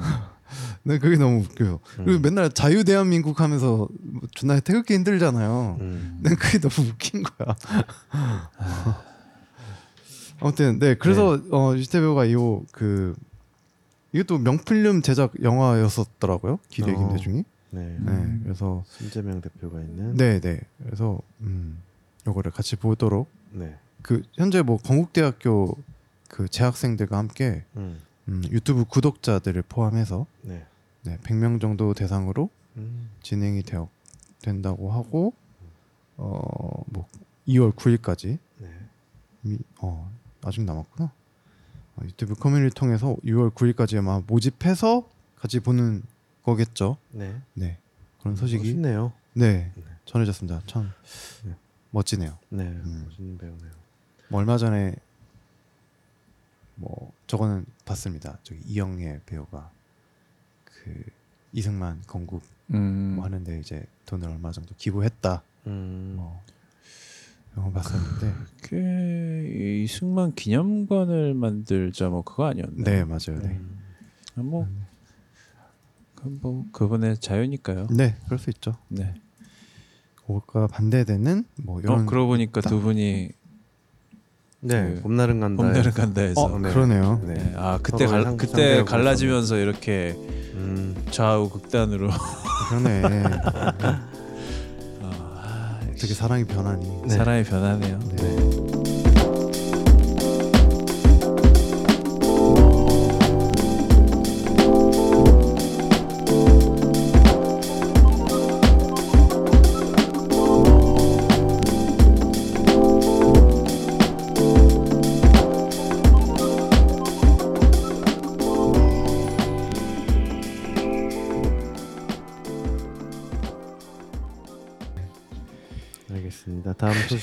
[0.84, 1.80] 네, 그게 너무 웃겨요.
[1.98, 5.78] 그리고 맨날 자유 대한민국 하면서 뭐 존나 태극기 흔들잖아요.
[5.80, 6.20] 음.
[6.22, 7.56] 난 그게 너무 웃긴 거야.
[10.40, 13.16] 아무튼 네 그래서 어 유태 배우가 이그
[14.14, 16.60] 이것도 명필름 제작 영화였었더라고요.
[16.70, 16.98] 기대 어.
[16.98, 17.44] 김대중이.
[17.72, 17.98] 네.
[18.00, 20.16] 네 그래서 손재명 대표가 있는.
[20.16, 21.82] 네 네 그래서 음
[22.28, 23.76] 요거를 같이 보도록 네.
[24.02, 25.78] 그 현재 뭐 건국대학교
[26.28, 28.00] 그 재학생들과 함께 음.
[28.32, 30.66] 음, 유튜브 구독자들을 포함해서 네.
[31.04, 33.10] 네, 100명 정도 대상으로 음.
[33.22, 33.90] 진행이 되어
[34.42, 35.34] 된다고 하고
[36.18, 37.08] 어 뭐
[37.48, 38.70] 2월 9일까지 네.
[39.42, 40.12] 미, 어
[40.44, 41.12] 아직 남았구나.
[41.96, 46.04] 어, 유튜브 커뮤니티 통해서 6월 9일까지 아마 모집해서 같이 보는
[46.44, 46.98] 거겠죠.
[47.12, 47.42] 네.
[47.54, 47.78] 네
[48.20, 49.14] 그런 소식이 멋있네요.
[49.34, 49.84] 네 네.
[50.06, 50.62] 전해졌습니다.
[50.68, 50.92] 참
[51.44, 51.56] 네.
[51.92, 52.38] 멋지네요.
[52.50, 52.64] 네.
[52.64, 53.06] 음.
[53.08, 53.72] 멋있는 배우네요.
[54.30, 54.96] 뭐 얼마 전에
[56.76, 58.40] 뭐 저거는 봤습니다.
[58.44, 59.72] 저기 이영애 배우가
[60.64, 61.04] 그
[61.54, 62.44] 이승만 건국
[62.74, 63.16] 음.
[63.16, 65.44] 뭐 하는데 이제 돈을 얼마 정도 기부했다.
[65.68, 66.14] 음.
[66.16, 66.42] 뭐
[67.52, 72.84] 이런 거 봤었는데 그게 이승만 기념관을 만들자 뭐 그거 아니었나?
[72.84, 73.42] 네 맞아요.
[73.42, 73.50] 네.
[73.50, 73.80] 음.
[74.38, 74.68] 아, 뭐,
[76.16, 77.88] 그건 뭐 그분의 자유니까요.
[77.88, 78.78] 네 그럴 수 있죠.
[78.88, 79.14] 네.
[80.16, 83.32] 그것과 반대되는 뭐 이런 어, 그러고 보니까 두 분이
[84.64, 84.94] 네.
[84.96, 85.64] 그 봄날은 간다.
[85.64, 86.70] 봄날은 간다해서 어 네.
[86.72, 87.20] 그러네요.
[87.26, 87.34] 네.
[87.34, 87.54] 네.
[87.58, 90.16] 아 그때 갈 상- 그때 갈라지면서 이렇게
[90.54, 90.96] 음.
[91.10, 92.10] 좌우 극단으로
[92.70, 93.24] 그러네.
[95.02, 97.02] 아, 어떻게 사랑이 변하니.
[97.04, 97.10] 네.
[97.10, 98.00] 사람이 변하네요.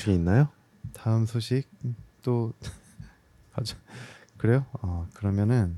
[0.09, 0.47] 소식 있나요?
[0.93, 1.69] 다음 소식
[2.23, 2.53] 또
[3.53, 3.75] 가져.
[4.37, 4.65] 그래요?
[4.81, 5.75] 어 그러면은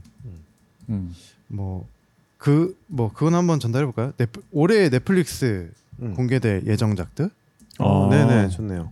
[0.90, 1.14] 음.
[1.48, 4.14] 뭐그 뭐 그건 한번 전달해 볼까요?
[4.18, 5.72] 넷플, 올해 넷플릭스
[6.02, 6.14] 음.
[6.16, 7.30] 공개될 예정작들.
[7.80, 8.10] 어, 아.
[8.10, 8.92] 네네 좋네요.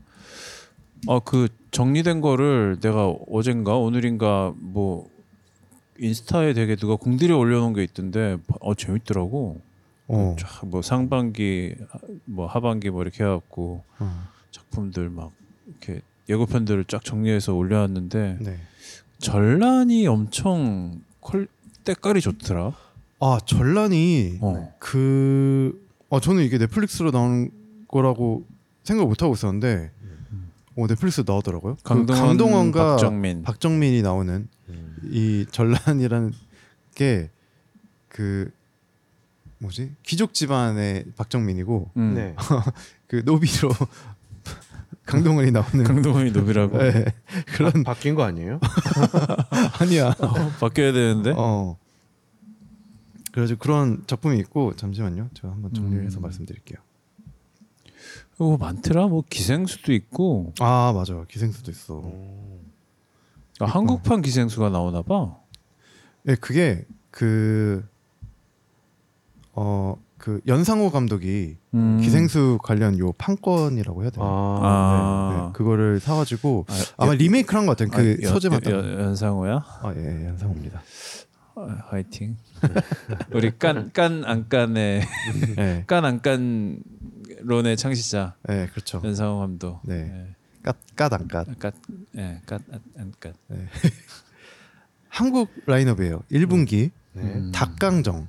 [1.07, 5.09] 아그 정리된 거를 내가 어젠가 오늘인가 뭐
[5.99, 9.61] 인스타에 되게 누가 공들여 올려놓은 게 있던데 어 재밌더라고.
[10.11, 10.35] 어.
[10.39, 11.75] 쫙뭐 상반기
[12.25, 14.38] 뭐 하반기 뭐 이렇게 해갖고 어.
[14.51, 15.31] 작품들 막
[15.67, 18.59] 이렇게 예고편들을 쫙 정리해서 올려놨는데 네.
[19.19, 21.47] 전란이 엄청 퀄
[21.83, 22.73] 때깔이 좋더라.
[23.19, 24.73] 아 전란이 어.
[24.79, 27.51] 그 아, 저는 이게 넷플릭스로 나오는
[27.87, 28.45] 거라고
[28.83, 29.91] 생각 못 하고 있었는데
[30.77, 31.75] 어, 넷플릭스 나오더라고요.
[31.75, 33.43] 그 강동원, 강동원과 박정민.
[33.43, 34.97] 박정민이 나오는 음.
[35.11, 36.33] 이 전란이라는
[36.95, 37.29] 게
[38.09, 38.51] 그
[39.59, 42.13] 뭐지 귀족 집안의 박정민이고 음.
[42.15, 42.35] 네.
[43.07, 43.69] 그 노비로
[45.09, 47.05] 강동원이 나오는 강동원이 노비라고 네,
[47.55, 48.59] 그런 바뀐 거 아니에요?
[49.81, 50.13] 아니야.
[50.59, 51.33] 바뀌어야 되는데.
[51.35, 51.77] 어.
[53.31, 55.29] 그래가지고 그런 작품이 있고 잠시만요.
[55.33, 56.21] 제가 한번 정리를 해서 음.
[56.23, 56.79] 말씀드릴게요.
[58.37, 59.07] 어 많더라.
[59.07, 61.99] 뭐 기생수도 있고 아 맞아 기생수도 있어.
[61.99, 62.71] 음.
[63.59, 65.37] 아, 한국판 기생수가 나오나 봐.
[66.23, 67.85] 네 그게 그
[69.53, 71.99] 어, 그 연상호 감독이 음.
[72.01, 74.25] 기생수 관련 요 판권이라고 해야 되나?
[74.25, 77.91] 아, 아, 네, 그거를 사가지고 아, 아마 연- 리메이크를 한것 같아요.
[77.97, 78.69] 그 아, 연- 소재 맞다.
[78.69, 79.63] 연- 연상호야?
[79.81, 80.81] 아, 예, 예, 연상호입니다.
[81.55, 82.37] 아, 화이팅.
[83.33, 85.01] 우리 깐깐안 깐의
[85.55, 89.01] 네, 깐안 깐론의 창시자 네, 그렇죠.
[89.03, 89.79] 연상호 감독.
[89.83, 90.35] 네.
[90.63, 91.57] 깠, 안 깠.
[91.59, 91.71] 깐,
[92.17, 93.33] 예, 깐안 깐.
[95.07, 96.21] 한국 라인업이에요.
[96.31, 97.21] 1분기 네.
[97.23, 97.51] 음.
[97.53, 98.27] 닭강정,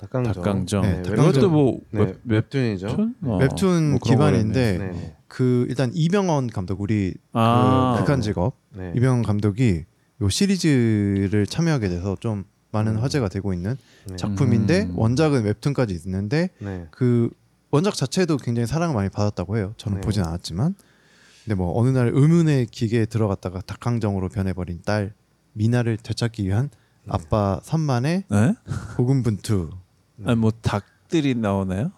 [0.00, 0.32] 닭강정.
[0.32, 0.82] 닭강정.
[0.82, 2.86] 네, 네, 이것도 뭐 네, 웹, 웹툰이죠.
[2.86, 4.92] 웹툰 어, 웹툰 뭐 기반인데 거였네.
[4.98, 5.16] 네.
[5.28, 7.94] 그 일단 이병헌 감독 우리 아.
[7.96, 8.92] 그 극한 직업 네.
[8.96, 9.84] 이병헌 감독이
[10.22, 13.02] 요 시리즈를 참여하게 돼서 좀 많은 음.
[13.02, 14.16] 화제가 되고 있는 네.
[14.16, 14.98] 작품인데 음.
[14.98, 16.86] 원작은 웹툰까지 있는데 네.
[16.90, 17.30] 그
[17.70, 19.74] 원작 자체도 굉장히 사랑을 많이 받았다고 해요.
[19.76, 20.00] 저는 네.
[20.00, 20.74] 보진 않았지만
[21.44, 25.12] 근데 뭐 어느 날 의문의 기계에 들어갔다가 닭강정으로 변해버린 딸
[25.52, 26.70] 미나를 되찾기 위한
[27.04, 27.12] 네.
[27.12, 28.54] 아빠 산만의 네?
[28.96, 29.70] 고군분투
[30.24, 31.90] 아니 뭐 닭들이 나오나요?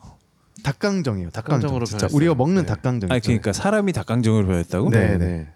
[0.62, 1.31] 닭강정이에요.
[1.31, 2.16] 닭강정 닭강정으로 진짜 변했어요.
[2.16, 2.66] 우리가 먹는 네.
[2.66, 3.11] 닭강정.
[3.11, 3.40] 아니 있잖아요.
[3.40, 4.90] 그러니까 사람이 닭강정으로 변했다고?
[4.90, 5.19] 네.
[5.19, 5.27] 네.
[5.27, 5.49] 네.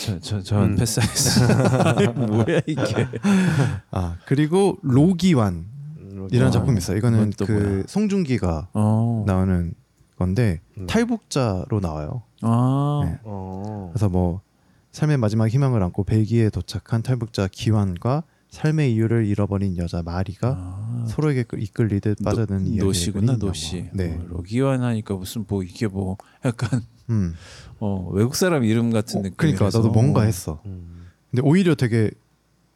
[0.00, 0.76] 저저전 음.
[0.76, 2.12] 패스하겠습니다.
[2.26, 3.08] 뭐야 이게?
[3.90, 5.66] 아 그리고 로기완이라는
[6.32, 6.96] 음, 작품 이 있어요.
[6.96, 7.82] 이거는 이건 또 그 뭐야?
[7.88, 9.24] 송중기가 어.
[9.26, 9.74] 나오는
[10.16, 10.86] 건데 음.
[10.86, 12.22] 탈북자로 나와요.
[12.42, 13.02] 아.
[13.04, 13.18] 네.
[13.24, 13.90] 어.
[13.92, 14.40] 그래서 뭐
[14.92, 21.04] 삶의 마지막 희망을 안고 벨기에에 도착한 탈북자 기완과 삶의 이유를 잃어버린 여자 마리가 아.
[21.08, 23.78] 서로에게 끌- 이끌리듯 빠져드는 노- 이야기를 노시구나 노시.
[23.78, 23.90] 영화.
[23.92, 24.14] 네.
[24.14, 27.34] 어, 로기완 하니까 무슨 뭐 이게 뭐 약간 음.
[27.80, 29.36] 어, 외국 사람 이름 같은 어, 느낌.
[29.36, 30.62] 그러니까 나도 뭔가 했어.
[30.66, 31.06] 음.
[31.30, 32.10] 근데 오히려 되게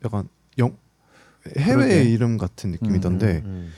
[0.04, 0.28] 약간
[0.58, 0.76] 영
[1.56, 2.02] 해외 그러게.
[2.10, 3.70] 이름 같은 느낌이던데 음.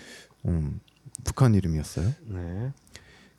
[0.46, 0.80] 음,
[1.24, 2.12] 북한 이름이었어요.
[2.26, 2.72] 네.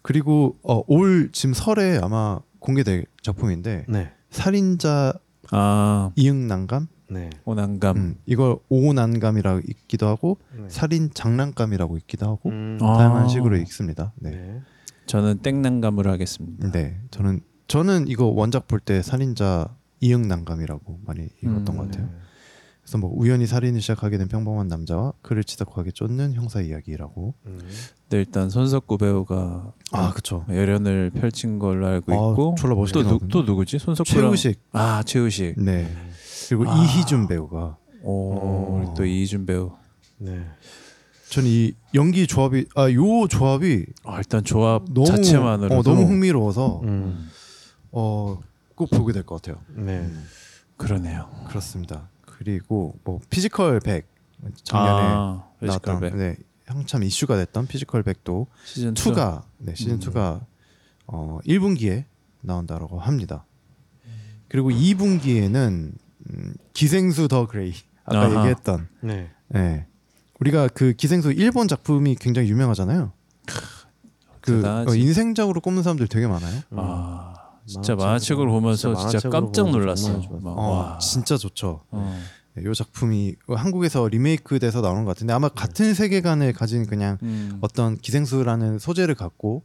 [0.03, 4.11] 그리고 어, 올 지금 설에 아마 공개될 작품인데 네.
[4.29, 5.13] 살인자
[5.51, 7.29] 아 이응 난감 네.
[7.45, 7.97] 오난감.
[7.97, 10.65] 음, 이걸 오난감이라고 읽기도 하고 네.
[10.69, 12.77] 살인 장난감이라고 읽기도 하고 음.
[12.81, 12.97] 아.
[12.97, 14.13] 다양한 식으로 읽습니다.
[14.15, 14.31] 네.
[14.31, 14.61] 네.
[15.05, 16.71] 저는 땡난감으로 하겠습니다.
[16.71, 19.67] 네, 저는 저는 이거 원작 볼 때 살인자
[19.99, 22.05] 이응난감이라고 많이 읽었던 음, 것 같아요.
[22.05, 22.11] 네.
[22.81, 27.33] 그래서 뭐 우연히 살인을 시작하게 된 평범한 남자와 그를 지독하게 쫓는 형사 이야기라고.
[27.45, 27.59] 음.
[28.09, 30.45] 네, 일단 손석구 배우가 아, 그쵸.
[30.49, 33.27] 열연을 펼친 걸로 알고 아, 있고 졸라 멋있게 또, 누.
[33.29, 33.79] 또 누구지?
[33.79, 34.59] 손석구랑 최우식.
[34.73, 35.61] 아 최우식.
[35.63, 35.89] 네.
[36.49, 36.75] 그리고 아.
[36.83, 37.77] 이희준 배우가.
[38.03, 38.79] 오, 어.
[38.81, 39.71] 우리 또 이희준 배우.
[40.17, 40.45] 네.
[41.29, 46.81] 저는 이 연기 조합이 아 요 조합이 아, 일단 조합 너무 자체만으로도 어, 너무 흥미로워서
[46.83, 47.29] 음.
[47.91, 49.61] 어꼭 보게 될 것 같아요.
[49.75, 50.09] 네.
[50.77, 51.29] 그러네요.
[51.47, 52.09] 그렇습니다.
[52.21, 54.05] 그리고 뭐 피지컬 100
[54.63, 56.15] 작년에 아, 나왔던 백.
[56.15, 59.99] 네, 한참 이슈가 됐던 피지컬 100도 시즌 2가 네, 시즌 음.
[59.99, 60.45] 2가
[61.07, 62.05] 어 1분기에
[62.41, 63.45] 나온다라고 합니다.
[64.49, 65.93] 그리고 2분기에는
[66.29, 67.73] 음, 기생수 더 그레이
[68.05, 68.37] 아까 아하.
[68.39, 69.29] 얘기했던 네.
[69.49, 69.85] 네.
[70.39, 73.11] 우리가 그 기생수 일본 작품이 굉장히 유명하잖아요.
[74.41, 74.91] 그 대단하지.
[74.91, 76.61] 어, 인생작으로 꼽는 사람들 되게 많아요.
[76.71, 77.33] 아
[77.65, 80.21] 진짜 만화책으로- 만화책을 보면서 진짜 진짜, 깜짝 놀랐어.
[80.43, 80.97] 어, 와.
[80.97, 81.81] 진짜 좋죠.
[81.91, 82.19] 어.
[82.55, 87.57] 네, 이 작품이 한국에서 리메이크돼서 나오는 것 같은데 아마 같은 세계관을 가진 그냥 음.
[87.61, 89.63] 어떤 기생수라는 소재를 갖고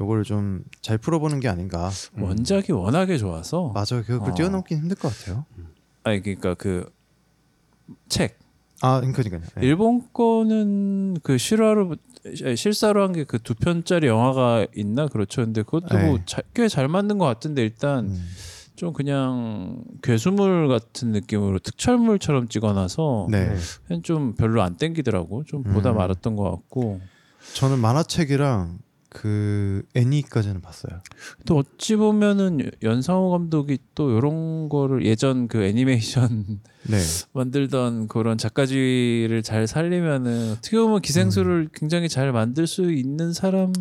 [0.00, 1.90] 요거를 좀잘 풀어보는 게 아닌가.
[2.18, 4.04] 원작이 워낙에 좋아서 맞아요.
[4.06, 4.34] 그걸 어.
[4.34, 5.46] 뛰어넘긴 힘들 것 같아요.
[6.08, 6.90] 아니 그러니까 그
[8.08, 8.38] 책
[8.80, 9.40] 아, 그러니까요.
[9.56, 9.66] 네.
[9.66, 11.96] 일본 거는 그 실화로
[12.44, 15.42] 아니, 실사로 한 게 그 두 편짜리 영화가 있나 그렇죠.
[15.42, 16.06] 근데 그것도 네.
[16.06, 16.18] 뭐
[16.54, 18.28] 꽤잘 만든 것 같은데 일단 음.
[18.76, 23.56] 좀 그냥 괴수물 같은 느낌으로 특촬물처럼 찍어놔서 네.
[24.02, 25.42] 좀 별로 안 땡기더라고.
[25.44, 25.96] 좀 보다 음.
[25.96, 27.00] 말았던 것 같고.
[27.54, 28.78] 저는 만화책이랑
[29.20, 31.00] 그 애니까지는 봤어요.
[31.44, 36.98] 또 어찌 보면은 연상호 감독이 또 이런 거를 예전 그 애니메이션 네.
[37.34, 43.74] 만들던 그런 작가지를 잘 살리면은 어떻게 보면 기생수를 굉장히 잘 만들 수 있는 사람일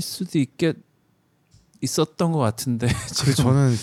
[0.00, 0.76] 수도 있겠
[1.82, 3.74] 있었던 것 같은데 그 저는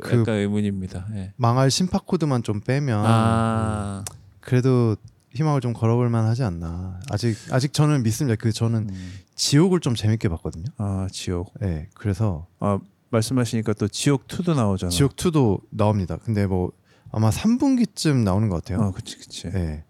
[0.00, 1.08] 그- 약간 의문입니다.
[1.14, 1.32] 예.
[1.34, 4.04] 망할 심파 코드만 좀 빼면 아,
[4.38, 4.94] 그래도
[5.32, 7.00] 희망을 좀 걸어볼 만하지 않나.
[7.10, 8.36] 아직 아직 저는 믿습니다.
[8.38, 9.12] 그 저는 음.
[9.34, 10.64] 지옥을 좀 재밌게 봤거든요.
[10.78, 11.52] 아 지옥.
[11.60, 11.88] 네.
[11.94, 12.78] 그래서 아
[13.10, 14.90] 말씀하시니까 또 지옥 2도 나오잖아.
[14.90, 16.16] 지옥 2도 나옵니다.
[16.16, 16.72] 근데 뭐
[17.10, 18.86] 아마 3분기쯤 나오는 것 같아요.
[18.86, 19.50] 어, 그치 그치.
[19.50, 19.84] 네.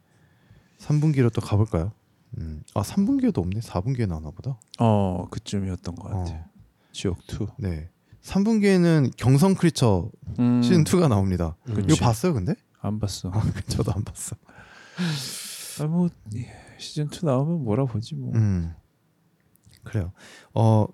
[0.78, 1.92] 3분기로 또 가볼까요?
[2.38, 2.62] 음.
[2.74, 3.60] 아 3분기에도 없네.
[3.60, 4.58] 4분기에 나오나 보다.
[4.78, 6.34] 어 그쯤이었던 것 같아.
[6.34, 6.50] 요 어.
[6.92, 7.46] 지옥 2.
[7.58, 7.88] 네.
[8.22, 11.56] 3분기에는 경성 크리처 음, 시즌 2가 나옵니다.
[11.68, 11.84] 음.
[11.88, 12.54] 이거 봤어요, 근데?
[12.80, 13.30] 안 봤어.
[13.32, 14.36] 아, 저도 안 봤어.
[15.80, 16.08] 아 뭐
[16.78, 18.32] 시즌 2 나오면 뭐라 보지 뭐.
[18.34, 18.74] 음.
[19.84, 20.12] 그래요.
[20.54, 20.86] 어,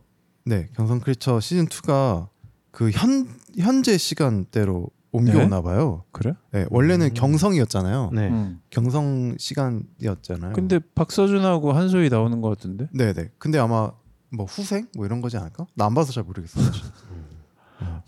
[0.44, 0.68] 네.
[0.74, 2.28] 경성 크리처 시즌 2가
[2.70, 6.04] 그 현 현재 시간대로 옮겨오나 봐요.
[6.12, 6.34] 그래?
[6.52, 7.14] 네, 원래는 음.
[7.14, 8.10] 경성이었잖아요.
[8.12, 8.28] 네.
[8.28, 8.60] 음.
[8.70, 10.52] 경성 시간이었잖아요.
[10.52, 12.88] 근데 박서준하고 한소희 나오는 것 같은데?
[12.92, 13.28] 네, 네.
[13.38, 13.90] 근데 아마
[14.32, 15.66] 뭐 후생 뭐 이런 거지 않을까?
[15.74, 16.60] 나 안 봐서 잘 모르겠어.
[16.62, 16.84] 사실.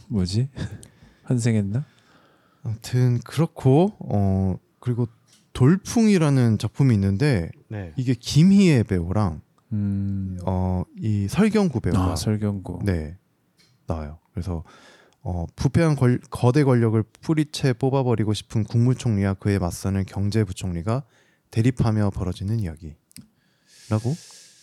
[0.08, 0.48] 뭐지?
[1.24, 1.84] 환생했나?
[2.62, 5.08] 아무튼 그렇고 어 그리고
[5.52, 7.92] 돌풍이라는 작품이 있는데 네.
[7.96, 9.40] 이게 김희애 배우랑
[9.72, 10.38] 음.
[10.44, 12.80] 어 이 설경구 배우가 아 설경구.
[12.84, 13.16] 네
[13.86, 14.18] 나와요.
[14.32, 14.62] 그래서
[15.22, 21.04] 어 부패한 걸, 거대 권력을 뿌리채 뽑아버리고 싶은 국무총리와 그에 맞서는 경제부총리가
[21.50, 22.96] 대립하며 벌어지는 이야기라고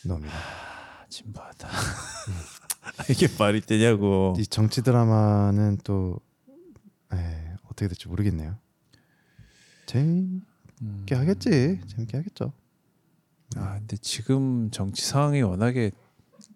[0.05, 0.33] 넣습니다.
[0.33, 1.67] 아, 진부하다.
[3.09, 4.33] 이게 말이 되냐고.
[4.37, 6.19] 이 정치 드라마는 또
[7.13, 7.17] 에,
[7.65, 8.57] 어떻게 될지 모르겠네요.
[9.85, 10.41] 재밌게
[10.81, 11.05] 음.
[11.11, 11.79] 하겠지.
[11.87, 12.53] 재밌게 하겠죠.
[13.55, 15.91] 아 근데 지금 정치 상황이 워낙에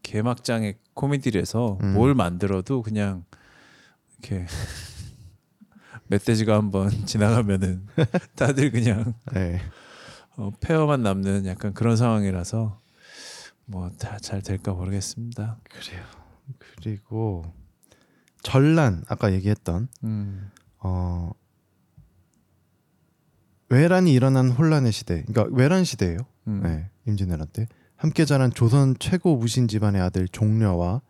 [0.03, 1.93] 개막장의 코미디라서 음.
[1.93, 3.25] 뭘 만들어도 그냥
[4.19, 4.45] 이렇게
[6.07, 7.87] 멧돼지가 한번 지나가면은
[8.35, 9.59] 다들 그냥 네.
[10.37, 12.79] 어, 페어만 남는 약간 그런 상황이라서
[13.65, 15.59] 뭐 다 잘 될까 모르겠습니다.
[15.69, 16.03] 그래요.
[16.59, 17.45] 그리고
[18.41, 20.51] 전란 아까 얘기했던 음.
[20.79, 21.31] 어
[23.69, 25.23] 외란이 일어난 혼란의 시대.
[25.23, 26.17] 그러니까 외란 시대예요.
[26.47, 26.61] 음.
[26.63, 31.01] 네, 임진왜란 때 함께 자란 조선 최고 무신 집안의 아들 종려와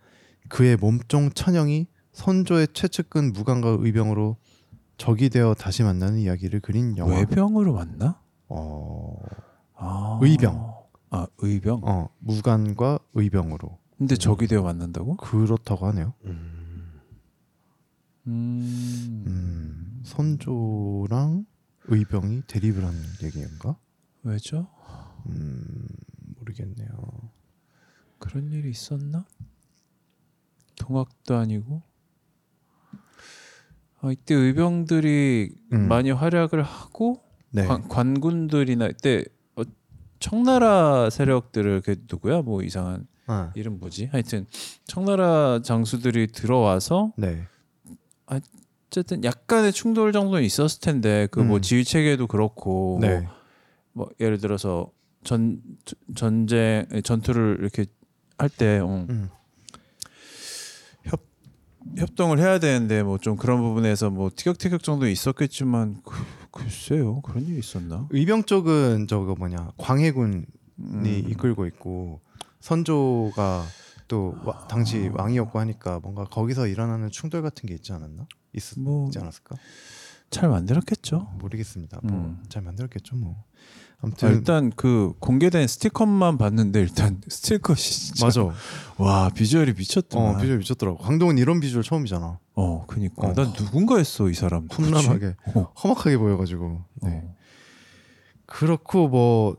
[0.50, 4.38] 그의 몸종 천영이 선조의 최측근 무관과 의병으로
[4.98, 7.18] 적이 되어 다시 만나는 이야기를 그린 영화.
[7.18, 8.22] 외병으로 만나?
[8.48, 9.18] 어,
[9.76, 10.20] 아.
[10.22, 10.74] 의병.
[11.10, 11.82] 아 의병.
[11.84, 15.18] 어, 무관과 의병으로 근데 적이 되어 만난다고?
[15.18, 16.14] 그렇다고 하네요.
[16.26, 17.00] 음.
[18.28, 19.24] 음.
[19.28, 21.46] 음, 선조랑
[21.86, 23.76] 의병이 대립을 하는 얘기인가?
[24.24, 24.68] 왜죠?
[25.28, 25.88] 음,
[26.40, 26.90] 모르겠네요.
[28.20, 29.26] 그런 일이 있었나?
[30.76, 31.82] 동학도 아니고.
[34.02, 35.88] 아, 이때 의병들이 음.
[35.88, 37.66] 많이 활약을 하고 네.
[37.66, 39.24] 관, 관군들이나 이때
[39.56, 39.64] 어,
[40.20, 44.08] 청나라 세력들을 그 누구야 뭐 이상한 아, 이름 뭐지?
[44.12, 44.46] 하여튼
[44.86, 47.44] 청나라 장수들이 들어와서 네.
[48.26, 51.62] 어쨌든 약간의 충돌 정도는 있었을 텐데 그뭐 음.
[51.62, 53.22] 지휘 체계도 그렇고 네.
[53.22, 53.32] 뭐,
[53.94, 54.92] 뭐 예를 들어서
[55.24, 55.62] 전
[56.16, 57.86] 전쟁 전투를 이렇게
[58.38, 59.30] 할때 어, 음.
[61.98, 66.16] 협동을 해야 되는데 뭐 좀 그런 부분에서 뭐 티격태격 정도 있었겠지만 그,
[66.52, 68.08] 글쎄요 그런 일이 있었나?
[68.10, 70.46] 의병 쪽은 저거 뭐냐 광해군이
[70.80, 71.06] 음.
[71.06, 72.22] 이끌고 있고
[72.62, 73.66] 선조가
[74.08, 78.28] 또 와- 당시 왕이었고 하니까 뭔가 거기서 일어나는 충돌 같은 게 있지 않았나?
[78.54, 79.56] 있, 뭐 있지 않았을까?
[80.30, 81.34] 잘 만들었겠죠.
[81.40, 82.00] 모르겠습니다.
[82.06, 82.38] 음.
[82.40, 83.44] 뭐잘 만들었겠죠 뭐.
[84.04, 88.50] 아, 아무튼 일단 그 공개된 스틸컷만 봤는데 일단 스틸컷이 진짜 맞아.
[88.98, 90.36] 와 비주얼이 미쳤더만.
[90.36, 90.98] 어 비주얼 미쳤더라고.
[90.98, 92.40] 강동원 이런 비주얼 처음이잖아.
[92.56, 93.34] 어, 그니까 어.
[93.34, 94.68] 난 누군가 했어 이 사람.
[94.68, 95.72] 험난하게 어.
[95.84, 96.82] 험악하게 보여가지고.
[97.04, 97.22] 네.
[97.26, 97.36] 어.
[98.46, 99.58] 그렇고 뭐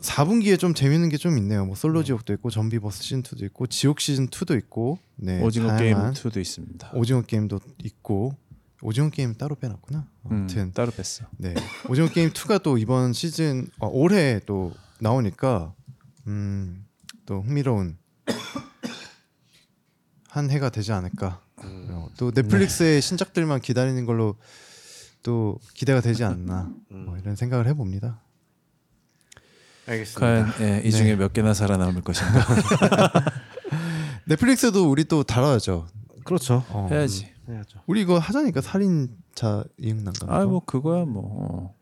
[0.00, 1.64] 4분기에 좀 재밌는 게 좀 있네요.
[1.64, 5.94] 뭐 솔로 지옥도 있고 좀비버스 시즌 2도 있고 지옥 시즌 2도 있고 네, 오징어 게임
[5.94, 6.90] 다양한 2도 있습니다.
[6.94, 8.36] 오징어 게임도 있고
[8.84, 9.98] 오징어 게임 따로 빼놨구나.
[9.98, 11.26] 음, 아무튼 따로 뺐어.
[11.38, 11.54] 네
[11.88, 15.74] 오징어 게임 2가 또 이번 시즌 어, 올해 또 나오니까
[16.26, 16.84] 음
[17.26, 17.96] 또 흥미로운
[20.28, 21.40] 한 해가 되지 않을까.
[21.56, 24.36] 어, 또 넷플릭스의 신작들만 기다리는 걸로
[25.22, 28.20] 또 기대가 되지 않나 뭐 이런 생각을 해봅니다.
[29.86, 30.20] 알겠습니다.
[30.20, 31.16] 과연 예, 이 중에 네.
[31.16, 32.40] 몇 개나 살아남을 것인가
[34.26, 35.86] 넷플릭스도 우리 또 다뤄야죠.
[36.24, 36.64] 그렇죠.
[36.70, 37.33] 어, 해야지.
[37.48, 37.80] 해야죠.
[37.86, 40.26] 우리 이거 하자니까 살인자 이응난가.
[40.28, 41.48] 아뭐 그거야 뭐.
[41.50, 41.74] 어.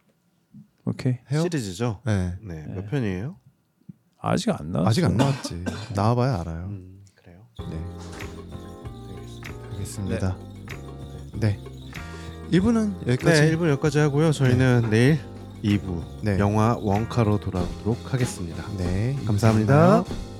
[0.84, 1.18] 오케이.
[1.30, 1.42] 해요?
[1.42, 2.00] 시리즈죠.
[2.04, 2.34] 네.
[2.40, 2.66] 네.
[2.66, 2.74] 네.
[2.74, 3.36] 몇 편이에요?
[4.20, 4.88] 아직 안 나왔어.
[4.90, 5.64] 아직 안 나왔지.
[5.94, 6.64] 나와봐야 알아요.
[6.66, 7.46] 음, 그래요.
[7.70, 7.80] 네.
[9.72, 10.36] 알겠습니다.
[10.36, 10.36] 알겠습니다.
[11.40, 11.58] 네.
[12.52, 13.40] 1부는 여기까지.
[13.42, 14.32] 네, 1부 여기까지 하고요.
[14.32, 15.18] 저희는 내일
[15.64, 16.38] 2부 네.
[16.38, 18.62] 영화 원카로 돌아오도록 하겠습니다.
[18.76, 19.16] 네.
[19.24, 19.74] 감사합니다.
[19.74, 20.31] 감사합니다.